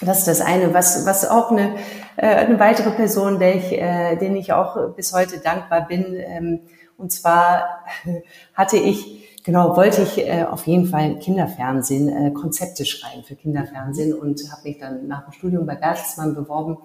Das 0.00 0.18
ist 0.18 0.28
das 0.28 0.40
eine, 0.40 0.74
was, 0.74 1.06
was 1.06 1.28
auch 1.28 1.50
eine, 1.50 1.76
äh, 2.16 2.26
eine 2.26 2.58
weitere 2.58 2.90
Person, 2.90 3.38
der 3.38 3.54
ich, 3.54 3.72
äh, 3.72 4.16
denen 4.16 4.36
ich 4.36 4.52
auch 4.52 4.94
bis 4.94 5.12
heute 5.14 5.38
dankbar 5.38 5.86
bin. 5.86 6.14
Ähm, 6.16 6.60
und 6.98 7.12
zwar 7.12 7.84
hatte 8.54 8.76
ich, 8.76 9.40
genau, 9.44 9.76
wollte 9.76 10.02
ich 10.02 10.18
äh, 10.18 10.44
auf 10.44 10.66
jeden 10.66 10.86
Fall 10.86 11.18
Kinderfernsehen, 11.18 12.08
äh, 12.08 12.30
Konzepte 12.32 12.84
schreiben 12.84 13.22
für 13.22 13.36
Kinderfernsehen 13.36 14.12
und 14.12 14.40
habe 14.50 14.62
mich 14.64 14.78
dann 14.78 15.06
nach 15.06 15.24
dem 15.24 15.32
Studium 15.32 15.66
bei 15.66 15.76
Bertelsmann 15.76 16.34
beworben 16.34 16.78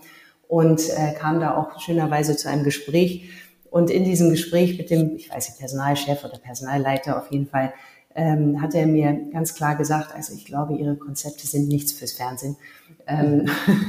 und 0.48 0.82
äh, 0.89 1.14
kam 1.14 1.39
da 1.39 1.56
auch 1.56 1.80
schönerweise 1.80 2.36
zu 2.38 2.50
einem 2.50 2.64
Gespräch. 2.64 3.30
Und 3.70 3.89
in 3.89 4.06
diesem 4.06 4.30
Gespräch 4.30 4.78
mit 4.78 4.89
dem, 4.89 5.16
ich 5.16 5.30
weiß 5.30 5.50
nicht, 5.50 5.60
Personalchef 5.60 6.24
oder 6.24 6.38
Personalleiter 6.38 7.18
auf 7.18 7.32
jeden 7.32 7.48
Fall, 7.48 7.74
ähm, 8.16 8.62
hat 8.62 8.74
er 8.74 8.88
mir 8.88 9.30
ganz 9.32 9.54
klar 9.54 9.76
gesagt, 9.76 10.16
also 10.16 10.34
ich 10.34 10.45
glaube, 10.45 10.74
Ihre 10.76 10.95
Konzepte 10.95 11.45
sind 11.45 11.68
nichts 11.68 11.91
fürs 11.91 12.14
Fernsehen. 12.14 12.58
Ähm, 13.06 13.45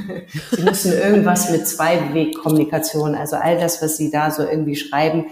Sie 0.51 0.61
müssen 0.61 0.93
irgendwas 0.93 1.49
mit 1.49 1.67
Zweiwegkommunikation, 1.67 3.15
also 3.15 3.37
all 3.37 3.57
das, 3.57 3.81
was 3.81 3.97
Sie 3.97 4.11
da 4.11 4.29
so 4.29 4.43
irgendwie 4.43 4.75
schreiben, 4.75 5.25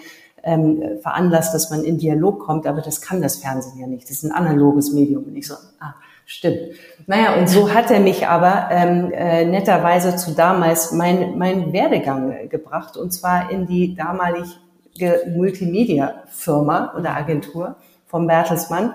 ähm, 0.44 0.82
veranlasst, 1.02 1.54
dass 1.54 1.70
man 1.70 1.84
in 1.84 1.98
Dialog 2.00 2.40
kommt, 2.40 2.66
aber 2.66 2.82
das 2.82 3.02
kann 3.02 3.22
das 3.22 3.36
Fernsehen 3.36 3.80
ja 3.80 3.86
nicht. 3.86 4.06
Das 4.06 4.18
ist 4.18 4.24
ein 4.24 4.32
analoges 4.32 4.92
Medium. 4.92 5.26
Und 5.26 5.36
ich 5.36 5.46
so, 5.46 5.56
ah, 5.80 5.94
stimmt. 6.28 6.60
Naja, 7.08 7.36
und 7.40 7.50
so 7.50 7.74
hat 7.74 7.90
er 7.90 8.02
mich 8.02 8.28
aber 8.28 8.68
ähm, 8.70 9.12
äh, 9.12 9.46
netterweise 9.46 10.16
zu 10.18 10.32
damals 10.32 10.92
mein, 10.92 11.38
mein 11.38 11.74
Werdegang 11.74 12.50
gebracht, 12.50 12.98
und 12.98 13.12
zwar 13.12 13.50
in 13.50 13.66
die 13.66 13.96
damalige 13.96 15.22
Multimedia-Firma 15.36 16.94
oder 16.96 17.16
Agentur 17.16 17.78
vom 18.06 18.28
Bertelsmann, 18.28 18.94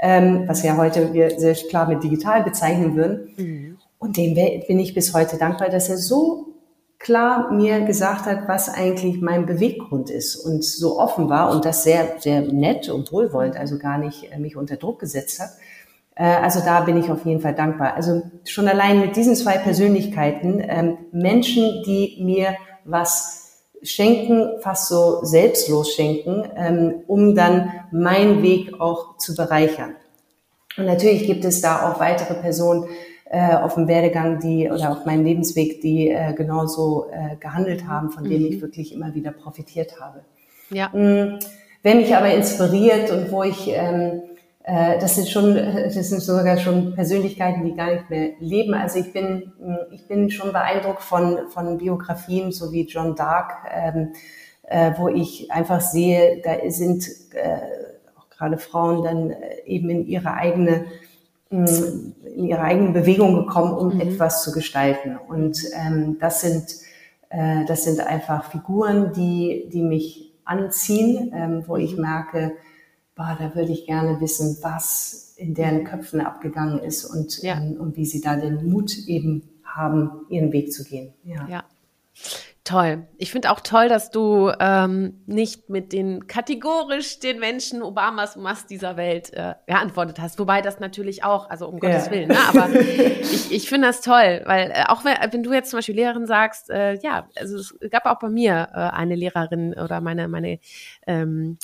ähm, 0.00 0.44
was 0.48 0.62
ja 0.64 0.76
heute 0.76 1.12
wir 1.12 1.38
sehr 1.38 1.54
klar 1.54 1.86
mit 1.88 2.02
digital 2.02 2.42
bezeichnen 2.42 2.96
würden. 2.96 3.34
Mhm. 3.36 3.78
Und 3.98 4.16
dem 4.16 4.34
bin 4.34 4.80
ich 4.80 4.94
bis 4.94 5.14
heute 5.14 5.36
dankbar, 5.36 5.68
dass 5.68 5.88
er 5.88 5.98
so 5.98 6.48
klar 6.98 7.52
mir 7.52 7.82
gesagt 7.82 8.26
hat, 8.26 8.48
was 8.48 8.68
eigentlich 8.68 9.20
mein 9.20 9.44
Beweggrund 9.44 10.08
ist 10.08 10.36
und 10.36 10.64
so 10.64 10.98
offen 10.98 11.28
war 11.28 11.50
und 11.50 11.64
das 11.64 11.84
sehr, 11.84 12.16
sehr 12.18 12.40
nett 12.40 12.88
und 12.88 13.12
wohlwollend, 13.12 13.56
also 13.56 13.78
gar 13.78 13.98
nicht 13.98 14.32
äh, 14.32 14.38
mich 14.38 14.56
unter 14.56 14.76
Druck 14.76 15.00
gesetzt 15.00 15.40
hat. 15.40 15.50
Äh, 16.14 16.24
also 16.24 16.60
da 16.60 16.80
bin 16.80 16.96
ich 16.96 17.10
auf 17.10 17.24
jeden 17.24 17.40
Fall 17.40 17.54
dankbar. 17.54 17.94
Also 17.94 18.22
schon 18.44 18.68
allein 18.68 19.00
mit 19.00 19.16
diesen 19.16 19.34
zwei 19.34 19.58
Persönlichkeiten, 19.58 20.62
ähm, 20.66 20.98
Menschen, 21.12 21.82
die 21.84 22.18
mir 22.20 22.54
was 22.84 23.42
schenken, 23.82 24.60
fast 24.60 24.88
so 24.88 25.24
selbstlos 25.24 25.94
schenken, 25.94 26.44
ähm, 26.56 27.02
um 27.06 27.34
dann 27.34 27.72
meinen 27.90 28.42
Weg 28.42 28.80
auch 28.80 29.16
zu 29.16 29.34
bereichern. 29.34 29.96
Und 30.76 30.86
natürlich 30.86 31.26
gibt 31.26 31.44
es 31.44 31.60
da 31.60 31.90
auch 31.90 32.00
weitere 32.00 32.34
Personen 32.34 32.88
äh, 33.28 33.56
auf 33.56 33.74
dem 33.74 33.88
Werdegang, 33.88 34.40
die 34.40 34.70
oder 34.70 34.92
auf 34.92 35.04
meinem 35.04 35.24
Lebensweg, 35.24 35.80
die 35.80 36.10
äh, 36.10 36.32
genauso 36.34 37.06
äh, 37.10 37.36
gehandelt 37.36 37.86
haben, 37.86 38.10
von 38.10 38.24
denen 38.24 38.44
mhm. 38.44 38.52
ich 38.52 38.62
wirklich 38.62 38.94
immer 38.94 39.14
wieder 39.14 39.32
profitiert 39.32 40.00
habe. 40.00 40.20
Ja. 40.70 40.88
Mhm. 40.92 41.38
Wer 41.82 41.94
mich 41.96 42.14
aber 42.14 42.32
inspiriert 42.32 43.10
und 43.10 43.32
wo 43.32 43.42
ich 43.42 43.68
ähm, 43.68 43.74
äh, 43.74 44.31
das 44.64 45.16
sind 45.16 45.28
schon, 45.28 45.54
das 45.54 45.94
sind 45.94 46.22
sogar 46.22 46.56
schon 46.56 46.94
Persönlichkeiten, 46.94 47.64
die 47.64 47.74
gar 47.74 47.92
nicht 47.92 48.08
mehr 48.10 48.30
leben. 48.38 48.74
Also 48.74 49.00
ich 49.00 49.12
bin, 49.12 49.52
ich 49.90 50.06
bin 50.06 50.30
schon 50.30 50.52
beeindruckt 50.52 51.02
von, 51.02 51.48
von 51.48 51.78
Biografien, 51.78 52.52
so 52.52 52.70
wie 52.72 52.86
John 52.86 53.16
Dark, 53.16 53.54
ähm, 53.74 54.12
äh, 54.72 54.92
wo 54.96 55.08
ich 55.08 55.50
einfach 55.50 55.80
sehe, 55.80 56.40
da 56.42 56.70
sind 56.70 57.06
äh, 57.34 57.58
auch 58.16 58.30
gerade 58.30 58.56
Frauen 58.58 59.02
dann 59.02 59.30
äh, 59.30 59.62
eben 59.66 59.90
in 59.90 60.06
ihre 60.06 60.34
eigene, 60.34 60.86
in 61.50 62.14
ihre 62.36 62.62
eigene 62.62 62.92
Bewegung 62.92 63.34
gekommen, 63.34 63.74
um 63.74 63.94
mhm. 63.94 64.00
etwas 64.00 64.42
zu 64.42 64.52
gestalten. 64.52 65.18
Und 65.28 65.58
ähm, 65.74 66.16
das 66.20 66.40
sind, 66.40 66.64
äh, 67.28 67.64
das 67.66 67.84
sind 67.84 68.00
einfach 68.00 68.50
Figuren, 68.50 69.12
die, 69.12 69.68
die 69.72 69.82
mich 69.82 70.32
anziehen, 70.44 71.32
ähm, 71.34 71.64
wo 71.66 71.76
ich 71.76 71.96
mhm. 71.96 72.02
merke, 72.02 72.52
boah, 73.14 73.36
da 73.38 73.54
würde 73.54 73.72
ich 73.72 73.86
gerne 73.86 74.20
wissen, 74.20 74.58
was 74.62 75.34
in 75.36 75.54
deren 75.54 75.84
Köpfen 75.84 76.20
abgegangen 76.20 76.78
ist 76.78 77.04
und, 77.04 77.42
ja. 77.42 77.56
ähm, 77.56 77.80
und 77.80 77.96
wie 77.96 78.06
sie 78.06 78.20
da 78.20 78.36
den 78.36 78.68
Mut 78.70 78.96
eben 79.06 79.48
haben, 79.64 80.26
ihren 80.28 80.52
Weg 80.52 80.72
zu 80.72 80.84
gehen. 80.84 81.12
Ja. 81.24 81.46
ja. 81.48 81.64
Toll. 82.64 83.08
Ich 83.18 83.32
finde 83.32 83.50
auch 83.50 83.58
toll, 83.58 83.88
dass 83.88 84.12
du 84.12 84.52
ähm, 84.60 85.20
nicht 85.26 85.68
mit 85.68 85.92
den 85.92 86.28
kategorisch 86.28 87.18
den 87.18 87.40
Menschen 87.40 87.82
Obamas 87.82 88.36
Mas 88.36 88.66
dieser 88.66 88.96
Welt 88.96 89.32
äh, 89.32 89.54
geantwortet 89.66 90.20
hast. 90.20 90.38
Wobei 90.38 90.62
das 90.62 90.78
natürlich 90.78 91.24
auch, 91.24 91.50
also 91.50 91.66
um 91.66 91.74
ja. 91.74 91.80
Gottes 91.80 92.10
Willen, 92.12 92.28
ne? 92.28 92.36
aber 92.48 92.72
ich, 92.80 93.50
ich 93.50 93.68
finde 93.68 93.88
das 93.88 94.00
toll, 94.00 94.42
weil 94.44 94.70
äh, 94.70 94.84
auch 94.86 95.04
wenn, 95.04 95.16
wenn 95.32 95.42
du 95.42 95.52
jetzt 95.52 95.70
zum 95.70 95.78
Beispiel 95.78 95.96
Lehrerin 95.96 96.26
sagst, 96.26 96.70
äh, 96.70 96.94
ja, 97.00 97.28
also 97.36 97.56
es 97.56 97.74
gab 97.90 98.06
auch 98.06 98.20
bei 98.20 98.28
mir 98.28 98.68
äh, 98.72 98.78
eine 98.78 99.16
Lehrerin 99.16 99.74
oder 99.74 100.00
meine, 100.00 100.28
meine 100.28 100.60
ähm, 101.08 101.58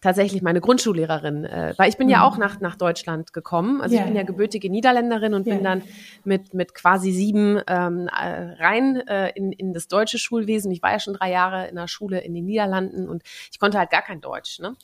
tatsächlich 0.00 0.42
meine 0.42 0.60
Grundschullehrerin, 0.60 1.44
äh, 1.44 1.74
weil 1.76 1.88
ich 1.88 1.96
bin 1.96 2.06
mhm. 2.06 2.12
ja 2.12 2.22
auch 2.22 2.38
nach, 2.38 2.60
nach 2.60 2.76
Deutschland 2.76 3.32
gekommen. 3.32 3.80
Also 3.80 3.94
yeah. 3.94 4.04
ich 4.04 4.08
bin 4.08 4.16
ja 4.16 4.22
gebürtige 4.22 4.70
Niederländerin 4.70 5.34
und 5.34 5.46
yeah. 5.46 5.56
bin 5.56 5.64
dann 5.64 5.82
mit, 6.24 6.54
mit 6.54 6.72
quasi 6.72 7.10
sieben 7.10 7.60
ähm, 7.66 8.08
äh, 8.08 8.62
rein 8.62 9.06
äh, 9.08 9.30
in, 9.30 9.50
in 9.50 9.72
das 9.72 9.88
deutsche 9.88 10.18
Schulwesen. 10.18 10.70
Ich 10.70 10.82
war 10.82 10.92
ja 10.92 11.00
schon 11.00 11.14
drei 11.14 11.32
Jahre 11.32 11.66
in 11.66 11.74
der 11.74 11.88
Schule 11.88 12.20
in 12.20 12.32
den 12.32 12.44
Niederlanden 12.44 13.08
und 13.08 13.24
ich 13.50 13.58
konnte 13.58 13.78
halt 13.78 13.90
gar 13.90 14.02
kein 14.02 14.20
Deutsch. 14.20 14.60
Ne? 14.60 14.76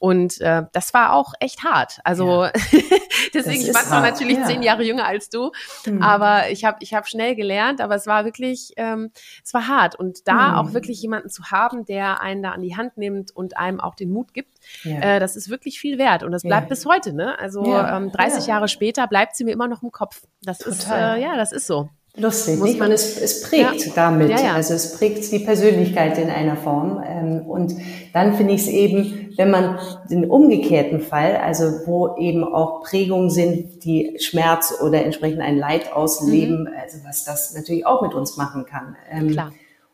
Und 0.00 0.40
äh, 0.40 0.62
das 0.72 0.94
war 0.94 1.12
auch 1.12 1.34
echt 1.38 1.64
hart. 1.64 1.98
Also 2.04 2.44
ja. 2.44 2.52
deswegen, 3.34 3.62
ich 3.62 3.74
war 3.74 3.82
zwar 3.82 4.00
natürlich 4.00 4.38
ja. 4.38 4.46
zehn 4.46 4.62
Jahre 4.62 4.84
jünger 4.84 5.06
als 5.06 5.28
du, 5.28 5.52
mhm. 5.84 6.02
aber 6.02 6.48
ich 6.50 6.64
habe 6.64 6.78
ich 6.80 6.94
hab 6.94 7.06
schnell 7.06 7.36
gelernt, 7.36 7.82
aber 7.82 7.94
es 7.94 8.06
war 8.06 8.24
wirklich, 8.24 8.72
ähm, 8.76 9.10
es 9.44 9.52
war 9.52 9.68
hart. 9.68 9.96
Und 9.96 10.26
da 10.26 10.52
mhm. 10.52 10.54
auch 10.56 10.72
wirklich 10.72 11.02
jemanden 11.02 11.28
zu 11.28 11.44
haben, 11.50 11.84
der 11.84 12.22
einen 12.22 12.42
da 12.42 12.52
an 12.52 12.62
die 12.62 12.74
Hand 12.74 12.96
nimmt 12.96 13.36
und 13.36 13.58
einem 13.58 13.78
auch 13.78 13.94
den 13.94 14.10
Mut 14.10 14.32
gibt, 14.32 14.61
ja. 14.84 15.16
Äh, 15.16 15.20
das 15.20 15.36
ist 15.36 15.48
wirklich 15.48 15.80
viel 15.80 15.98
wert 15.98 16.22
und 16.22 16.32
das 16.32 16.42
bleibt 16.42 16.64
ja. 16.64 16.68
bis 16.68 16.86
heute. 16.86 17.12
Ne? 17.12 17.38
Also 17.38 17.64
ja. 17.64 17.96
ähm, 17.96 18.10
30 18.12 18.46
Jahre 18.46 18.68
später 18.68 19.06
bleibt 19.06 19.36
sie 19.36 19.44
mir 19.44 19.52
immer 19.52 19.68
noch 19.68 19.82
im 19.82 19.90
Kopf. 19.90 20.22
Das 20.42 20.58
Total. 20.58 21.18
ist 21.18 21.22
äh, 21.22 21.22
ja, 21.22 21.36
das 21.36 21.52
ist 21.52 21.66
so. 21.66 21.88
Lustig, 22.14 22.58
Muss 22.58 22.68
nicht? 22.68 22.78
Man, 22.78 22.92
es, 22.92 23.18
es 23.18 23.42
prägt 23.42 23.96
damit. 23.96 24.30
Also 24.32 24.74
es 24.74 24.98
prägt 24.98 25.32
die 25.32 25.38
Persönlichkeit 25.38 26.18
in 26.18 26.28
einer 26.28 26.56
Form. 26.56 27.02
Ähm, 27.06 27.46
und 27.46 27.74
dann 28.12 28.34
finde 28.34 28.52
ich 28.52 28.62
es 28.62 28.68
eben, 28.68 29.32
wenn 29.38 29.50
man 29.50 29.78
den 30.10 30.28
umgekehrten 30.28 31.00
Fall, 31.00 31.36
also 31.36 31.86
wo 31.86 32.16
eben 32.18 32.44
auch 32.44 32.82
Prägungen 32.82 33.30
sind, 33.30 33.82
die 33.84 34.18
Schmerz 34.20 34.74
oder 34.82 35.02
entsprechend 35.02 35.40
ein 35.40 35.56
Leid 35.56 35.90
ausleben, 35.94 36.64
mhm. 36.64 36.70
also 36.78 36.98
was 37.04 37.24
das 37.24 37.54
natürlich 37.54 37.86
auch 37.86 38.02
mit 38.02 38.12
uns 38.12 38.36
machen 38.36 38.66
kann. 38.66 38.94
Ähm, 39.10 39.30
Klar. 39.30 39.52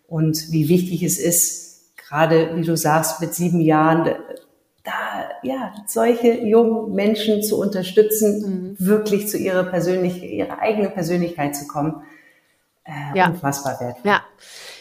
Und 0.09 0.51
wie 0.51 0.69
wichtig 0.69 1.05
es 1.05 1.21
ist, 1.21 1.97
gerade 1.97 2.57
wie 2.57 2.63
du 2.63 2.77
sagst, 2.77 3.21
mit 3.21 3.33
sieben 3.35 3.61
Jahren 3.61 4.15
da 4.89 5.29
ja 5.43 5.73
solche 5.87 6.33
jungen 6.33 6.95
Menschen 6.95 7.43
zu 7.43 7.61
unterstützen, 7.61 8.77
mhm. 8.79 8.87
wirklich 8.87 9.29
zu 9.29 9.37
ihrer 9.37 9.65
persönlich 9.65 10.23
ihrer 10.23 10.61
eigenen 10.61 10.93
Persönlichkeit 10.93 11.55
zu 11.55 11.67
kommen, 11.67 12.03
äh, 12.85 12.93
ja. 13.17 13.29
unfassbar 13.29 13.79
wertvoll. 13.81 14.11
Ja. 14.11 14.23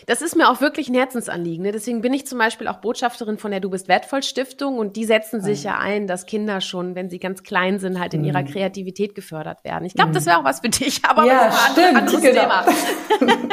Das 0.07 0.21
ist 0.21 0.37
mir 0.37 0.49
auch 0.49 0.61
wirklich 0.61 0.87
ein 0.87 0.95
Herzensanliegen. 0.95 1.65
Ne? 1.65 1.73
Deswegen 1.73 1.99
bin 1.99 2.13
ich 2.13 2.25
zum 2.25 2.39
Beispiel 2.39 2.69
auch 2.69 2.77
Botschafterin 2.77 3.37
von 3.37 3.51
der 3.51 3.59
Du 3.59 3.69
bist 3.69 3.89
wertvoll 3.89 4.23
Stiftung 4.23 4.77
und 4.77 4.95
die 4.95 5.03
setzen 5.03 5.41
sich 5.41 5.65
ja 5.65 5.79
ein, 5.79 6.07
dass 6.07 6.25
Kinder 6.25 6.61
schon, 6.61 6.95
wenn 6.95 7.09
sie 7.09 7.19
ganz 7.19 7.43
klein 7.43 7.77
sind, 7.77 7.99
halt 7.99 8.13
in 8.13 8.23
ihrer 8.23 8.43
mhm. 8.43 8.47
Kreativität 8.47 9.15
gefördert 9.15 9.65
werden. 9.65 9.83
Ich 9.83 9.95
glaube, 9.95 10.13
das 10.13 10.25
wäre 10.25 10.37
auch 10.37 10.45
was 10.45 10.61
für 10.61 10.69
dich, 10.69 11.03
aber 11.03 11.25
ja, 11.25 11.47
das 11.49 11.71
ist 11.71 11.79
ein 11.79 11.95
anderes 11.97 12.21
genau. 12.21 12.41
Thema. 12.41 12.65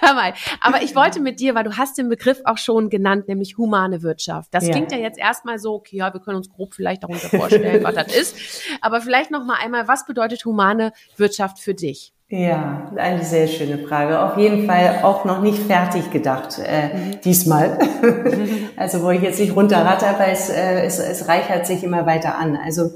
Hör 0.00 0.14
mal, 0.14 0.32
aber 0.62 0.82
ich 0.82 0.96
wollte 0.96 1.20
mit 1.20 1.38
dir, 1.38 1.54
weil 1.54 1.64
du 1.64 1.76
hast 1.76 1.98
den 1.98 2.08
Begriff 2.08 2.40
auch 2.46 2.58
schon 2.58 2.88
genannt, 2.88 3.28
nämlich 3.28 3.58
humane 3.58 4.02
Wirtschaft. 4.02 4.54
Das 4.54 4.64
ja. 4.64 4.72
klingt 4.72 4.90
ja 4.90 4.96
jetzt 4.96 5.18
erstmal 5.18 5.58
so, 5.58 5.74
okay, 5.74 5.96
ja, 5.98 6.14
wir 6.14 6.20
können 6.20 6.38
uns 6.38 6.48
grob 6.48 6.72
vielleicht 6.72 7.02
darunter 7.02 7.28
vorstellen, 7.28 7.84
was 7.84 7.94
das 7.94 8.16
ist. 8.16 8.62
Aber 8.80 9.02
vielleicht 9.02 9.30
noch 9.30 9.44
mal 9.44 9.58
einmal, 9.62 9.86
was 9.86 10.06
bedeutet 10.06 10.46
humane 10.46 10.92
Wirtschaft 11.18 11.58
für 11.58 11.74
dich? 11.74 12.13
Ja, 12.28 12.90
eine 12.96 13.22
sehr 13.22 13.46
schöne 13.46 13.78
Frage. 13.86 14.20
Auf 14.20 14.38
jeden 14.38 14.66
Fall 14.66 15.00
auch 15.02 15.24
noch 15.24 15.42
nicht 15.42 15.58
fertig 15.58 16.10
gedacht 16.10 16.58
äh, 16.58 16.88
mhm. 16.88 17.20
diesmal. 17.22 17.78
also 18.76 19.02
wo 19.02 19.10
ich 19.10 19.22
jetzt 19.22 19.38
nicht 19.38 19.54
runterratte, 19.54 20.06
aber 20.06 20.28
es, 20.28 20.48
äh, 20.48 20.82
es, 20.84 20.98
es 20.98 21.28
reichert 21.28 21.66
sich 21.66 21.84
immer 21.84 22.06
weiter 22.06 22.38
an. 22.38 22.56
Also 22.56 22.90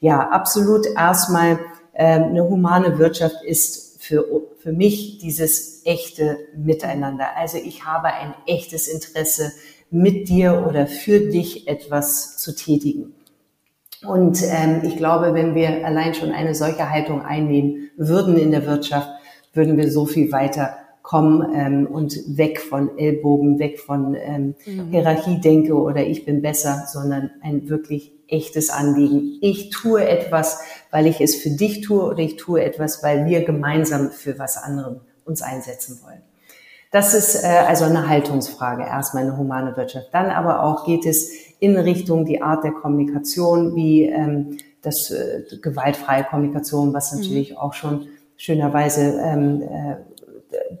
ja, 0.00 0.28
absolut 0.28 0.86
erstmal 0.86 1.60
äh, 1.92 2.04
eine 2.04 2.44
humane 2.48 2.98
Wirtschaft 2.98 3.42
ist 3.44 4.02
für, 4.02 4.24
für 4.58 4.72
mich 4.72 5.18
dieses 5.18 5.82
echte 5.86 6.36
Miteinander. 6.56 7.36
Also 7.36 7.58
ich 7.58 7.84
habe 7.84 8.08
ein 8.08 8.34
echtes 8.46 8.88
Interesse, 8.88 9.52
mit 9.94 10.28
dir 10.28 10.64
oder 10.68 10.88
für 10.88 11.20
dich 11.20 11.68
etwas 11.68 12.36
zu 12.36 12.54
tätigen. 12.54 13.13
Und 14.06 14.42
ähm, 14.42 14.82
ich 14.84 14.96
glaube, 14.96 15.34
wenn 15.34 15.54
wir 15.54 15.86
allein 15.86 16.14
schon 16.14 16.30
eine 16.30 16.54
solche 16.54 16.90
Haltung 16.90 17.22
einnehmen 17.22 17.90
würden 17.96 18.36
in 18.36 18.50
der 18.50 18.66
Wirtschaft, 18.66 19.08
würden 19.52 19.76
wir 19.76 19.90
so 19.90 20.06
viel 20.06 20.32
weiter 20.32 20.76
kommen 21.02 21.54
ähm, 21.54 21.86
und 21.86 22.18
weg 22.38 22.60
von 22.60 22.98
Ellbogen, 22.98 23.58
weg 23.58 23.78
von 23.78 24.14
ähm, 24.14 24.54
mhm. 24.64 24.88
Hierarchiedenke 24.90 25.74
oder 25.74 26.02
ich 26.02 26.24
bin 26.24 26.40
besser, 26.40 26.84
sondern 26.90 27.30
ein 27.42 27.68
wirklich 27.68 28.12
echtes 28.26 28.70
Anliegen. 28.70 29.38
Ich 29.42 29.68
tue 29.68 30.06
etwas, 30.08 30.60
weil 30.90 31.06
ich 31.06 31.20
es 31.20 31.36
für 31.36 31.50
dich 31.50 31.82
tue 31.82 32.02
oder 32.02 32.20
ich 32.20 32.36
tue 32.36 32.64
etwas, 32.64 33.02
weil 33.02 33.26
wir 33.26 33.44
gemeinsam 33.44 34.10
für 34.12 34.38
was 34.38 34.56
anderem 34.56 35.00
uns 35.26 35.42
einsetzen 35.42 36.00
wollen. 36.02 36.22
Das 36.90 37.12
ist 37.12 37.42
äh, 37.42 37.48
also 37.48 37.84
eine 37.84 38.08
Haltungsfrage, 38.08 38.84
erstmal 38.84 39.24
eine 39.24 39.36
humane 39.36 39.76
Wirtschaft. 39.76 40.08
Dann 40.12 40.30
aber 40.30 40.62
auch 40.62 40.86
geht 40.86 41.04
es 41.04 41.28
in 41.64 41.76
Richtung 41.76 42.24
die 42.24 42.42
Art 42.42 42.62
der 42.64 42.72
Kommunikation, 42.72 43.74
wie 43.74 44.04
ähm, 44.04 44.58
das 44.82 45.10
äh, 45.10 45.42
gewaltfreie 45.62 46.24
Kommunikation, 46.24 46.92
was 46.92 47.12
mhm. 47.12 47.20
natürlich 47.20 47.50
mhm. 47.52 47.56
auch 47.56 47.72
schon 47.72 48.08
schönerweise 48.36 49.18
ähm, 49.22 49.62
äh, 49.62 49.96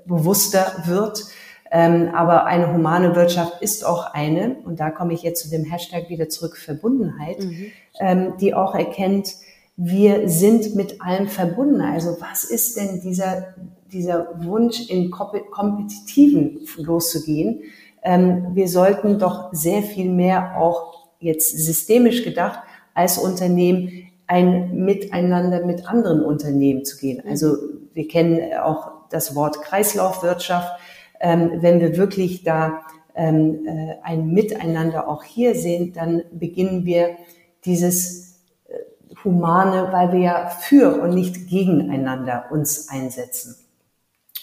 bewusster 0.06 0.84
wird. 0.86 1.24
Ähm, 1.70 2.10
aber 2.14 2.44
eine 2.44 2.72
humane 2.72 3.16
Wirtschaft 3.16 3.60
ist 3.62 3.84
auch 3.84 4.12
eine, 4.12 4.56
und 4.64 4.78
da 4.78 4.90
komme 4.90 5.12
ich 5.12 5.22
jetzt 5.22 5.42
zu 5.42 5.50
dem 5.50 5.64
Hashtag 5.64 6.08
wieder 6.08 6.28
zurück, 6.28 6.56
Verbundenheit, 6.56 7.40
mhm. 7.40 7.66
ähm, 7.98 8.34
die 8.40 8.54
auch 8.54 8.74
erkennt, 8.74 9.34
wir 9.76 10.28
sind 10.28 10.76
mit 10.76 11.00
allem 11.00 11.26
verbunden. 11.26 11.80
Also 11.80 12.16
was 12.20 12.44
ist 12.44 12.76
denn 12.76 13.00
dieser, 13.00 13.54
dieser 13.92 14.28
Wunsch, 14.44 14.88
in 14.88 15.10
Kompetitiven 15.10 16.60
loszugehen? 16.76 17.62
Ähm, 18.04 18.48
wir 18.52 18.68
sollten 18.68 19.18
doch 19.18 19.48
sehr 19.52 19.82
viel 19.82 20.10
mehr 20.10 20.56
auch 20.58 21.08
jetzt 21.18 21.58
systemisch 21.58 22.22
gedacht 22.22 22.60
als 22.92 23.18
Unternehmen 23.18 24.04
ein 24.26 24.84
Miteinander 24.84 25.64
mit 25.64 25.88
anderen 25.88 26.22
Unternehmen 26.22 26.84
zu 26.84 26.98
gehen. 26.98 27.22
Also 27.28 27.56
wir 27.92 28.08
kennen 28.08 28.40
auch 28.58 28.92
das 29.10 29.34
Wort 29.34 29.62
Kreislaufwirtschaft. 29.62 30.78
Ähm, 31.20 31.52
wenn 31.60 31.80
wir 31.80 31.96
wirklich 31.96 32.42
da 32.44 32.82
ähm, 33.14 33.66
äh, 33.66 33.96
ein 34.02 34.28
Miteinander 34.28 35.08
auch 35.08 35.22
hier 35.22 35.54
sehen, 35.54 35.92
dann 35.92 36.22
beginnen 36.32 36.84
wir 36.84 37.16
dieses 37.64 38.40
äh, 38.66 39.14
Humane, 39.24 39.88
weil 39.92 40.12
wir 40.12 40.20
ja 40.20 40.48
für 40.48 41.00
und 41.00 41.14
nicht 41.14 41.48
gegeneinander 41.48 42.46
uns 42.50 42.88
einsetzen. 42.88 43.56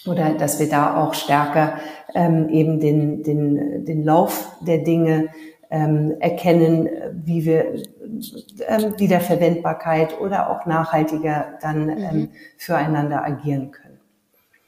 Oder 0.06 0.34
dass 0.34 0.58
wir 0.58 0.68
da 0.68 0.96
auch 0.96 1.14
stärker 1.14 1.78
ähm, 2.14 2.48
eben 2.48 2.80
den, 2.80 3.22
den, 3.22 3.84
den 3.84 4.04
Lauf 4.04 4.56
der 4.60 4.78
Dinge 4.78 5.28
ähm, 5.70 6.16
erkennen, 6.20 6.88
wie 7.24 7.44
wir 7.44 7.74
ähm, 8.66 8.94
Wiederverwendbarkeit 8.98 10.20
oder 10.20 10.50
auch 10.50 10.66
nachhaltiger 10.66 11.58
dann 11.62 11.86
mhm. 11.86 11.90
ähm, 11.98 12.28
füreinander 12.58 13.24
agieren 13.24 13.70
können. 13.70 13.98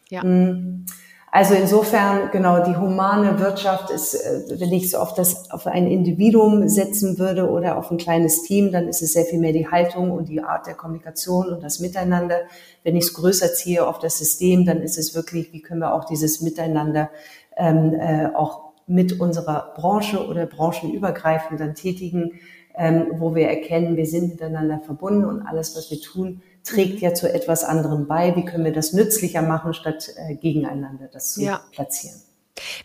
Ja. 0.08 0.24
Mm. 0.24 0.86
Also 1.34 1.54
insofern, 1.54 2.30
genau, 2.30 2.62
die 2.62 2.76
humane 2.76 3.40
Wirtschaft 3.40 3.90
ist, 3.90 4.14
äh, 4.14 4.60
wenn 4.60 4.72
ich 4.72 4.84
es 4.84 4.94
auf 4.94 5.14
das, 5.14 5.50
auf 5.50 5.66
ein 5.66 5.88
Individuum 5.88 6.68
setzen 6.68 7.18
würde 7.18 7.50
oder 7.50 7.76
auf 7.76 7.90
ein 7.90 7.96
kleines 7.96 8.44
Team, 8.44 8.70
dann 8.70 8.86
ist 8.86 9.02
es 9.02 9.14
sehr 9.14 9.24
viel 9.24 9.40
mehr 9.40 9.52
die 9.52 9.66
Haltung 9.66 10.12
und 10.12 10.28
die 10.28 10.40
Art 10.40 10.68
der 10.68 10.74
Kommunikation 10.74 11.48
und 11.48 11.64
das 11.64 11.80
Miteinander. 11.80 12.42
Wenn 12.84 12.94
ich 12.94 13.06
es 13.06 13.14
größer 13.14 13.52
ziehe 13.52 13.84
auf 13.84 13.98
das 13.98 14.16
System, 14.16 14.64
dann 14.64 14.80
ist 14.80 14.96
es 14.96 15.16
wirklich, 15.16 15.52
wie 15.52 15.60
können 15.60 15.80
wir 15.80 15.92
auch 15.92 16.04
dieses 16.04 16.40
Miteinander 16.40 17.10
ähm, 17.56 17.94
äh, 17.94 18.28
auch 18.32 18.70
mit 18.86 19.18
unserer 19.18 19.72
Branche 19.74 20.24
oder 20.24 20.46
branchenübergreifend 20.46 21.58
dann 21.58 21.74
tätigen, 21.74 22.38
ähm, 22.76 23.06
wo 23.18 23.34
wir 23.34 23.48
erkennen, 23.48 23.96
wir 23.96 24.06
sind 24.06 24.28
miteinander 24.28 24.78
verbunden 24.78 25.24
und 25.24 25.42
alles, 25.42 25.76
was 25.76 25.90
wir 25.90 26.00
tun, 26.00 26.42
trägt 26.64 27.00
ja 27.00 27.14
zu 27.14 27.32
etwas 27.32 27.62
anderem 27.62 28.06
bei. 28.06 28.34
Wie 28.36 28.44
können 28.44 28.64
wir 28.64 28.72
das 28.72 28.92
nützlicher 28.92 29.42
machen, 29.42 29.74
statt 29.74 30.10
äh, 30.16 30.34
gegeneinander 30.34 31.08
das 31.12 31.34
zu 31.34 31.42
ja. 31.42 31.60
platzieren? 31.72 32.20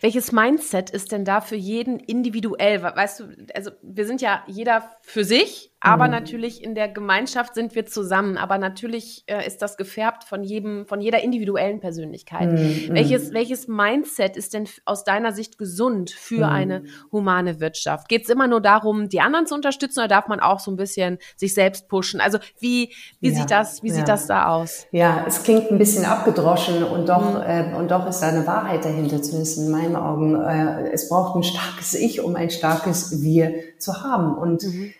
Welches 0.00 0.32
Mindset 0.32 0.90
ist 0.90 1.12
denn 1.12 1.24
da 1.24 1.40
für 1.40 1.56
jeden 1.56 1.98
individuell? 1.98 2.82
Weißt 2.82 3.20
du, 3.20 3.24
also 3.54 3.70
wir 3.82 4.06
sind 4.06 4.20
ja 4.20 4.42
jeder 4.46 4.90
für 5.02 5.24
sich 5.24 5.69
aber 5.80 6.04
mhm. 6.04 6.10
natürlich 6.10 6.62
in 6.62 6.74
der 6.74 6.88
Gemeinschaft 6.88 7.54
sind 7.54 7.74
wir 7.74 7.86
zusammen. 7.86 8.36
Aber 8.36 8.58
natürlich 8.58 9.24
äh, 9.26 9.46
ist 9.46 9.62
das 9.62 9.78
gefärbt 9.78 10.24
von 10.24 10.44
jedem, 10.44 10.86
von 10.86 11.00
jeder 11.00 11.22
individuellen 11.22 11.80
Persönlichkeit. 11.80 12.52
Mhm. 12.52 12.90
Welches, 12.90 13.32
welches 13.32 13.66
Mindset 13.66 14.36
ist 14.36 14.52
denn 14.52 14.68
aus 14.84 15.04
deiner 15.04 15.32
Sicht 15.32 15.56
gesund 15.56 16.10
für 16.10 16.46
mhm. 16.46 16.52
eine 16.52 16.82
humane 17.10 17.60
Wirtschaft? 17.60 18.10
Geht 18.10 18.24
es 18.24 18.28
immer 18.28 18.46
nur 18.46 18.60
darum, 18.60 19.08
die 19.08 19.22
anderen 19.22 19.46
zu 19.46 19.54
unterstützen, 19.54 20.00
oder 20.00 20.08
darf 20.08 20.28
man 20.28 20.40
auch 20.40 20.60
so 20.60 20.70
ein 20.70 20.76
bisschen 20.76 21.18
sich 21.36 21.54
selbst 21.54 21.88
pushen? 21.88 22.20
Also 22.20 22.38
wie, 22.58 22.92
wie 23.20 23.30
ja. 23.30 23.34
sieht 23.36 23.50
das, 23.50 23.82
wie 23.82 23.88
ja. 23.88 23.94
sieht 23.94 24.08
das 24.08 24.26
da 24.26 24.48
aus? 24.48 24.86
Ja, 24.92 25.24
es 25.26 25.42
klingt 25.42 25.70
ein 25.70 25.78
bisschen 25.78 26.04
abgedroschen 26.04 26.84
und 26.84 27.08
doch, 27.08 27.36
mhm. 27.36 27.42
äh, 27.42 27.74
und 27.74 27.90
doch 27.90 28.06
ist 28.06 28.20
da 28.20 28.28
eine 28.28 28.46
Wahrheit 28.46 28.84
dahinter, 28.84 29.22
zumindest 29.22 29.56
in 29.56 29.70
meinen 29.70 29.96
Augen. 29.96 30.34
Äh, 30.34 30.90
es 30.92 31.08
braucht 31.08 31.36
ein 31.36 31.42
starkes 31.42 31.94
Ich, 31.94 32.20
um 32.20 32.36
ein 32.36 32.50
starkes 32.50 33.22
Wir 33.22 33.54
zu 33.78 34.02
haben. 34.02 34.36
Und 34.36 34.62
mhm 34.64 34.92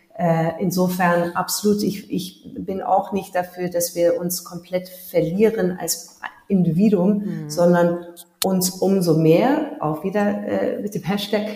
insofern 0.61 1.33
absolut, 1.33 1.83
ich, 1.83 2.13
ich 2.13 2.55
bin 2.59 2.83
auch 2.83 3.13
nicht 3.13 3.35
dafür, 3.35 3.71
dass 3.71 3.95
wir 3.95 4.21
uns 4.21 4.45
komplett 4.45 4.89
verlieren 4.89 5.79
als 5.81 6.21
Individuum, 6.49 7.19
mhm. 7.19 7.51
sondern 7.51 8.05
uns 8.45 8.71
umso 8.71 9.17
mehr, 9.17 9.77
auch 9.81 10.05
wieder 10.05 10.47
äh, 10.47 10.83
mit 10.83 10.95
dem 10.95 11.03
Hashtag, 11.03 11.47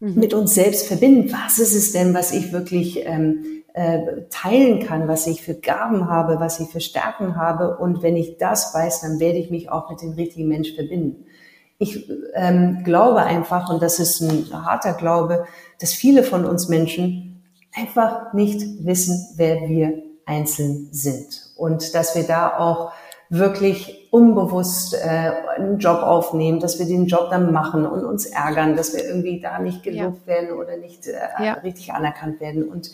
mhm. 0.00 0.14
mit 0.14 0.34
uns 0.34 0.54
selbst 0.54 0.86
verbinden. 0.86 1.32
Was 1.32 1.58
ist 1.58 1.74
es 1.74 1.92
denn, 1.92 2.14
was 2.14 2.32
ich 2.32 2.52
wirklich 2.52 3.04
ähm, 3.06 3.62
äh, 3.74 4.22
teilen 4.30 4.84
kann, 4.84 5.06
was 5.08 5.26
ich 5.26 5.42
für 5.42 5.54
Gaben 5.54 6.08
habe, 6.08 6.40
was 6.40 6.60
ich 6.60 6.68
für 6.68 6.80
Stärken 6.80 7.36
habe? 7.36 7.76
Und 7.76 8.02
wenn 8.02 8.16
ich 8.16 8.38
das 8.38 8.74
weiß, 8.74 9.02
dann 9.02 9.20
werde 9.20 9.38
ich 9.38 9.50
mich 9.50 9.70
auch 9.70 9.90
mit 9.90 10.02
dem 10.02 10.12
richtigen 10.12 10.48
Mensch 10.48 10.74
verbinden. 10.74 11.24
Ich 11.80 12.10
ähm, 12.34 12.82
glaube 12.82 13.22
einfach, 13.22 13.70
und 13.70 13.80
das 13.80 14.00
ist 14.00 14.20
ein 14.20 14.48
harter 14.52 14.94
Glaube, 14.94 15.44
dass 15.78 15.92
viele 15.92 16.24
von 16.24 16.44
uns 16.44 16.68
Menschen 16.68 17.27
einfach 17.78 18.32
nicht 18.32 18.84
wissen, 18.84 19.34
wer 19.36 19.68
wir 19.68 20.02
einzeln 20.26 20.88
sind. 20.92 21.52
Und 21.56 21.94
dass 21.94 22.14
wir 22.14 22.24
da 22.24 22.58
auch 22.58 22.92
wirklich 23.30 24.08
unbewusst 24.10 24.94
äh, 24.94 25.32
einen 25.56 25.78
Job 25.78 26.02
aufnehmen, 26.02 26.60
dass 26.60 26.78
wir 26.78 26.86
den 26.86 27.06
Job 27.06 27.28
dann 27.30 27.52
machen 27.52 27.86
und 27.86 28.04
uns 28.04 28.26
ärgern, 28.26 28.74
dass 28.74 28.94
wir 28.94 29.04
irgendwie 29.04 29.40
da 29.40 29.58
nicht 29.58 29.82
gelobt 29.82 30.20
ja. 30.22 30.26
werden 30.26 30.52
oder 30.52 30.76
nicht 30.76 31.06
äh, 31.06 31.18
ja. 31.38 31.52
richtig 31.54 31.92
anerkannt 31.92 32.40
werden. 32.40 32.68
Und 32.68 32.90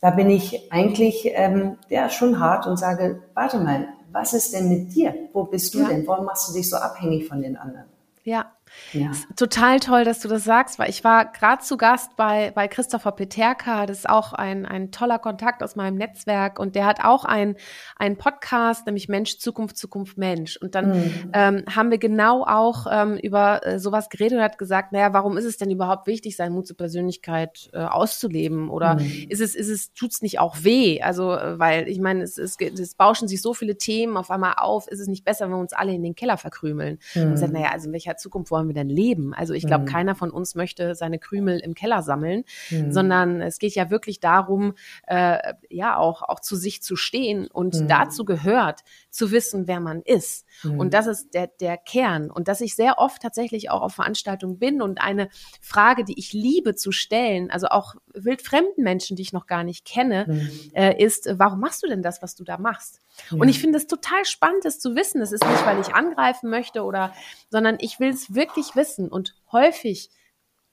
da 0.00 0.10
bin 0.10 0.28
ich 0.28 0.72
eigentlich 0.72 1.30
ähm, 1.34 1.76
ja 1.88 2.08
schon 2.08 2.40
hart 2.40 2.66
und 2.66 2.78
sage, 2.78 3.22
warte 3.34 3.58
mal, 3.58 3.88
was 4.12 4.32
ist 4.32 4.54
denn 4.54 4.68
mit 4.68 4.94
dir? 4.94 5.14
Wo 5.32 5.44
bist 5.44 5.74
du 5.74 5.80
ja. 5.80 5.88
denn? 5.88 6.06
Warum 6.06 6.24
machst 6.24 6.48
du 6.48 6.52
dich 6.52 6.68
so 6.68 6.76
abhängig 6.76 7.28
von 7.28 7.40
den 7.40 7.56
anderen? 7.56 7.86
Ja, 8.24 8.46
ja. 8.92 9.10
Total 9.36 9.80
toll, 9.80 10.04
dass 10.04 10.20
du 10.20 10.28
das 10.28 10.44
sagst, 10.44 10.78
weil 10.78 10.90
ich 10.90 11.04
war 11.04 11.30
gerade 11.32 11.62
zu 11.62 11.76
Gast 11.76 12.16
bei, 12.16 12.50
bei 12.54 12.68
Christopher 12.68 13.12
Peterka, 13.12 13.86
das 13.86 13.98
ist 13.98 14.08
auch 14.08 14.32
ein, 14.32 14.66
ein 14.66 14.90
toller 14.90 15.18
Kontakt 15.18 15.62
aus 15.62 15.76
meinem 15.76 15.96
Netzwerk 15.96 16.58
und 16.58 16.74
der 16.74 16.86
hat 16.86 17.04
auch 17.04 17.24
ein, 17.24 17.56
ein 17.96 18.16
Podcast, 18.16 18.86
nämlich 18.86 19.08
Mensch, 19.08 19.38
Zukunft, 19.38 19.76
Zukunft, 19.76 20.18
Mensch. 20.18 20.56
Und 20.56 20.74
dann 20.74 20.90
mhm. 20.90 21.30
ähm, 21.32 21.64
haben 21.74 21.90
wir 21.90 21.98
genau 21.98 22.44
auch 22.44 22.86
ähm, 22.90 23.16
über 23.16 23.66
äh, 23.66 23.78
sowas 23.78 24.08
geredet 24.08 24.38
und 24.38 24.44
hat 24.44 24.58
gesagt, 24.58 24.92
naja, 24.92 25.12
warum 25.12 25.36
ist 25.36 25.44
es 25.44 25.56
denn 25.56 25.70
überhaupt 25.70 26.06
wichtig, 26.06 26.36
seinen 26.36 26.52
Mut 26.52 26.66
zur 26.66 26.76
Persönlichkeit 26.76 27.70
äh, 27.72 27.78
auszuleben? 27.78 28.70
Oder 28.70 28.94
mhm. 28.94 29.26
ist 29.28 29.40
es, 29.40 29.54
ist 29.54 29.68
es, 29.68 29.92
tut's 29.92 30.22
nicht 30.22 30.38
auch 30.40 30.56
weh? 30.62 31.00
Also, 31.02 31.32
äh, 31.34 31.58
weil 31.58 31.88
ich 31.88 32.00
meine, 32.00 32.22
es, 32.22 32.38
es, 32.38 32.56
es 32.60 32.94
bauschen 32.94 33.28
sich 33.28 33.42
so 33.42 33.54
viele 33.54 33.76
Themen 33.76 34.16
auf 34.16 34.30
einmal 34.30 34.54
auf, 34.56 34.88
ist 34.88 35.00
es 35.00 35.08
nicht 35.08 35.24
besser, 35.24 35.46
wenn 35.46 35.52
wir 35.52 35.58
uns 35.58 35.72
alle 35.72 35.92
in 35.92 36.02
den 36.02 36.14
Keller 36.14 36.36
verkrümeln? 36.36 36.98
Mhm. 37.14 37.22
Und 37.22 37.30
gesagt, 37.32 37.52
naja, 37.52 37.70
also 37.72 37.88
in 37.88 37.92
welcher 37.92 38.16
Zukunft 38.16 38.50
wollen 38.50 38.59
wir 38.68 38.74
denn 38.74 38.88
leben? 38.88 39.34
Also 39.34 39.54
ich 39.54 39.66
glaube, 39.66 39.84
mhm. 39.84 39.88
keiner 39.88 40.14
von 40.14 40.30
uns 40.30 40.54
möchte 40.54 40.94
seine 40.94 41.18
Krümel 41.18 41.58
im 41.60 41.74
Keller 41.74 42.02
sammeln, 42.02 42.44
mhm. 42.70 42.92
sondern 42.92 43.40
es 43.40 43.58
geht 43.58 43.74
ja 43.74 43.90
wirklich 43.90 44.20
darum, 44.20 44.74
äh, 45.06 45.54
ja 45.68 45.96
auch, 45.96 46.22
auch 46.22 46.40
zu 46.40 46.56
sich 46.56 46.82
zu 46.82 46.96
stehen 46.96 47.46
und 47.46 47.74
mhm. 47.74 47.88
dazu 47.88 48.24
gehört, 48.24 48.80
zu 49.10 49.30
wissen, 49.30 49.66
wer 49.66 49.80
man 49.80 50.02
ist. 50.02 50.46
Und 50.64 50.78
mhm. 50.78 50.90
das 50.90 51.06
ist 51.06 51.34
der, 51.34 51.48
der 51.48 51.76
Kern. 51.76 52.30
Und 52.30 52.48
dass 52.48 52.60
ich 52.60 52.76
sehr 52.76 52.98
oft 52.98 53.22
tatsächlich 53.22 53.70
auch 53.70 53.82
auf 53.82 53.94
Veranstaltungen 53.94 54.58
bin 54.58 54.82
und 54.82 55.00
eine 55.00 55.28
Frage, 55.60 56.04
die 56.04 56.18
ich 56.18 56.32
liebe 56.32 56.74
zu 56.74 56.92
stellen, 56.92 57.50
also 57.50 57.68
auch 57.68 57.94
wildfremden 58.14 58.84
Menschen, 58.84 59.16
die 59.16 59.22
ich 59.22 59.32
noch 59.32 59.46
gar 59.46 59.64
nicht 59.64 59.84
kenne, 59.84 60.26
mhm. 60.28 60.70
äh, 60.74 61.02
ist, 61.02 61.28
warum 61.32 61.60
machst 61.60 61.82
du 61.82 61.86
denn 61.86 62.02
das, 62.02 62.22
was 62.22 62.34
du 62.34 62.44
da 62.44 62.58
machst? 62.58 63.00
Ja. 63.30 63.38
Und 63.38 63.48
ich 63.48 63.60
finde 63.60 63.78
es 63.78 63.86
total 63.86 64.24
spannend, 64.24 64.64
das 64.64 64.78
zu 64.78 64.94
wissen. 64.94 65.20
Das 65.20 65.32
ist 65.32 65.44
nicht, 65.44 65.66
weil 65.66 65.80
ich 65.80 65.94
angreifen 65.94 66.50
möchte 66.50 66.82
oder, 66.82 67.12
sondern 67.50 67.76
ich 67.80 68.00
will 68.00 68.10
es 68.10 68.34
wirklich 68.34 68.76
wissen. 68.76 69.08
Und 69.08 69.34
häufig 69.52 70.10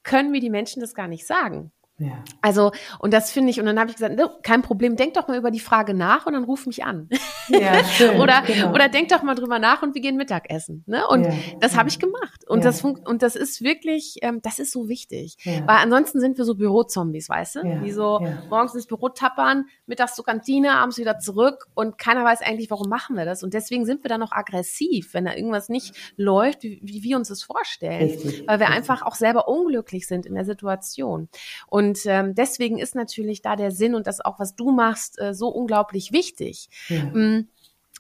können 0.04 0.32
mir 0.32 0.42
die 0.42 0.50
Menschen 0.50 0.82
das 0.82 0.96
gar 0.96 1.08
nicht 1.08 1.28
sagen. 1.28 1.72
Ja. 2.00 2.24
Also, 2.42 2.72
und 3.00 3.12
das 3.12 3.32
finde 3.32 3.50
ich, 3.50 3.60
und 3.60 3.66
dann 3.66 3.80
habe 3.80 3.90
ich 3.90 3.96
gesagt, 3.96 4.20
kein 4.44 4.62
Problem, 4.62 4.96
denk 4.96 5.16
doch 5.16 5.28
mal 5.28 5.38
über 5.38 5.50
die 5.50 5.60
Frage 5.60 5.96
nach 5.96 6.28
und 6.28 6.34
dann 6.34 6.44
ruf 6.44 6.68
mich 6.68 6.84
an. 6.84 7.10
Ja, 7.48 7.84
schön, 7.84 8.20
oder, 8.22 8.44
genau. 8.46 8.72
oder 8.72 8.88
denk 8.88 9.10
doch 9.10 9.24
mal 9.24 9.34
drüber 9.34 9.58
nach 9.58 9.82
und 9.82 9.96
wir 9.96 10.02
gehen 10.02 10.16
Mittagessen. 10.16 10.84
Ne? 10.86 11.08
Und 11.08 11.26
ja, 11.26 11.34
das 11.60 11.74
ja. 11.74 11.80
habe 11.80 11.90
ich 11.90 11.98
gemacht. 11.98 12.48
Und, 12.48 12.60
ja. 12.60 12.66
das 12.66 12.84
und 12.84 13.22
das 13.22 13.36
ist 13.36 13.62
wirklich, 13.62 14.18
ähm, 14.22 14.42
das 14.44 14.60
ist 14.60 14.72
so 14.72 14.90
wichtig. 14.90 15.38
Weil 15.44 15.78
ansonsten 15.78 16.20
sind 16.20 16.38
wir 16.38 16.46
so 16.46 16.56
Bürozombies, 16.56 17.30
weißt 17.30 17.56
du? 17.56 17.82
Die 17.84 17.92
so 17.92 18.26
morgens 18.50 18.76
ins 18.76 18.86
Büro 18.86 19.10
tappern, 19.10 19.66
mittags 19.86 20.16
zur 20.16 20.26
Kantine, 20.26 20.74
abends 20.74 20.98
wieder 20.98 21.20
zurück 21.20 21.66
und 21.74 21.98
keiner 21.98 22.24
weiß 22.24 22.42
eigentlich, 22.42 22.70
warum 22.70 22.90
machen 22.90 23.16
wir 23.16 23.26
das. 23.26 23.44
Und 23.44 23.54
deswegen 23.54 23.86
sind 23.86 24.04
wir 24.04 24.10
dann 24.10 24.20
noch 24.20 24.32
aggressiv, 24.32 25.14
wenn 25.14 25.26
da 25.26 25.34
irgendwas 25.34 25.70
nicht 25.70 25.96
läuft, 26.16 26.64
wie, 26.64 26.80
wie 26.84 27.02
wir 27.04 27.18
uns 27.18 27.30
das 27.30 27.44
vorstellen. 27.44 28.04
Richtig, 28.04 28.48
weil 28.48 28.60
wir 28.60 28.68
richtig. 28.68 28.90
einfach 28.90 29.02
auch 29.02 29.16
selber 29.16 29.48
unglücklich 29.48 30.08
sind 30.08 30.26
in 30.26 30.36
der 30.36 30.46
Situation. 30.46 31.30
Und 31.68 31.87
und 31.88 32.06
ähm, 32.06 32.36
deswegen 32.36 32.78
ist 32.80 32.96
natürlich 32.96 33.42
da 33.42 33.56
der 33.56 33.72
Sinn 33.72 33.96
und 33.96 34.08
das 34.08 34.20
auch, 34.20 34.40
was 34.40 34.56
du 34.56 34.72
machst, 34.72 35.20
äh, 35.22 35.34
so 35.34 35.48
unglaublich 35.48 36.12
wichtig. 36.12 36.70
Ja. 36.90 37.06
Mm. 37.06 37.48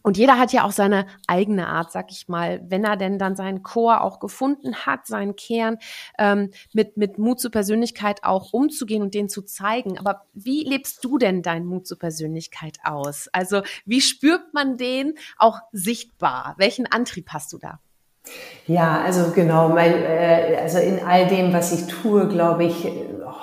Und 0.04 0.16
jeder 0.16 0.38
hat 0.38 0.54
ja 0.54 0.64
auch 0.64 0.72
seine 0.72 1.08
eigene 1.28 1.68
Art, 1.68 1.92
sag 1.92 2.12
ich 2.12 2.28
mal, 2.30 2.62
wenn 2.68 2.84
er 2.84 2.98
denn 2.98 3.18
dann 3.18 3.36
seinen 3.36 3.64
Chor 3.64 4.02
auch 4.02 4.20
gefunden 4.20 4.86
hat, 4.86 5.08
seinen 5.08 5.36
Kern, 5.36 5.78
ähm, 6.18 6.52
mit, 6.72 6.98
mit 6.98 7.18
Mut 7.18 7.40
zur 7.40 7.52
Persönlichkeit 7.52 8.24
auch 8.24 8.54
umzugehen 8.54 9.02
und 9.02 9.14
den 9.14 9.28
zu 9.28 9.42
zeigen. 9.42 9.98
Aber 9.98 10.24
wie 10.34 10.64
lebst 10.64 11.04
du 11.04 11.18
denn 11.18 11.42
deinen 11.42 11.66
Mut 11.66 11.88
zur 11.88 11.98
Persönlichkeit 11.98 12.78
aus? 12.84 13.28
Also 13.34 13.64
wie 13.86 14.02
spürt 14.02 14.54
man 14.54 14.78
den 14.78 15.16
auch 15.38 15.60
sichtbar? 15.72 16.56
Welchen 16.58 16.86
Antrieb 16.88 17.30
hast 17.30 17.52
du 17.52 17.58
da? 17.58 17.80
Ja, 18.68 19.02
also 19.02 19.32
genau, 19.32 19.70
mein, 19.70 19.94
äh, 19.94 20.58
also 20.62 20.80
in 20.80 21.04
all 21.06 21.28
dem, 21.28 21.54
was 21.54 21.72
ich 21.72 21.88
tue, 21.88 22.28
glaube 22.28 22.66
ich, 22.66 22.86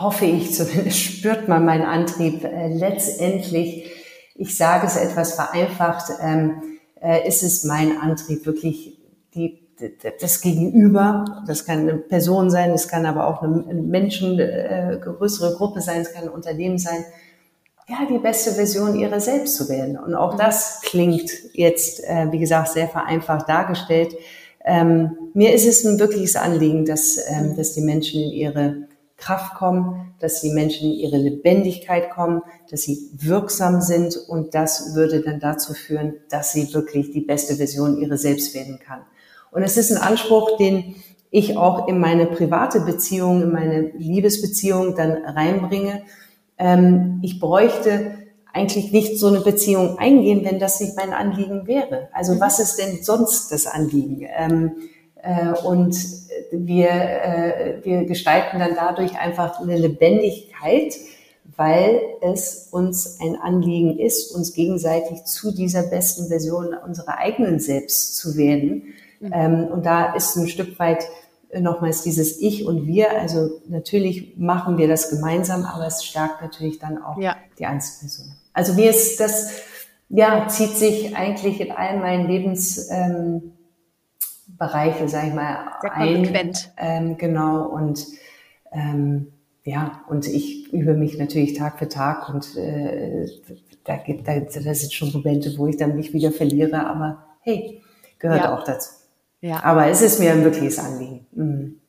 hoffe 0.01 0.27
ich 0.27 0.55
zumindest, 0.55 0.99
spürt 0.99 1.49
man 1.49 1.65
meinen 1.65 1.85
Antrieb. 1.85 2.45
Äh, 2.45 2.69
letztendlich, 2.69 3.91
ich 4.35 4.57
sage 4.57 4.87
es 4.87 4.97
etwas 4.97 5.35
vereinfacht, 5.35 6.13
ähm, 6.21 6.63
äh, 7.01 7.27
ist 7.29 7.43
es 7.43 7.65
mein 7.65 7.99
Antrieb, 7.99 8.47
wirklich 8.47 8.99
die, 9.35 9.61
das 10.21 10.41
Gegenüber, 10.41 11.25
das 11.47 11.67
kann 11.67 11.81
eine 11.81 11.97
Person 11.97 12.51
sein, 12.51 12.71
es 12.71 12.89
kann 12.89 13.07
aber 13.07 13.27
auch 13.27 13.43
eine 13.43 13.83
Menschen, 13.83 14.39
äh, 14.39 14.99
größere 15.03 15.57
Gruppe 15.57 15.81
sein, 15.81 16.01
es 16.01 16.13
kann 16.13 16.25
ein 16.25 16.29
Unternehmen 16.29 16.79
sein, 16.79 17.05
ja, 17.89 18.07
die 18.09 18.19
beste 18.19 18.53
Version 18.53 18.95
ihrer 18.99 19.21
selbst 19.21 19.57
zu 19.57 19.69
werden. 19.69 19.99
Und 19.99 20.15
auch 20.15 20.37
das 20.37 20.81
klingt 20.83 21.31
jetzt, 21.53 22.03
äh, 22.05 22.31
wie 22.31 22.39
gesagt, 22.39 22.69
sehr 22.69 22.89
vereinfacht 22.89 23.49
dargestellt. 23.49 24.15
Ähm, 24.65 25.17
mir 25.35 25.53
ist 25.53 25.67
es 25.67 25.85
ein 25.85 25.99
wirkliches 25.99 26.37
Anliegen, 26.37 26.87
dass, 26.87 27.19
ähm, 27.29 27.55
dass 27.57 27.75
die 27.75 27.83
Menschen 27.83 28.23
in 28.23 28.31
ihre 28.31 28.89
Kraft 29.17 29.55
kommen, 29.55 30.15
dass 30.19 30.41
die 30.41 30.51
Menschen 30.51 30.91
in 30.91 30.99
ihre 30.99 31.17
Lebendigkeit 31.17 32.11
kommen, 32.11 32.43
dass 32.71 32.83
sie 32.83 33.11
wirksam 33.13 33.81
sind 33.81 34.17
und 34.17 34.55
das 34.55 34.95
würde 34.95 35.21
dann 35.21 35.41
dazu 35.41 35.73
führen, 35.73 36.15
dass 36.31 36.53
sie 36.53 36.73
wirklich 36.75 37.11
die 37.11 37.21
beste 37.21 37.55
Version 37.57 37.99
ihrer 37.99 38.19
selbst 38.19 38.55
werden 38.55 38.81
kann. 38.85 39.03
Und 39.53 39.63
es 39.63 39.77
ist 39.77 39.93
ein 39.93 40.03
Anspruch, 40.03 40.57
den 40.57 40.97
ich 41.31 41.57
auch 41.57 41.89
in 41.89 41.99
meine 41.99 42.27
private 42.27 42.81
Beziehung, 42.81 43.43
in 43.43 43.53
meine 43.53 43.91
Liebesbeziehung 43.97 44.95
dann 44.95 45.13
reinbringe. 45.25 46.03
Ähm, 46.59 47.21
ich 47.23 47.41
bräuchte 47.41 48.19
eigentlich 48.53 48.93
nicht 48.93 49.19
so 49.19 49.29
eine 49.29 49.41
Beziehung 49.41 49.99
eingehen, 49.99 50.45
wenn 50.45 50.61
das 50.61 50.81
nicht 50.81 50.97
mein 50.97 51.13
Anliegen 51.13 51.67
wäre. 51.67 52.09
Also 52.13 52.35
mhm. 52.35 52.41
was 52.41 52.61
ist 52.61 52.77
denn 52.77 53.03
sonst 53.03 53.51
das 53.51 53.67
Anliegen? 53.67 54.27
Äh, 55.25 55.67
und 55.67 55.97
wir, 56.53 56.91
äh, 56.91 57.79
wir 57.83 58.05
gestalten 58.05 58.59
dann 58.59 58.75
dadurch 58.75 59.19
einfach 59.19 59.59
eine 59.61 59.77
Lebendigkeit, 59.77 60.95
weil 61.57 62.01
es 62.21 62.69
uns 62.71 63.19
ein 63.21 63.37
Anliegen 63.37 63.99
ist, 63.99 64.35
uns 64.35 64.53
gegenseitig 64.53 65.25
zu 65.25 65.53
dieser 65.53 65.85
besten 65.85 66.29
Version 66.29 66.75
unserer 66.75 67.19
eigenen 67.19 67.59
Selbst 67.59 68.17
zu 68.17 68.37
werden. 68.37 68.95
Mhm. 69.21 69.33
Ähm, 69.33 69.69
und 69.73 69.87
da 69.87 70.15
ist 70.15 70.37
ein 70.37 70.49
Stück 70.49 70.79
weit 70.79 71.05
nochmals 71.59 72.03
dieses 72.03 72.41
Ich 72.41 72.67
und 72.67 72.87
Wir. 72.87 73.19
Also 73.19 73.61
natürlich 73.69 74.37
machen 74.37 74.77
wir 74.77 74.89
das 74.89 75.09
gemeinsam, 75.09 75.65
aber 75.65 75.87
es 75.87 76.05
stärkt 76.05 76.43
natürlich 76.43 76.79
dann 76.81 77.03
auch 77.03 77.19
ja. 77.19 77.37
die 77.59 77.67
Einzelperson. 77.67 78.27
Also 78.53 78.75
mir 78.75 78.91
ist 78.91 79.21
das, 79.21 79.53
ja, 80.09 80.49
zieht 80.49 80.77
sich 80.77 81.17
eigentlich 81.17 81.61
in 81.61 81.71
all 81.73 81.99
meinen 81.99 82.27
Lebensbereiche, 82.27 82.93
ähm, 82.93 83.53
sag 85.09 85.29
ich 85.29 85.35
mal, 85.35 85.73
Sehr 85.81 85.95
ein. 85.95 86.53
Ähm, 86.77 87.19
genau, 87.19 87.67
und 87.69 88.07
ähm, 88.73 89.33
ja, 89.65 90.03
und 90.09 90.27
ich 90.27 90.73
übe 90.73 90.95
mich 90.95 91.19
natürlich 91.19 91.55
Tag 91.55 91.79
für 91.79 91.89
Tag 91.89 92.29
und 92.29 92.57
äh, 92.57 93.27
da 93.85 93.97
gibt 93.97 94.29
da, 94.29 94.39
das 94.41 94.81
sind 94.81 94.93
schon 94.93 95.13
Momente, 95.13 95.57
wo 95.57 95.67
ich 95.67 95.77
dann 95.77 95.97
mich 95.97 96.13
wieder 96.13 96.33
verliere, 96.33 96.87
aber 96.87 97.25
hey, 97.41 97.81
gehört 98.19 98.41
ja. 98.41 98.55
auch 98.55 98.65
dazu. 98.65 98.91
Ja. 99.41 99.63
Aber 99.63 99.87
es 99.87 100.03
ist 100.03 100.21
mir 100.21 100.33
ein 100.33 100.45
wirkliches 100.45 100.79
Anliegen. 100.79 101.27
Mhm. 101.33 101.81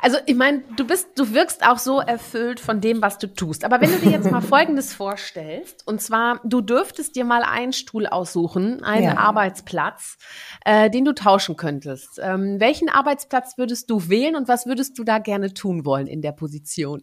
Also 0.00 0.18
ich 0.26 0.34
meine, 0.34 0.62
du 0.76 0.86
bist, 0.86 1.08
du 1.16 1.32
wirkst 1.32 1.66
auch 1.66 1.78
so 1.78 2.00
erfüllt 2.00 2.60
von 2.60 2.80
dem, 2.80 3.02
was 3.02 3.18
du 3.18 3.26
tust. 3.26 3.64
Aber 3.64 3.80
wenn 3.80 3.90
du 3.90 3.98
dir 3.98 4.10
jetzt 4.10 4.30
mal 4.30 4.40
Folgendes 4.54 4.94
vorstellst, 4.94 5.86
und 5.86 6.00
zwar, 6.00 6.40
du 6.44 6.60
dürftest 6.60 7.16
dir 7.16 7.24
mal 7.24 7.42
einen 7.42 7.72
Stuhl 7.72 8.06
aussuchen, 8.06 8.82
einen 8.82 9.04
ja. 9.04 9.16
Arbeitsplatz, 9.16 10.16
äh, 10.64 10.90
den 10.90 11.04
du 11.04 11.14
tauschen 11.14 11.56
könntest. 11.56 12.20
Ähm, 12.22 12.60
welchen 12.60 12.88
Arbeitsplatz 12.88 13.56
würdest 13.56 13.90
du 13.90 14.08
wählen 14.08 14.36
und 14.36 14.48
was 14.48 14.66
würdest 14.66 14.98
du 14.98 15.04
da 15.04 15.18
gerne 15.18 15.54
tun 15.54 15.84
wollen 15.84 16.06
in 16.06 16.22
der 16.22 16.32
Position? 16.32 17.02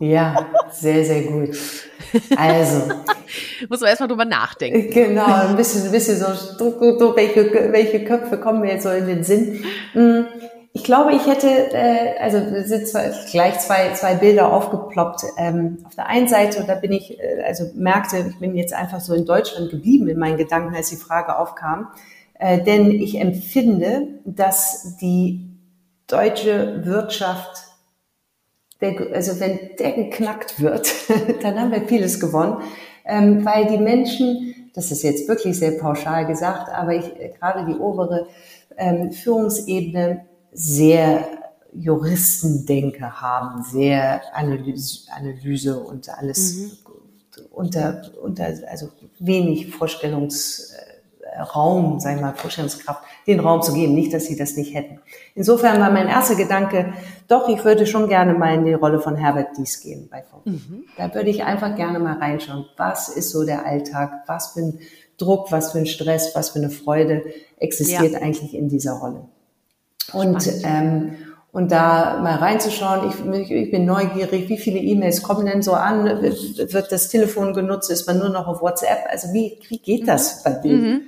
Ja, 0.00 0.48
sehr, 0.70 1.04
sehr 1.04 1.22
gut. 1.24 1.56
Also. 2.34 2.88
Muss 3.68 3.80
man 3.80 3.90
erstmal 3.90 4.08
drüber 4.08 4.24
nachdenken. 4.24 4.90
Genau, 4.90 5.48
ein 5.48 5.56
bisschen, 5.56 5.84
ein 5.84 5.92
bisschen 5.92 6.16
so, 6.16 6.26
welche, 7.14 7.70
welche 7.70 8.04
Köpfe 8.04 8.38
kommen 8.38 8.62
mir 8.62 8.72
jetzt 8.72 8.84
so 8.84 8.90
in 8.90 9.06
den 9.06 9.22
Sinn? 9.22 9.62
Ich 10.72 10.84
glaube, 10.84 11.12
ich 11.12 11.26
hätte, 11.26 11.48
äh, 11.48 12.16
also 12.20 12.38
sind 12.64 12.86
zwei, 12.86 13.10
gleich 13.30 13.58
zwei, 13.58 13.92
zwei 13.94 14.14
Bilder 14.14 14.52
aufgeploppt. 14.52 15.24
Ähm, 15.36 15.78
auf 15.84 15.96
der 15.96 16.06
einen 16.06 16.28
Seite, 16.28 16.60
und 16.60 16.68
da 16.68 16.76
bin 16.76 16.92
ich, 16.92 17.18
äh, 17.18 17.42
also 17.44 17.64
merkte, 17.74 18.24
ich 18.30 18.38
bin 18.38 18.54
jetzt 18.54 18.72
einfach 18.72 19.00
so 19.00 19.12
in 19.12 19.26
Deutschland 19.26 19.70
geblieben 19.70 20.08
in 20.08 20.18
meinen 20.18 20.36
Gedanken, 20.36 20.74
als 20.74 20.90
die 20.90 20.96
Frage 20.96 21.36
aufkam. 21.38 21.88
Äh, 22.38 22.62
denn 22.62 22.92
ich 22.92 23.20
empfinde, 23.20 24.20
dass 24.24 24.96
die 24.98 25.44
deutsche 26.06 26.86
Wirtschaft, 26.86 27.64
der, 28.80 28.94
also 29.12 29.40
wenn 29.40 29.58
der 29.76 29.92
geknackt 29.92 30.60
wird, 30.60 30.88
dann 31.42 31.58
haben 31.58 31.72
wir 31.72 31.82
vieles 31.88 32.20
gewonnen, 32.20 32.62
ähm, 33.04 33.44
weil 33.44 33.66
die 33.66 33.78
Menschen, 33.78 34.70
das 34.74 34.92
ist 34.92 35.02
jetzt 35.02 35.28
wirklich 35.28 35.58
sehr 35.58 35.72
pauschal 35.72 36.26
gesagt, 36.26 36.72
aber 36.72 36.94
ich, 36.94 37.06
äh, 37.18 37.32
gerade 37.36 37.66
die 37.66 37.78
obere 37.78 38.28
ähm, 38.76 39.10
Führungsebene 39.10 40.29
sehr 40.52 41.40
Juristendenke 41.72 43.20
haben, 43.20 43.62
sehr 43.62 44.22
Analyse, 44.34 45.12
Analyse 45.12 45.78
und 45.78 46.08
alles 46.08 46.56
mhm. 46.56 46.72
unter, 47.50 48.02
unter, 48.22 48.46
also 48.68 48.88
wenig 49.18 49.74
Vorstellungsraum, 49.74 52.00
sagen 52.00 52.16
wir 52.16 52.22
mal, 52.22 52.34
Vorstellungskraft, 52.34 53.02
den 53.26 53.40
Raum 53.40 53.60
zu 53.62 53.72
geben. 53.72 53.94
Nicht, 53.94 54.12
dass 54.12 54.26
sie 54.26 54.36
das 54.36 54.56
nicht 54.56 54.74
hätten. 54.74 55.00
Insofern 55.34 55.80
war 55.80 55.90
mein 55.92 56.08
erster 56.08 56.34
Gedanke, 56.34 56.92
doch, 57.28 57.48
ich 57.48 57.64
würde 57.64 57.86
schon 57.86 58.08
gerne 58.08 58.34
mal 58.34 58.54
in 58.54 58.64
die 58.64 58.74
Rolle 58.74 59.00
von 59.00 59.14
Herbert 59.14 59.56
Dies 59.56 59.80
gehen 59.80 60.08
bei 60.10 60.22
VW. 60.22 60.50
Mhm. 60.50 60.84
Da 60.96 61.14
würde 61.14 61.30
ich 61.30 61.44
einfach 61.44 61.76
gerne 61.76 62.00
mal 62.00 62.18
reinschauen. 62.18 62.66
Was 62.76 63.08
ist 63.08 63.30
so 63.30 63.44
der 63.44 63.64
Alltag? 63.64 64.24
Was 64.26 64.48
für 64.48 64.60
ein 64.60 64.80
Druck, 65.18 65.52
was 65.52 65.72
für 65.72 65.78
ein 65.78 65.86
Stress, 65.86 66.34
was 66.34 66.50
für 66.50 66.58
eine 66.58 66.70
Freude 66.70 67.24
existiert 67.58 68.12
ja. 68.12 68.20
eigentlich 68.20 68.54
in 68.54 68.68
dieser 68.68 68.94
Rolle? 68.94 69.28
Und, 70.12 70.46
ähm, 70.64 71.12
und 71.52 71.72
da 71.72 72.20
mal 72.22 72.36
reinzuschauen, 72.36 73.08
ich, 73.08 73.50
ich 73.50 73.70
bin 73.70 73.84
neugierig, 73.84 74.48
wie 74.48 74.58
viele 74.58 74.78
E-Mails 74.78 75.22
kommen 75.22 75.46
denn 75.46 75.62
so 75.62 75.72
an? 75.72 76.04
Wird 76.04 76.92
das 76.92 77.08
Telefon 77.08 77.54
genutzt? 77.54 77.90
Ist 77.90 78.06
man 78.06 78.18
nur 78.18 78.28
noch 78.28 78.46
auf 78.46 78.62
WhatsApp? 78.62 79.06
Also 79.08 79.32
wie, 79.32 79.58
wie 79.68 79.78
geht 79.78 80.06
das 80.06 80.38
mhm. 80.38 80.40
bei 80.44 80.50
Bild 80.58 80.82
mhm. 80.82 81.00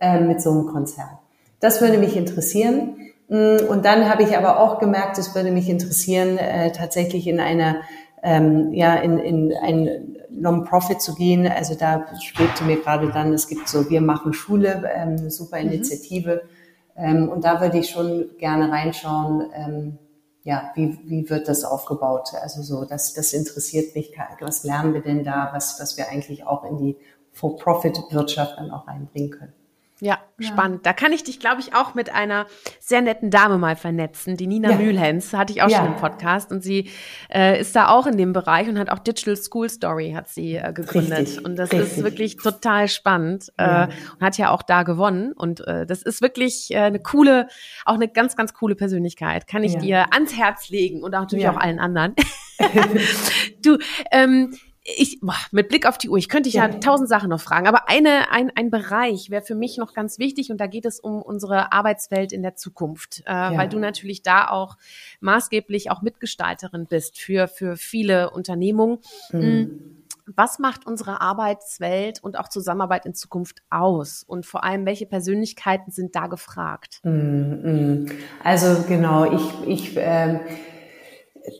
äh, 0.00 0.20
mit 0.20 0.42
so 0.42 0.50
einem 0.50 0.66
Konzern? 0.66 1.18
Das 1.60 1.80
würde 1.80 1.96
mich 1.96 2.16
interessieren. 2.16 2.96
Mm, 3.28 3.56
und 3.68 3.84
dann 3.86 4.08
habe 4.10 4.22
ich 4.22 4.36
aber 4.36 4.60
auch 4.60 4.78
gemerkt, 4.78 5.16
es 5.16 5.34
würde 5.34 5.50
mich 5.50 5.68
interessieren, 5.68 6.36
äh, 6.36 6.72
tatsächlich 6.72 7.26
in 7.26 7.40
einer, 7.40 7.76
ähm, 8.22 8.72
ja, 8.74 8.96
in, 8.96 9.18
in 9.18 9.54
ein 9.62 10.16
Non-Profit 10.30 11.00
zu 11.00 11.14
gehen. 11.14 11.46
Also 11.46 11.74
da 11.74 12.04
schwebte 12.22 12.64
mir 12.64 12.76
gerade 12.76 13.10
dann, 13.12 13.32
es 13.32 13.48
gibt 13.48 13.66
so, 13.66 13.88
wir 13.88 14.02
machen 14.02 14.34
Schule, 14.34 14.82
ähm, 14.94 15.16
eine 15.18 15.30
super 15.30 15.58
mhm. 15.58 15.72
Initiative. 15.72 16.42
Mhm 16.44 16.55
ähm, 16.96 17.28
und 17.28 17.44
da 17.44 17.60
würde 17.60 17.78
ich 17.78 17.90
schon 17.90 18.30
gerne 18.38 18.70
reinschauen, 18.70 19.50
ähm, 19.54 19.98
ja, 20.42 20.70
wie, 20.76 20.98
wie 21.04 21.28
wird 21.28 21.48
das 21.48 21.64
aufgebaut? 21.64 22.30
Also 22.40 22.62
so, 22.62 22.84
das, 22.84 23.14
das 23.14 23.32
interessiert 23.32 23.96
mich. 23.96 24.12
Was 24.40 24.62
lernen 24.62 24.94
wir 24.94 25.02
denn 25.02 25.24
da, 25.24 25.50
was, 25.52 25.80
was 25.80 25.96
wir 25.96 26.08
eigentlich 26.08 26.46
auch 26.46 26.64
in 26.64 26.76
die 26.78 26.96
For-Profit-Wirtschaft 27.32 28.56
dann 28.56 28.70
auch 28.70 28.86
reinbringen 28.86 29.30
können? 29.30 29.52
Ja, 30.00 30.18
ja, 30.38 30.48
spannend. 30.48 30.84
Da 30.84 30.92
kann 30.92 31.12
ich 31.12 31.24
dich, 31.24 31.40
glaube 31.40 31.60
ich, 31.60 31.74
auch 31.74 31.94
mit 31.94 32.14
einer 32.14 32.46
sehr 32.80 33.00
netten 33.00 33.30
Dame 33.30 33.56
mal 33.56 33.76
vernetzen. 33.76 34.36
Die 34.36 34.46
Nina 34.46 34.72
ja. 34.72 34.76
Mühlhens 34.76 35.32
hatte 35.32 35.54
ich 35.54 35.62
auch 35.62 35.70
ja. 35.70 35.78
schon 35.78 35.86
im 35.86 35.96
Podcast 35.96 36.52
und 36.52 36.62
sie 36.62 36.90
äh, 37.32 37.58
ist 37.58 37.74
da 37.74 37.88
auch 37.88 38.06
in 38.06 38.18
dem 38.18 38.34
Bereich 38.34 38.68
und 38.68 38.78
hat 38.78 38.90
auch 38.90 38.98
Digital 38.98 39.36
School 39.36 39.70
Story 39.70 40.12
hat 40.14 40.28
sie 40.28 40.56
äh, 40.56 40.72
gegründet. 40.74 41.18
Richtig, 41.20 41.44
und 41.44 41.56
das 41.56 41.72
richtig. 41.72 41.98
ist 41.98 42.04
wirklich 42.04 42.36
total 42.36 42.88
spannend 42.88 43.50
äh, 43.56 43.86
und 43.86 44.20
hat 44.20 44.36
ja 44.36 44.50
auch 44.50 44.62
da 44.62 44.82
gewonnen. 44.82 45.32
Und 45.32 45.66
äh, 45.66 45.86
das 45.86 46.02
ist 46.02 46.20
wirklich 46.20 46.70
äh, 46.72 46.80
eine 46.80 47.00
coole, 47.00 47.48
auch 47.86 47.94
eine 47.94 48.08
ganz, 48.08 48.36
ganz 48.36 48.52
coole 48.52 48.74
Persönlichkeit. 48.74 49.46
Kann 49.46 49.64
ich 49.64 49.78
dir 49.78 50.12
ans 50.12 50.36
Herz 50.36 50.68
legen 50.68 51.02
und 51.02 51.14
auch 51.14 51.20
natürlich 51.20 51.48
auch 51.48 51.56
allen 51.56 51.78
anderen. 51.78 52.14
du, 53.62 53.78
ähm, 54.12 54.54
ich, 54.96 55.20
boah, 55.20 55.36
mit 55.50 55.68
Blick 55.68 55.86
auf 55.86 55.98
die 55.98 56.08
Uhr, 56.08 56.18
ich 56.18 56.28
könnte 56.28 56.48
dich 56.48 56.54
ja, 56.54 56.68
ja 56.68 56.78
tausend 56.78 57.08
Sachen 57.08 57.30
noch 57.30 57.40
fragen, 57.40 57.66
aber 57.66 57.88
eine, 57.88 58.30
ein, 58.30 58.50
ein 58.54 58.70
Bereich 58.70 59.30
wäre 59.30 59.42
für 59.42 59.54
mich 59.54 59.78
noch 59.78 59.94
ganz 59.94 60.18
wichtig 60.18 60.50
und 60.50 60.58
da 60.58 60.66
geht 60.66 60.84
es 60.84 61.00
um 61.00 61.22
unsere 61.22 61.72
Arbeitswelt 61.72 62.32
in 62.32 62.42
der 62.42 62.56
Zukunft, 62.56 63.22
äh, 63.26 63.32
ja. 63.32 63.56
weil 63.56 63.68
du 63.68 63.78
natürlich 63.78 64.22
da 64.22 64.48
auch 64.48 64.76
maßgeblich 65.20 65.90
auch 65.90 66.02
Mitgestalterin 66.02 66.86
bist 66.86 67.18
für, 67.18 67.48
für 67.48 67.76
viele 67.76 68.30
Unternehmungen. 68.30 68.98
Mhm. 69.32 69.40
Hm, 69.40 69.96
was 70.34 70.58
macht 70.58 70.86
unsere 70.86 71.20
Arbeitswelt 71.20 72.22
und 72.22 72.36
auch 72.36 72.48
Zusammenarbeit 72.48 73.06
in 73.06 73.14
Zukunft 73.14 73.62
aus? 73.70 74.24
Und 74.26 74.44
vor 74.44 74.64
allem, 74.64 74.84
welche 74.84 75.06
Persönlichkeiten 75.06 75.92
sind 75.92 76.16
da 76.16 76.26
gefragt? 76.26 77.00
Mhm. 77.04 78.10
Also 78.42 78.84
genau, 78.88 79.32
ich, 79.32 79.68
ich 79.68 79.96
äh, 79.96 80.40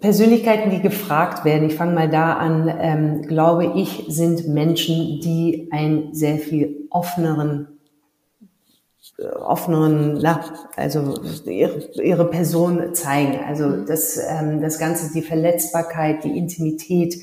Persönlichkeiten, 0.01 0.71
die 0.71 0.81
gefragt 0.81 1.45
werden, 1.45 1.69
ich 1.69 1.77
fange 1.77 1.95
mal 1.95 2.09
da 2.09 2.35
an, 2.35 2.73
ähm, 2.81 3.23
glaube 3.23 3.73
ich, 3.77 4.05
sind 4.09 4.49
Menschen, 4.49 5.21
die 5.21 5.69
einen 5.71 6.15
sehr 6.15 6.39
viel 6.39 6.89
offeneren, 6.91 7.69
äh, 9.19 9.27
offeneren, 9.27 10.19
na, 10.21 10.41
also 10.77 11.15
ihre, 11.47 11.79
ihre 12.03 12.29
Person 12.31 12.95
zeigen. 12.95 13.39
Also 13.47 13.69
mhm. 13.69 13.87
das, 13.87 14.19
ähm, 14.19 14.61
das 14.61 14.79
Ganze, 14.79 15.13
die 15.13 15.23
Verletzbarkeit, 15.23 16.25
die 16.25 16.37
Intimität. 16.37 17.17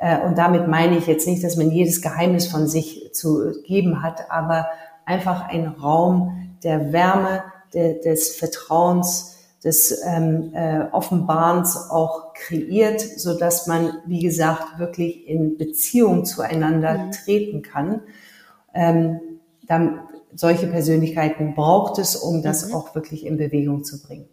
Äh, 0.00 0.20
und 0.26 0.38
damit 0.38 0.68
meine 0.68 0.96
ich 0.96 1.06
jetzt 1.06 1.26
nicht, 1.26 1.44
dass 1.44 1.56
man 1.56 1.70
jedes 1.70 2.00
Geheimnis 2.00 2.46
von 2.46 2.66
sich 2.66 3.10
zu 3.12 3.60
geben 3.64 4.02
hat, 4.02 4.30
aber 4.30 4.66
einfach 5.04 5.48
ein 5.48 5.66
Raum 5.66 6.56
der 6.64 6.92
Wärme, 6.92 7.42
der, 7.74 7.94
des 7.94 8.36
Vertrauens, 8.36 9.35
des 9.66 10.00
ähm, 10.06 10.52
äh, 10.54 10.84
Offenbarens 10.92 11.90
auch 11.90 12.32
kreiert, 12.34 13.00
so 13.00 13.36
dass 13.36 13.66
man, 13.66 13.90
wie 14.06 14.20
gesagt, 14.20 14.78
wirklich 14.78 15.26
in 15.28 15.58
Beziehung 15.58 16.24
zueinander 16.24 16.96
mhm. 16.96 17.10
treten 17.10 17.62
kann. 17.62 18.00
Ähm, 18.72 19.20
dann, 19.66 20.00
solche 20.34 20.68
Persönlichkeiten 20.68 21.54
braucht 21.54 21.98
es, 21.98 22.14
um 22.14 22.42
das 22.42 22.68
mhm. 22.68 22.74
auch 22.76 22.94
wirklich 22.94 23.26
in 23.26 23.38
Bewegung 23.38 23.82
zu 23.82 24.00
bringen. 24.00 24.28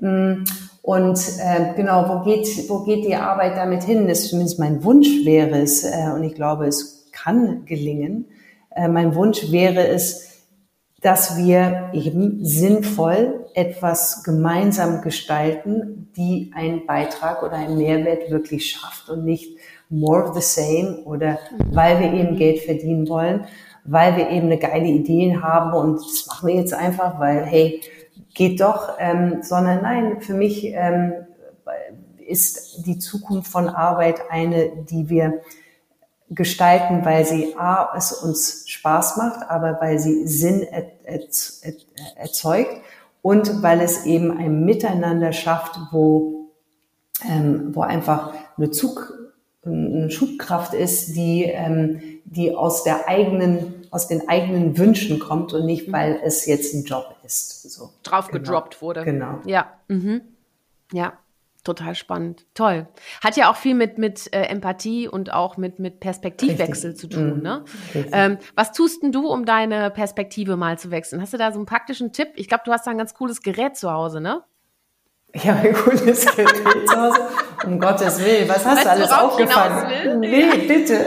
Mm, 0.00 0.44
und 0.82 1.18
äh, 1.40 1.74
genau, 1.74 2.08
wo 2.08 2.24
geht, 2.24 2.68
wo 2.68 2.80
geht 2.80 3.04
die 3.06 3.16
Arbeit 3.16 3.56
damit 3.56 3.84
hin? 3.84 4.06
Das 4.06 4.20
ist 4.20 4.30
zumindest 4.30 4.58
mein 4.58 4.84
Wunsch 4.84 5.24
wäre 5.24 5.58
es, 5.60 5.84
äh, 5.84 6.10
und 6.14 6.24
ich 6.24 6.34
glaube, 6.34 6.66
es 6.66 7.08
kann 7.12 7.64
gelingen. 7.64 8.26
Äh, 8.70 8.88
mein 8.88 9.14
Wunsch 9.14 9.50
wäre 9.50 9.86
es, 9.88 10.44
dass 11.00 11.38
wir 11.38 11.90
eben 11.94 12.44
sinnvoll 12.44 13.37
etwas 13.58 14.22
gemeinsam 14.22 15.02
gestalten, 15.02 16.12
die 16.16 16.52
einen 16.54 16.86
Beitrag 16.86 17.42
oder 17.42 17.54
einen 17.54 17.76
Mehrwert 17.76 18.30
wirklich 18.30 18.70
schafft 18.70 19.10
und 19.10 19.24
nicht 19.24 19.58
more 19.88 20.22
of 20.22 20.34
the 20.34 20.40
same 20.40 21.02
oder 21.04 21.40
weil 21.72 21.98
wir 21.98 22.12
eben 22.12 22.36
Geld 22.36 22.60
verdienen 22.60 23.08
wollen, 23.08 23.46
weil 23.82 24.16
wir 24.16 24.30
eben 24.30 24.46
eine 24.46 24.58
geile 24.58 24.86
Idee 24.86 25.36
haben 25.42 25.72
und 25.72 25.96
das 25.96 26.26
machen 26.28 26.46
wir 26.46 26.54
jetzt 26.54 26.72
einfach, 26.72 27.18
weil 27.18 27.44
hey, 27.46 27.80
geht 28.32 28.60
doch, 28.60 28.90
ähm, 29.00 29.38
sondern 29.42 29.82
nein, 29.82 30.20
für 30.20 30.34
mich 30.34 30.66
ähm, 30.66 31.14
ist 32.24 32.86
die 32.86 33.00
Zukunft 33.00 33.50
von 33.50 33.68
Arbeit 33.68 34.20
eine, 34.30 34.70
die 34.88 35.08
wir 35.08 35.40
gestalten, 36.30 37.04
weil 37.04 37.24
sie 37.24 37.56
A, 37.58 37.92
es 37.96 38.12
uns 38.12 38.68
Spaß 38.68 39.16
macht, 39.16 39.50
aber 39.50 39.78
weil 39.80 39.98
sie 39.98 40.28
Sinn 40.28 40.64
erzeugt 42.14 42.82
und 43.22 43.62
weil 43.62 43.80
es 43.80 44.06
eben 44.06 44.36
ein 44.36 44.64
Miteinander 44.64 45.32
schafft, 45.32 45.78
wo, 45.90 46.50
ähm, 47.28 47.74
wo 47.74 47.82
einfach 47.82 48.34
eine 48.56 48.70
Zug, 48.70 49.12
eine 49.64 50.10
Schubkraft 50.10 50.74
ist, 50.74 51.14
die, 51.16 51.44
ähm, 51.44 52.00
die 52.24 52.54
aus 52.54 52.84
der 52.84 53.08
eigenen, 53.08 53.86
aus 53.90 54.08
den 54.08 54.28
eigenen 54.28 54.78
Wünschen 54.78 55.18
kommt 55.18 55.52
und 55.52 55.66
nicht, 55.66 55.90
weil 55.92 56.20
es 56.24 56.46
jetzt 56.46 56.74
ein 56.74 56.84
Job 56.84 57.16
ist. 57.24 57.70
So. 57.70 57.90
Drauf 58.02 58.28
genau. 58.28 58.38
gedroppt 58.38 58.80
wurde. 58.82 59.04
Genau. 59.04 59.40
Ja. 59.44 59.72
Mhm. 59.88 60.22
Ja. 60.92 61.14
Total 61.68 61.94
spannend. 61.94 62.46
Toll. 62.54 62.88
Hat 63.22 63.36
ja 63.36 63.50
auch 63.50 63.56
viel 63.56 63.74
mit, 63.74 63.98
mit 63.98 64.32
äh, 64.32 64.44
Empathie 64.44 65.06
und 65.06 65.34
auch 65.34 65.58
mit, 65.58 65.78
mit 65.78 66.00
Perspektivwechsel 66.00 66.92
Richtig. 66.92 67.10
zu 67.10 67.14
tun. 67.14 67.36
Mhm. 67.36 67.42
Ne? 67.42 67.64
Ähm, 68.10 68.38
was 68.56 68.72
tust 68.72 69.02
denn 69.02 69.12
du, 69.12 69.28
um 69.28 69.44
deine 69.44 69.90
Perspektive 69.90 70.56
mal 70.56 70.78
zu 70.78 70.90
wechseln? 70.90 71.20
Hast 71.20 71.34
du 71.34 71.36
da 71.36 71.52
so 71.52 71.58
einen 71.58 71.66
praktischen 71.66 72.14
Tipp? 72.14 72.28
Ich 72.36 72.48
glaube, 72.48 72.62
du 72.64 72.72
hast 72.72 72.86
da 72.86 72.90
ein 72.90 72.96
ganz 72.96 73.12
cooles 73.12 73.42
Gerät 73.42 73.76
zu 73.76 73.92
Hause, 73.92 74.22
ne? 74.22 74.44
Ich 75.34 75.46
habe 75.46 75.58
ein 75.58 75.74
cooles 75.74 76.24
Gerät 76.24 76.88
zu 76.88 76.96
Hause. 76.96 77.20
Um 77.66 77.78
Gottes 77.78 78.24
Willen, 78.24 78.48
was 78.48 78.64
hast 78.64 78.76
weißt 78.76 78.86
du 78.86 78.90
alles 78.90 79.12
aufgefangen? 79.12 80.20
Nee, 80.20 80.66
bitte. 80.66 81.04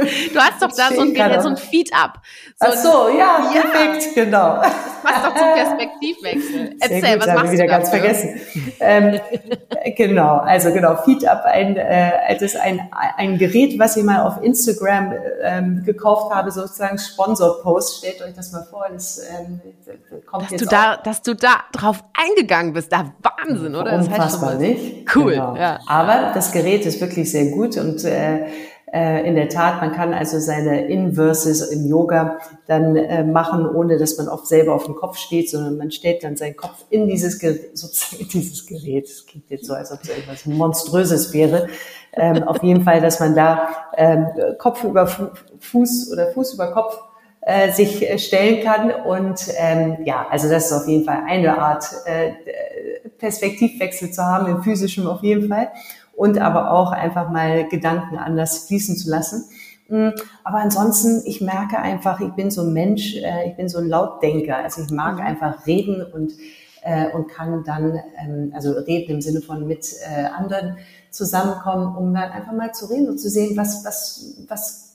Du 0.32 0.38
hast 0.38 0.62
doch 0.62 0.72
da 0.72 0.94
so 0.94 1.02
ein, 1.02 1.14
Gerät, 1.14 1.42
so 1.42 1.48
ein 1.48 1.56
Feed-Up. 1.56 2.20
So 2.60 2.66
Ach 2.68 2.72
so, 2.72 3.08
ja, 3.08 3.50
ja, 3.54 3.60
perfekt, 3.60 4.14
genau. 4.14 4.56
Das 4.56 4.72
passt 5.02 5.26
doch 5.26 5.34
zum 5.34 5.54
Perspektivwechsel. 5.54 6.76
Erzähl, 6.80 7.18
gut, 7.18 7.26
was 7.26 7.34
machst 7.34 7.52
wieder 7.52 7.64
du 7.64 7.70
ganz 7.70 7.88
vergessen. 7.88 8.40
ähm, 8.80 9.20
genau, 9.96 10.38
also 10.38 10.72
genau, 10.72 10.96
Feed-Up, 10.96 11.44
ein, 11.44 11.76
äh, 11.76 12.34
das 12.34 12.42
ist 12.42 12.56
ein, 12.56 12.80
ein 13.16 13.38
Gerät, 13.38 13.78
was 13.78 13.96
ich 13.96 14.04
mal 14.04 14.22
auf 14.22 14.42
Instagram 14.42 15.14
ähm, 15.42 15.82
gekauft 15.84 16.32
habe, 16.32 16.50
sozusagen 16.50 16.98
Sponsor-Post. 16.98 17.98
Stellt 17.98 18.22
euch 18.22 18.34
das 18.34 18.52
mal 18.52 18.66
vor, 18.70 18.86
das 18.92 19.20
ähm, 19.38 19.60
kommt 20.26 20.44
dass 20.44 20.50
jetzt 20.50 20.60
du 20.62 20.66
da, 20.66 20.96
Dass 20.96 21.22
du 21.22 21.34
da 21.34 21.60
drauf 21.72 22.04
eingegangen 22.12 22.72
bist, 22.72 22.92
da 22.92 23.12
Wahnsinn, 23.22 23.74
oder? 23.74 23.92
Das 23.92 24.08
Unfassbar, 24.08 24.54
nicht? 24.54 25.14
Cool, 25.14 25.32
genau. 25.32 25.56
ja. 25.56 25.78
Aber 25.86 26.32
das 26.34 26.52
Gerät 26.52 26.84
ist 26.86 27.00
wirklich 27.00 27.30
sehr 27.30 27.46
gut 27.46 27.76
und 27.76 28.04
äh, 28.04 28.38
äh, 28.38 28.46
in 28.90 29.34
der 29.34 29.48
Tat, 29.48 29.80
man 29.80 29.92
kann 29.92 30.14
also 30.14 30.38
seine 30.38 30.86
Inverses 30.86 31.62
im 31.62 31.86
Yoga 31.86 32.38
dann 32.66 32.96
äh, 32.96 33.22
machen, 33.22 33.68
ohne 33.68 33.98
dass 33.98 34.16
man 34.16 34.28
oft 34.28 34.46
selber 34.46 34.74
auf 34.74 34.84
dem 34.84 34.94
Kopf 34.94 35.18
steht, 35.18 35.50
sondern 35.50 35.76
man 35.76 35.90
stellt 35.90 36.24
dann 36.24 36.36
seinen 36.36 36.56
Kopf 36.56 36.84
in 36.88 37.06
dieses 37.06 37.38
Gerät, 37.38 37.70
sozusagen 37.76 38.28
dieses 38.28 38.66
Gerät. 38.66 39.04
Das 39.04 39.26
klingt 39.26 39.50
jetzt 39.50 39.66
so, 39.66 39.74
als 39.74 39.92
ob 39.92 40.02
es 40.02 40.08
etwas 40.08 40.46
Monströses 40.46 41.32
wäre. 41.32 41.68
Ähm, 42.14 42.42
auf 42.44 42.62
jeden 42.62 42.82
Fall, 42.82 43.00
dass 43.00 43.20
man 43.20 43.34
da 43.34 43.68
ähm, 43.96 44.26
Kopf 44.58 44.82
über 44.84 45.06
Fuß 45.06 46.10
oder 46.12 46.28
Fuß 46.32 46.54
über 46.54 46.72
Kopf 46.72 46.98
äh, 47.42 47.72
sich 47.72 48.08
äh, 48.08 48.18
stellen 48.18 48.64
kann. 48.64 48.90
Und 48.90 49.40
ähm, 49.58 49.98
ja, 50.04 50.26
also 50.30 50.48
das 50.48 50.66
ist 50.66 50.72
auf 50.72 50.88
jeden 50.88 51.04
Fall 51.04 51.22
eine 51.26 51.58
Art 51.58 51.84
äh, 52.06 52.32
Perspektivwechsel 53.18 54.10
zu 54.10 54.22
haben, 54.22 54.46
im 54.46 54.62
physischen 54.62 55.06
auf 55.06 55.22
jeden 55.22 55.48
Fall 55.48 55.68
und 56.18 56.38
aber 56.38 56.72
auch 56.72 56.90
einfach 56.90 57.30
mal 57.30 57.68
Gedanken 57.68 58.18
anders 58.18 58.66
fließen 58.66 58.96
zu 58.96 59.08
lassen. 59.08 59.44
Mm, 59.88 60.08
aber 60.42 60.58
ansonsten, 60.58 61.22
ich 61.24 61.40
merke 61.40 61.78
einfach, 61.78 62.20
ich 62.20 62.32
bin 62.32 62.50
so 62.50 62.62
ein 62.62 62.72
Mensch, 62.72 63.14
äh, 63.14 63.48
ich 63.48 63.56
bin 63.56 63.68
so 63.68 63.78
ein 63.78 63.88
Lautdenker. 63.88 64.56
Also 64.56 64.82
ich 64.82 64.90
mag 64.90 65.14
mhm. 65.14 65.20
einfach 65.20 65.64
reden 65.64 66.04
und, 66.12 66.32
äh, 66.82 67.12
und 67.12 67.28
kann 67.28 67.62
dann, 67.62 68.00
ähm, 68.18 68.52
also 68.52 68.72
reden 68.72 69.12
im 69.12 69.20
Sinne 69.20 69.42
von 69.42 69.68
mit 69.68 69.94
äh, 70.10 70.24
anderen 70.24 70.78
zusammenkommen, 71.10 71.96
um 71.96 72.12
dann 72.12 72.32
einfach 72.32 72.52
mal 72.52 72.72
zu 72.74 72.86
reden 72.86 73.08
und 73.08 73.18
zu 73.18 73.30
sehen, 73.30 73.56
was, 73.56 73.84
was, 73.84 74.44
was 74.48 74.88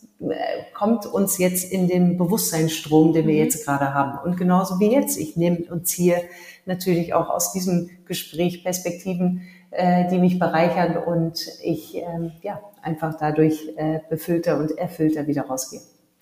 kommt 0.73 1.05
uns 1.05 1.37
jetzt 1.37 1.71
in 1.71 1.87
den 1.87 2.17
Bewusstseinsstrom, 2.17 3.13
den 3.13 3.27
wir 3.27 3.33
mhm. 3.33 3.39
jetzt 3.39 3.65
gerade 3.65 3.93
haben. 3.93 4.19
Und 4.25 4.35
genauso 4.35 4.81
wie 4.81 4.91
jetzt. 4.91 5.17
Ich 5.17 5.37
nehme 5.37 5.59
und 5.71 5.87
ziehe 5.87 6.21
natürlich 6.65 7.13
auch 7.13 7.29
aus 7.29 7.53
diesem 7.53 7.89
Gespräch 8.05 8.63
Perspektiven 8.63 9.43
äh, 9.73 10.07
die 10.09 10.19
mich 10.19 10.39
bereichern 10.39 10.97
und 10.97 11.39
ich 11.63 11.97
äh, 11.97 12.31
ja 12.41 12.61
einfach 12.81 13.15
dadurch 13.17 13.73
äh, 13.75 13.99
befüllter 14.09 14.57
und 14.57 14.77
erfüllter 14.77 15.27
wieder 15.27 15.43
rausgehe. 15.43 15.81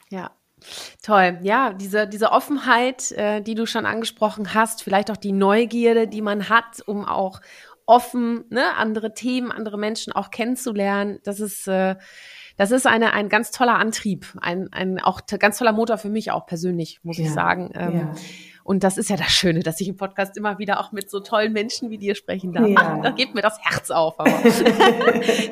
Ja. 0.10 0.32
Toll, 1.02 1.40
ja, 1.42 1.74
diese, 1.74 2.08
diese 2.08 2.32
Offenheit, 2.32 3.12
äh, 3.14 3.42
die 3.42 3.56
du 3.56 3.66
schon 3.66 3.88
angesprochen 3.88 4.54
hast, 4.54 4.84
vielleicht 4.84 5.10
auch 5.10 5.18
die 5.18 5.32
Neugierde, 5.32 6.08
die 6.08 6.22
man 6.22 6.50
hat, 6.50 6.82
um 6.86 7.04
auch 7.04 7.42
offen 7.88 8.46
ne, 8.52 8.76
andere 8.78 9.14
Themen, 9.14 9.52
andere 9.52 9.80
Menschen 9.80 10.14
auch 10.14 10.30
kennenzulernen, 10.30 11.20
das 11.24 11.40
ist, 11.40 11.68
äh, 11.68 11.96
das 12.58 12.70
ist 12.70 12.86
eine, 12.86 13.14
ein 13.14 13.28
ganz 13.28 13.50
toller 13.50 13.80
Antrieb, 13.80 14.38
ein, 14.40 14.72
ein 14.72 15.00
auch 15.00 15.22
ganz 15.40 15.58
toller 15.58 15.72
Motor 15.72 15.98
für 15.98 16.10
mich 16.10 16.32
auch 16.32 16.46
persönlich, 16.46 17.00
muss 17.02 17.18
ja, 17.18 17.26
ich 17.26 17.34
sagen. 17.34 17.72
Ähm, 17.74 17.98
ja. 17.98 18.14
Und 18.64 18.84
das 18.84 18.98
ist 18.98 19.10
ja 19.10 19.18
das 19.18 19.32
Schöne, 19.32 19.62
dass 19.62 19.82
ich 19.82 19.88
im 19.88 19.98
Podcast 19.98 20.38
immer 20.38 20.60
wieder 20.60 20.80
auch 20.80 20.92
mit 20.92 21.10
so 21.10 21.20
tollen 21.20 21.54
Menschen 21.54 21.90
wie 21.90 21.98
dir 21.98 22.16
sprechen 22.16 22.54
darf. 22.54 22.68
Ja. 22.68 22.76
Ach, 22.78 23.02
da 23.02 23.12
geht 23.12 23.34
mir 23.34 23.42
das 23.42 23.60
Herz 23.60 23.92
auf. 23.92 24.16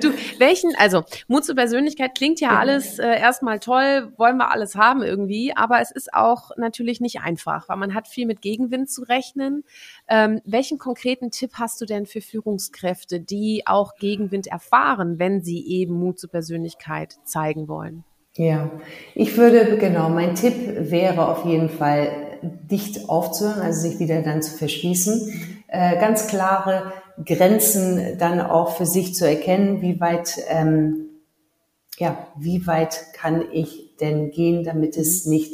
Du, 0.01 0.11
welchen, 0.37 0.73
also 0.77 1.03
Mut 1.27 1.45
zur 1.45 1.55
Persönlichkeit 1.55 2.15
klingt 2.15 2.39
ja, 2.39 2.51
ja. 2.53 2.59
alles 2.59 2.99
äh, 2.99 3.19
erstmal 3.19 3.59
toll, 3.59 4.13
wollen 4.17 4.37
wir 4.37 4.51
alles 4.51 4.75
haben 4.75 5.01
irgendwie, 5.03 5.55
aber 5.55 5.81
es 5.81 5.91
ist 5.91 6.13
auch 6.13 6.51
natürlich 6.57 7.01
nicht 7.01 7.21
einfach, 7.21 7.67
weil 7.69 7.77
man 7.77 7.93
hat 7.93 8.07
viel 8.07 8.25
mit 8.25 8.41
Gegenwind 8.41 8.89
zu 8.89 9.03
rechnen. 9.03 9.63
Ähm, 10.07 10.41
welchen 10.45 10.77
konkreten 10.77 11.31
Tipp 11.31 11.51
hast 11.55 11.81
du 11.81 11.85
denn 11.85 12.05
für 12.05 12.21
Führungskräfte, 12.21 13.19
die 13.19 13.63
auch 13.65 13.95
Gegenwind 13.95 14.47
erfahren, 14.47 15.19
wenn 15.19 15.41
sie 15.41 15.65
eben 15.67 15.93
Mut 15.95 16.19
zur 16.19 16.29
Persönlichkeit 16.29 17.17
zeigen 17.23 17.67
wollen? 17.67 18.03
Ja, 18.35 18.71
ich 19.15 19.35
würde, 19.37 19.77
genau, 19.77 20.09
mein 20.09 20.35
Tipp 20.35 20.53
wäre 20.55 21.27
auf 21.27 21.45
jeden 21.45 21.69
Fall, 21.69 22.28
dicht 22.41 23.09
aufzuhören, 23.09 23.61
also 23.61 23.81
sich 23.81 23.99
wieder 23.99 24.21
dann 24.21 24.41
zu 24.41 24.51
verschließen, 24.51 25.63
äh, 25.67 25.99
ganz 25.99 26.27
klare 26.27 26.93
Grenzen 27.25 28.17
dann 28.17 28.39
auch 28.39 28.75
für 28.75 28.85
sich 28.85 29.13
zu 29.13 29.27
erkennen, 29.27 29.81
wie 29.81 29.99
weit, 29.99 30.39
ähm, 30.49 31.05
ja, 31.97 32.27
wie 32.37 32.65
weit 32.65 33.13
kann 33.13 33.43
ich 33.51 33.95
denn 33.99 34.31
gehen, 34.31 34.63
damit 34.63 34.97
es 34.97 35.25
mhm. 35.25 35.31
nicht 35.33 35.53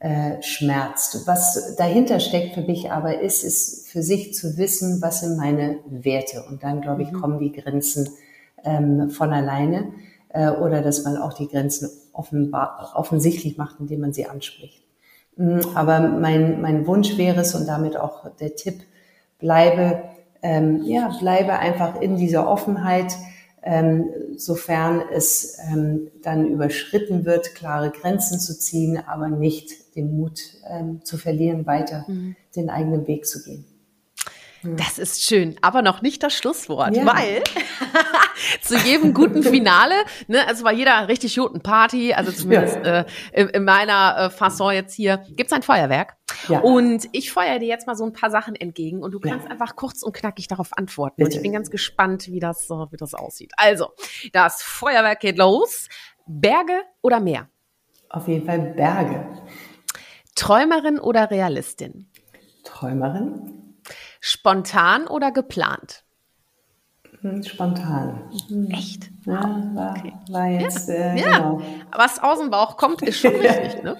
äh, 0.00 0.42
schmerzt. 0.42 1.26
Was 1.26 1.76
dahinter 1.76 2.20
steckt 2.20 2.54
für 2.54 2.62
mich 2.62 2.90
aber 2.90 3.20
ist, 3.20 3.44
ist 3.44 3.88
für 3.88 4.02
sich 4.02 4.34
zu 4.34 4.56
wissen, 4.58 5.00
was 5.00 5.20
sind 5.20 5.36
meine 5.36 5.78
Werte. 5.86 6.44
Und 6.48 6.62
dann, 6.62 6.80
glaube 6.80 7.02
ich, 7.02 7.12
mhm. 7.12 7.20
kommen 7.20 7.38
die 7.38 7.52
Grenzen 7.52 8.10
ähm, 8.64 9.10
von 9.10 9.32
alleine 9.32 9.92
äh, 10.30 10.50
oder 10.50 10.82
dass 10.82 11.04
man 11.04 11.16
auch 11.16 11.32
die 11.32 11.48
Grenzen 11.48 11.88
offenbar, 12.12 12.92
offensichtlich 12.96 13.56
macht, 13.56 13.80
indem 13.80 14.00
man 14.00 14.12
sie 14.12 14.26
anspricht. 14.26 14.83
Mm, 15.36 15.60
aber 15.74 16.00
mein, 16.00 16.60
mein 16.60 16.86
Wunsch 16.86 17.16
wäre 17.16 17.40
es 17.40 17.54
und 17.54 17.66
damit 17.66 17.96
auch 17.96 18.28
der 18.36 18.56
Tipp, 18.56 18.82
bleibe, 19.38 20.02
ähm, 20.42 20.82
ja, 20.84 21.14
bleibe 21.18 21.54
einfach 21.58 22.00
in 22.00 22.16
dieser 22.16 22.48
Offenheit, 22.48 23.16
ähm, 23.62 24.06
sofern 24.36 25.02
es 25.12 25.58
ähm, 25.72 26.10
dann 26.22 26.46
überschritten 26.46 27.24
wird, 27.24 27.54
klare 27.54 27.90
Grenzen 27.90 28.38
zu 28.38 28.58
ziehen, 28.58 28.98
aber 29.06 29.28
nicht 29.28 29.96
den 29.96 30.16
Mut 30.16 30.40
ähm, 30.68 31.00
zu 31.04 31.16
verlieren, 31.16 31.66
weiter 31.66 32.04
mhm. 32.06 32.36
den 32.54 32.68
eigenen 32.68 33.06
Weg 33.06 33.26
zu 33.26 33.42
gehen. 33.42 33.64
Das 34.64 34.98
ist 34.98 35.22
schön, 35.24 35.56
aber 35.60 35.82
noch 35.82 36.00
nicht 36.00 36.22
das 36.22 36.34
Schlusswort, 36.34 36.96
ja. 36.96 37.04
weil 37.04 37.42
zu 38.62 38.76
jedem 38.78 39.12
guten 39.12 39.42
Finale, 39.42 39.94
ne, 40.26 40.46
also 40.46 40.64
bei 40.64 40.72
jeder 40.72 41.06
richtig 41.08 41.36
guten 41.36 41.60
Party, 41.60 42.14
also 42.14 42.32
zumindest 42.32 42.76
ja. 42.76 43.00
äh, 43.00 43.04
in, 43.32 43.48
in, 43.48 43.64
meiner 43.64 44.16
äh, 44.16 44.30
Fasson 44.30 44.72
jetzt 44.72 44.94
hier, 44.94 45.24
gibt's 45.30 45.52
ein 45.52 45.62
Feuerwerk. 45.62 46.16
Ja. 46.48 46.60
Und 46.60 47.08
ich 47.12 47.30
feuere 47.30 47.58
dir 47.58 47.68
jetzt 47.68 47.86
mal 47.86 47.94
so 47.94 48.04
ein 48.04 48.12
paar 48.12 48.30
Sachen 48.30 48.54
entgegen 48.54 49.02
und 49.02 49.12
du 49.12 49.20
kannst 49.20 49.50
einfach 49.50 49.76
kurz 49.76 50.02
und 50.02 50.14
knackig 50.14 50.48
darauf 50.48 50.76
antworten. 50.76 51.16
Bitte. 51.16 51.28
Und 51.28 51.36
ich 51.36 51.42
bin 51.42 51.52
ganz 51.52 51.70
gespannt, 51.70 52.28
wie 52.28 52.40
das, 52.40 52.70
äh, 52.70 52.74
wie 52.90 52.96
das 52.96 53.14
aussieht. 53.14 53.52
Also, 53.56 53.90
das 54.32 54.62
Feuerwerk 54.62 55.20
geht 55.20 55.38
los. 55.38 55.88
Berge 56.26 56.80
oder 57.02 57.20
Meer? 57.20 57.48
Auf 58.08 58.28
jeden 58.28 58.46
Fall 58.46 58.60
Berge. 58.60 59.26
Träumerin 60.34 60.98
oder 60.98 61.30
Realistin? 61.30 62.08
Träumerin. 62.64 63.63
Spontan 64.26 65.06
oder 65.06 65.32
geplant? 65.32 66.02
Hm, 67.20 67.42
spontan. 67.42 68.22
Mhm. 68.48 68.70
Echt? 68.70 69.10
Ja, 69.26 69.42
war, 69.74 69.90
okay. 69.98 70.14
war 70.30 70.46
jetzt, 70.46 70.88
ja. 70.88 70.94
Äh, 70.94 71.20
ja. 71.20 71.36
Genau. 71.36 71.62
Was 71.92 72.22
aus 72.22 72.38
dem 72.38 72.48
Bauch 72.48 72.78
kommt, 72.78 73.02
ist 73.02 73.18
schon 73.20 73.34
richtig. 73.34 73.82
Ne? 73.82 73.98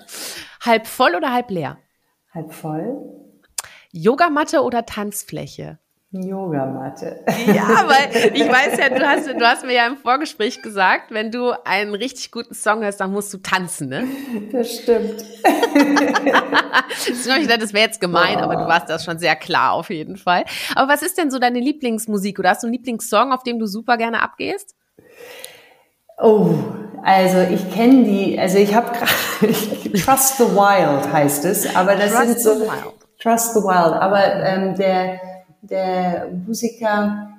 Halb 0.63 0.87
voll 0.87 1.15
oder 1.15 1.31
halb 1.31 1.51
leer? 1.51 1.77
Halb 2.33 2.55
voll. 2.55 3.03
Yogamatte 3.93 4.63
oder 4.63 4.87
Tanzfläche? 4.87 5.79
Yogamatte. 6.23 7.25
Ja, 7.47 7.85
weil 7.89 8.33
ich 8.35 8.49
weiß 8.49 8.79
ja, 8.79 8.89
du 8.89 9.07
hast, 9.07 9.27
du 9.27 9.41
hast 9.41 9.65
mir 9.65 9.75
ja 9.75 9.87
im 9.87 9.97
Vorgespräch 9.97 10.63
gesagt, 10.63 11.11
wenn 11.11 11.31
du 11.31 11.53
einen 11.65 11.95
richtig 11.95 12.31
guten 12.31 12.55
Song 12.55 12.83
hörst, 12.83 13.01
dann 13.01 13.13
musst 13.13 13.33
du 13.35 13.39
tanzen, 13.39 13.89
ne? 13.89 14.05
Das 14.53 14.77
stimmt. 14.77 15.25
das 17.09 17.25
das 17.59 17.73
wäre 17.73 17.87
jetzt 17.87 18.01
gemein, 18.01 18.37
oh. 18.39 18.43
aber 18.43 18.57
du 18.57 18.67
warst 18.67 18.89
das 18.89 19.05
schon 19.05 19.19
sehr 19.19 19.37
klar 19.37 19.73
auf 19.73 19.91
jeden 19.91 20.17
Fall. 20.17 20.45
Aber 20.75 20.93
was 20.93 21.03
ist 21.03 21.19
denn 21.19 21.31
so 21.31 21.39
deine 21.39 21.59
Lieblingsmusik 21.59 22.39
oder 22.39 22.51
hast 22.51 22.63
du 22.63 22.67
einen 22.67 22.75
Lieblingssong, 22.75 23.33
auf 23.33 23.43
dem 23.43 23.59
du 23.59 23.67
super 23.67 23.97
gerne 23.97 24.23
abgehst? 24.23 24.75
Oh, 26.19 26.55
also 27.03 27.39
ich 27.53 27.75
kenne 27.75 28.05
die, 28.05 28.39
also 28.39 28.59
ich 28.59 28.75
habe 28.75 28.93
gerade 28.93 29.53
Trust 30.05 30.39
the 30.39 30.45
Wild 30.45 31.13
heißt 31.13 31.45
es, 31.45 31.75
aber 31.75 31.97
das 31.97 32.13
Trust 32.13 32.27
sind 32.27 32.41
so 32.41 32.67
Trust 33.21 33.55
the 33.55 33.61
Wild, 33.61 34.01
aber 34.01 34.23
ähm, 34.45 34.77
der 34.77 35.34
der 35.69 36.31
Musiker, 36.47 37.31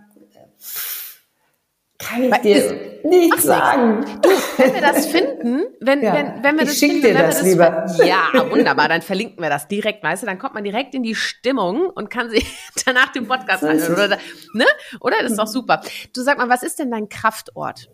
kann 1.98 2.24
ich 2.24 2.38
dir 2.38 3.02
nicht 3.04 3.40
sagen. 3.42 4.06
Du, 4.22 4.30
wenn 4.58 4.74
wir 4.74 4.82
das 4.82 5.06
finden, 5.06 5.64
wenn, 5.80 6.02
ja, 6.02 6.14
wenn, 6.14 6.44
wenn 6.44 6.56
wir 6.56 6.64
ich 6.64 6.70
das 6.70 6.80
finden, 6.80 7.02
dir 7.02 7.14
das, 7.14 7.40
das 7.40 7.48
lieber. 7.48 7.86
Ja, 8.06 8.52
wunderbar, 8.52 8.90
dann 8.90 9.02
verlinken 9.02 9.42
wir 9.42 9.50
das 9.50 9.68
direkt, 9.68 10.04
weißt 10.04 10.24
du, 10.24 10.28
dann 10.28 10.38
kommt 10.38 10.54
man 10.54 10.64
direkt 10.64 10.94
in 10.94 11.04
die 11.04 11.16
Stimmung 11.16 11.90
und 11.90 12.10
kann 12.10 12.30
sich 12.30 12.46
danach 12.86 13.12
den 13.12 13.28
Podcast 13.28 13.64
anhören, 13.64 13.94
oder, 13.94 14.18
ne? 14.54 14.66
Oder? 15.00 15.18
Das 15.22 15.32
ist 15.32 15.40
doch 15.40 15.48
super. 15.48 15.82
Du 16.14 16.22
sag 16.22 16.38
mal, 16.38 16.50
was 16.50 16.64
ist 16.64 16.80
denn 16.80 16.92
dein 16.92 17.10
Kraftort? 17.10 17.90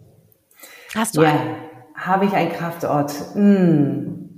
Hast 0.96 1.16
du 1.16 1.22
ja, 1.22 1.32
einen? 1.32 1.56
Habe 1.96 2.26
ich 2.26 2.34
einen 2.34 2.52
Kraftort? 2.52 3.14
Hm. 3.34 4.31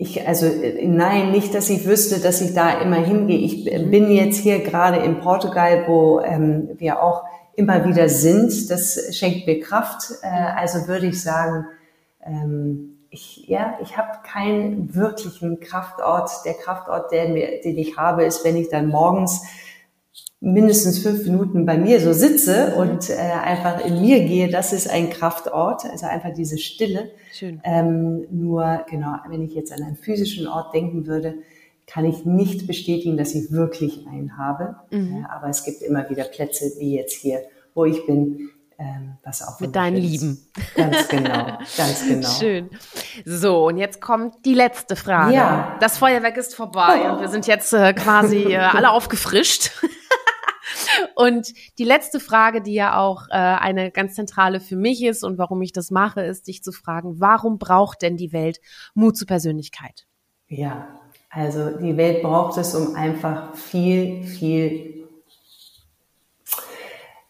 Ich, 0.00 0.26
also 0.28 0.46
nein, 0.84 1.32
nicht, 1.32 1.52
dass 1.54 1.68
ich 1.70 1.84
wüsste, 1.84 2.20
dass 2.20 2.40
ich 2.40 2.54
da 2.54 2.80
immer 2.80 2.96
hingehe. 2.96 3.38
Ich 3.38 3.64
mhm. 3.64 3.90
bin 3.90 4.10
jetzt 4.12 4.38
hier 4.38 4.60
gerade 4.60 4.98
in 4.98 5.18
Portugal, 5.18 5.84
wo 5.88 6.20
ähm, 6.20 6.70
wir 6.78 7.02
auch 7.02 7.24
immer 7.56 7.84
wieder 7.84 8.08
sind. 8.08 8.70
Das 8.70 9.16
schenkt 9.16 9.48
mir 9.48 9.58
Kraft. 9.58 10.12
Äh, 10.22 10.28
also 10.28 10.86
würde 10.86 11.06
ich 11.06 11.20
sagen, 11.20 11.66
ähm, 12.24 12.98
ich, 13.10 13.48
ja, 13.48 13.76
ich 13.82 13.96
habe 13.96 14.18
keinen 14.22 14.94
wirklichen 14.94 15.58
Kraftort. 15.58 16.30
Der 16.44 16.54
Kraftort, 16.54 17.10
der 17.10 17.30
mir, 17.30 17.60
den 17.60 17.76
ich 17.76 17.96
habe, 17.96 18.24
ist, 18.24 18.44
wenn 18.44 18.56
ich 18.56 18.68
dann 18.68 18.86
morgens 18.86 19.42
mindestens 20.40 21.00
fünf 21.00 21.24
Minuten 21.24 21.66
bei 21.66 21.76
mir 21.76 22.00
so 22.00 22.12
sitze 22.12 22.76
und 22.76 23.10
äh, 23.10 23.14
einfach 23.14 23.84
in 23.84 24.00
mir 24.00 24.20
gehe, 24.20 24.48
das 24.48 24.72
ist 24.72 24.88
ein 24.88 25.10
Kraftort, 25.10 25.84
also 25.84 26.06
einfach 26.06 26.32
diese 26.32 26.58
Stille. 26.58 27.10
Schön. 27.32 27.60
Ähm, 27.64 28.26
nur 28.30 28.84
genau, 28.88 29.16
wenn 29.28 29.42
ich 29.42 29.54
jetzt 29.54 29.72
an 29.72 29.82
einen 29.82 29.96
physischen 29.96 30.46
Ort 30.46 30.74
denken 30.74 31.06
würde, 31.06 31.34
kann 31.86 32.04
ich 32.04 32.24
nicht 32.24 32.66
bestätigen, 32.66 33.16
dass 33.16 33.34
ich 33.34 33.50
wirklich 33.50 34.06
einen 34.06 34.38
habe. 34.38 34.76
Mhm. 34.90 35.24
Äh, 35.24 35.26
aber 35.28 35.48
es 35.48 35.64
gibt 35.64 35.82
immer 35.82 36.08
wieder 36.08 36.24
Plätze, 36.24 36.70
wie 36.78 36.94
jetzt 36.94 37.14
hier, 37.14 37.42
wo 37.74 37.84
ich 37.84 38.06
bin, 38.06 38.50
ähm, 38.78 39.16
was 39.24 39.42
auch 39.42 39.58
mit 39.58 39.74
deinen. 39.74 39.96
Lieben. 39.96 40.46
Ganz 40.76 41.08
genau, 41.08 41.58
ganz 41.76 42.04
genau. 42.08 42.28
Schön. 42.28 42.70
So, 43.24 43.66
und 43.66 43.78
jetzt 43.78 44.00
kommt 44.00 44.44
die 44.44 44.54
letzte 44.54 44.94
Frage. 44.94 45.34
Ja. 45.34 45.76
Das 45.80 45.98
Feuerwerk 45.98 46.36
ist 46.36 46.54
vorbei 46.54 47.00
oh. 47.06 47.14
und 47.14 47.20
wir 47.22 47.28
sind 47.28 47.48
jetzt 47.48 47.72
äh, 47.72 47.92
quasi 47.94 48.52
äh, 48.52 48.56
alle 48.58 48.90
aufgefrischt. 48.90 49.72
Und 51.14 51.52
die 51.78 51.84
letzte 51.84 52.20
Frage, 52.20 52.62
die 52.62 52.74
ja 52.74 52.98
auch 52.98 53.28
äh, 53.28 53.34
eine 53.34 53.90
ganz 53.90 54.14
zentrale 54.14 54.60
für 54.60 54.76
mich 54.76 55.02
ist 55.04 55.24
und 55.24 55.38
warum 55.38 55.62
ich 55.62 55.72
das 55.72 55.90
mache, 55.90 56.22
ist 56.22 56.48
dich 56.48 56.62
zu 56.62 56.72
fragen, 56.72 57.20
warum 57.20 57.58
braucht 57.58 58.02
denn 58.02 58.16
die 58.16 58.32
Welt 58.32 58.60
Mut 58.94 59.16
zur 59.16 59.26
Persönlichkeit? 59.26 60.06
Ja, 60.48 60.88
also 61.30 61.70
die 61.76 61.96
Welt 61.96 62.22
braucht 62.22 62.58
es, 62.58 62.74
um 62.74 62.94
einfach 62.94 63.54
viel, 63.54 64.24
viel 64.24 65.06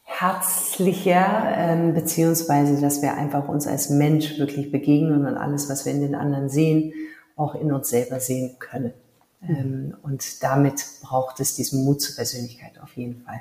herzlicher, 0.04 1.54
ähm, 1.56 1.94
beziehungsweise, 1.94 2.80
dass 2.80 3.02
wir 3.02 3.14
einfach 3.14 3.48
uns 3.48 3.66
als 3.66 3.90
Mensch 3.90 4.38
wirklich 4.38 4.72
begegnen 4.72 5.26
und 5.26 5.36
alles, 5.36 5.68
was 5.68 5.86
wir 5.86 5.92
in 5.92 6.00
den 6.00 6.14
anderen 6.14 6.48
sehen, 6.48 6.92
auch 7.36 7.54
in 7.54 7.72
uns 7.72 7.88
selber 7.88 8.18
sehen 8.18 8.56
können. 8.58 8.92
Mhm. 9.40 9.96
Und 10.02 10.42
damit 10.42 10.84
braucht 11.02 11.40
es 11.40 11.54
diesen 11.54 11.84
Mut 11.84 12.00
zur 12.00 12.16
Persönlichkeit 12.16 12.78
auf 12.80 12.96
jeden 12.96 13.22
Fall. 13.22 13.40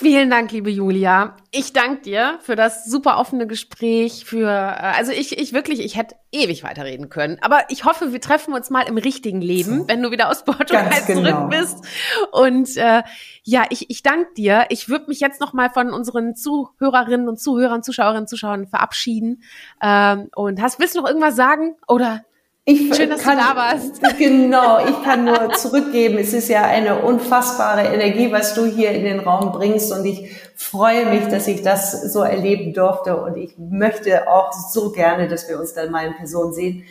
Vielen 0.00 0.30
Dank, 0.30 0.52
liebe 0.52 0.70
Julia. 0.70 1.34
Ich 1.50 1.72
danke 1.72 2.02
dir 2.02 2.38
für 2.42 2.54
das 2.54 2.84
super 2.84 3.18
offene 3.18 3.48
Gespräch, 3.48 4.24
für, 4.26 4.46
äh, 4.46 4.94
also 4.96 5.10
ich, 5.10 5.36
ich 5.36 5.52
wirklich, 5.52 5.80
ich 5.80 5.96
hätte 5.96 6.14
ewig 6.30 6.62
weiterreden 6.62 7.08
können. 7.08 7.38
Aber 7.40 7.62
ich 7.68 7.84
hoffe, 7.84 8.12
wir 8.12 8.20
treffen 8.20 8.54
uns 8.54 8.70
mal 8.70 8.82
im 8.82 8.96
richtigen 8.96 9.40
Leben, 9.40 9.88
wenn 9.88 10.00
du 10.00 10.12
wieder 10.12 10.30
aus 10.30 10.44
Portugal 10.44 10.92
zurück 11.04 11.24
genau. 11.24 11.48
bist. 11.48 11.84
Und 12.30 12.76
äh, 12.76 13.02
ja, 13.42 13.64
ich, 13.70 13.90
ich 13.90 14.04
danke 14.04 14.32
dir. 14.34 14.66
Ich 14.68 14.88
würde 14.88 15.06
mich 15.08 15.18
jetzt 15.18 15.40
noch 15.40 15.52
mal 15.52 15.68
von 15.68 15.92
unseren 15.92 16.36
Zuhörerinnen 16.36 17.28
und 17.28 17.40
Zuhörern, 17.40 17.82
Zuschauerinnen, 17.82 18.28
Zuschauern 18.28 18.68
verabschieden. 18.68 19.42
Ähm, 19.82 20.28
und 20.36 20.62
hast, 20.62 20.78
willst 20.78 20.94
du 20.94 21.00
noch 21.00 21.08
irgendwas 21.08 21.34
sagen? 21.34 21.74
Oder 21.88 22.24
ich 22.68 22.94
Schön, 22.94 23.08
dass 23.08 23.22
kann, 23.22 23.38
du 23.38 23.44
da 23.44 23.56
warst. 23.56 24.00
Genau, 24.18 24.78
ich 24.86 25.02
kann 25.02 25.24
nur 25.24 25.52
zurückgeben. 25.54 26.18
Es 26.18 26.34
ist 26.34 26.48
ja 26.48 26.64
eine 26.64 27.00
unfassbare 27.00 27.82
Energie, 27.82 28.30
was 28.30 28.54
du 28.54 28.66
hier 28.66 28.90
in 28.90 29.04
den 29.04 29.20
Raum 29.20 29.52
bringst 29.52 29.90
und 29.90 30.04
ich 30.04 30.36
freue 30.54 31.06
mich, 31.06 31.28
dass 31.28 31.48
ich 31.48 31.62
das 31.62 32.12
so 32.12 32.20
erleben 32.20 32.74
durfte 32.74 33.16
und 33.16 33.38
ich 33.38 33.56
möchte 33.56 34.28
auch 34.28 34.52
so 34.52 34.92
gerne, 34.92 35.28
dass 35.28 35.48
wir 35.48 35.58
uns 35.58 35.72
dann 35.72 35.90
mal 35.90 36.08
in 36.08 36.16
Person 36.16 36.52
sehen. 36.52 36.84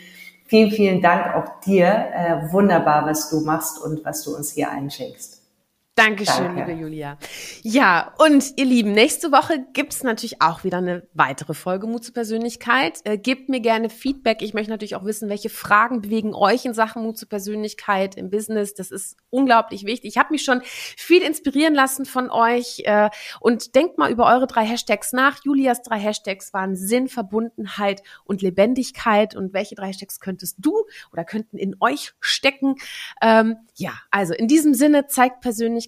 Vielen, 0.46 0.72
vielen 0.72 1.00
Dank 1.00 1.36
auch 1.36 1.60
dir. 1.60 1.86
Äh, 1.86 2.52
wunderbar, 2.52 3.06
was 3.06 3.30
du 3.30 3.40
machst 3.40 3.80
und 3.80 4.04
was 4.04 4.24
du 4.24 4.34
uns 4.34 4.50
hier 4.52 4.70
einschenkst. 4.70 5.37
Dankeschön, 5.98 6.44
Danke. 6.44 6.70
liebe 6.70 6.80
Julia. 6.80 7.18
Ja, 7.62 8.14
und 8.18 8.52
ihr 8.56 8.66
Lieben, 8.66 8.92
nächste 8.92 9.32
Woche 9.32 9.66
gibt's 9.72 10.04
natürlich 10.04 10.40
auch 10.40 10.62
wieder 10.62 10.78
eine 10.78 11.08
weitere 11.12 11.54
Folge 11.54 11.88
Mut 11.88 12.04
zur 12.04 12.14
Persönlichkeit. 12.14 13.00
Äh, 13.02 13.18
gebt 13.18 13.48
mir 13.48 13.58
gerne 13.58 13.90
Feedback. 13.90 14.40
Ich 14.40 14.54
möchte 14.54 14.70
natürlich 14.70 14.94
auch 14.94 15.04
wissen, 15.04 15.28
welche 15.28 15.48
Fragen 15.48 16.00
bewegen 16.00 16.36
euch 16.36 16.64
in 16.64 16.72
Sachen 16.72 17.02
Mut 17.02 17.18
zur 17.18 17.28
Persönlichkeit 17.28 18.14
im 18.14 18.30
Business. 18.30 18.74
Das 18.74 18.92
ist 18.92 19.16
unglaublich 19.30 19.86
wichtig. 19.86 20.10
Ich 20.10 20.18
habe 20.18 20.28
mich 20.30 20.44
schon 20.44 20.60
viel 20.62 21.20
inspirieren 21.20 21.74
lassen 21.74 22.04
von 22.04 22.30
euch. 22.30 22.82
Äh, 22.84 23.10
und 23.40 23.74
denkt 23.74 23.98
mal 23.98 24.12
über 24.12 24.26
eure 24.26 24.46
drei 24.46 24.64
Hashtags 24.64 25.12
nach. 25.12 25.40
Julias 25.42 25.82
drei 25.82 25.98
Hashtags 25.98 26.52
waren 26.52 26.76
Sinn, 26.76 27.08
Verbundenheit 27.08 28.04
und 28.22 28.40
Lebendigkeit. 28.40 29.34
Und 29.34 29.52
welche 29.52 29.74
drei 29.74 29.88
Hashtags 29.88 30.20
könntest 30.20 30.58
du 30.60 30.84
oder 31.12 31.24
könnten 31.24 31.58
in 31.58 31.74
euch 31.80 32.12
stecken? 32.20 32.76
Ähm, 33.20 33.56
ja, 33.74 33.94
also 34.12 34.32
in 34.32 34.46
diesem 34.46 34.74
Sinne 34.74 35.08
zeigt 35.08 35.40
Persönlichkeit, 35.40 35.87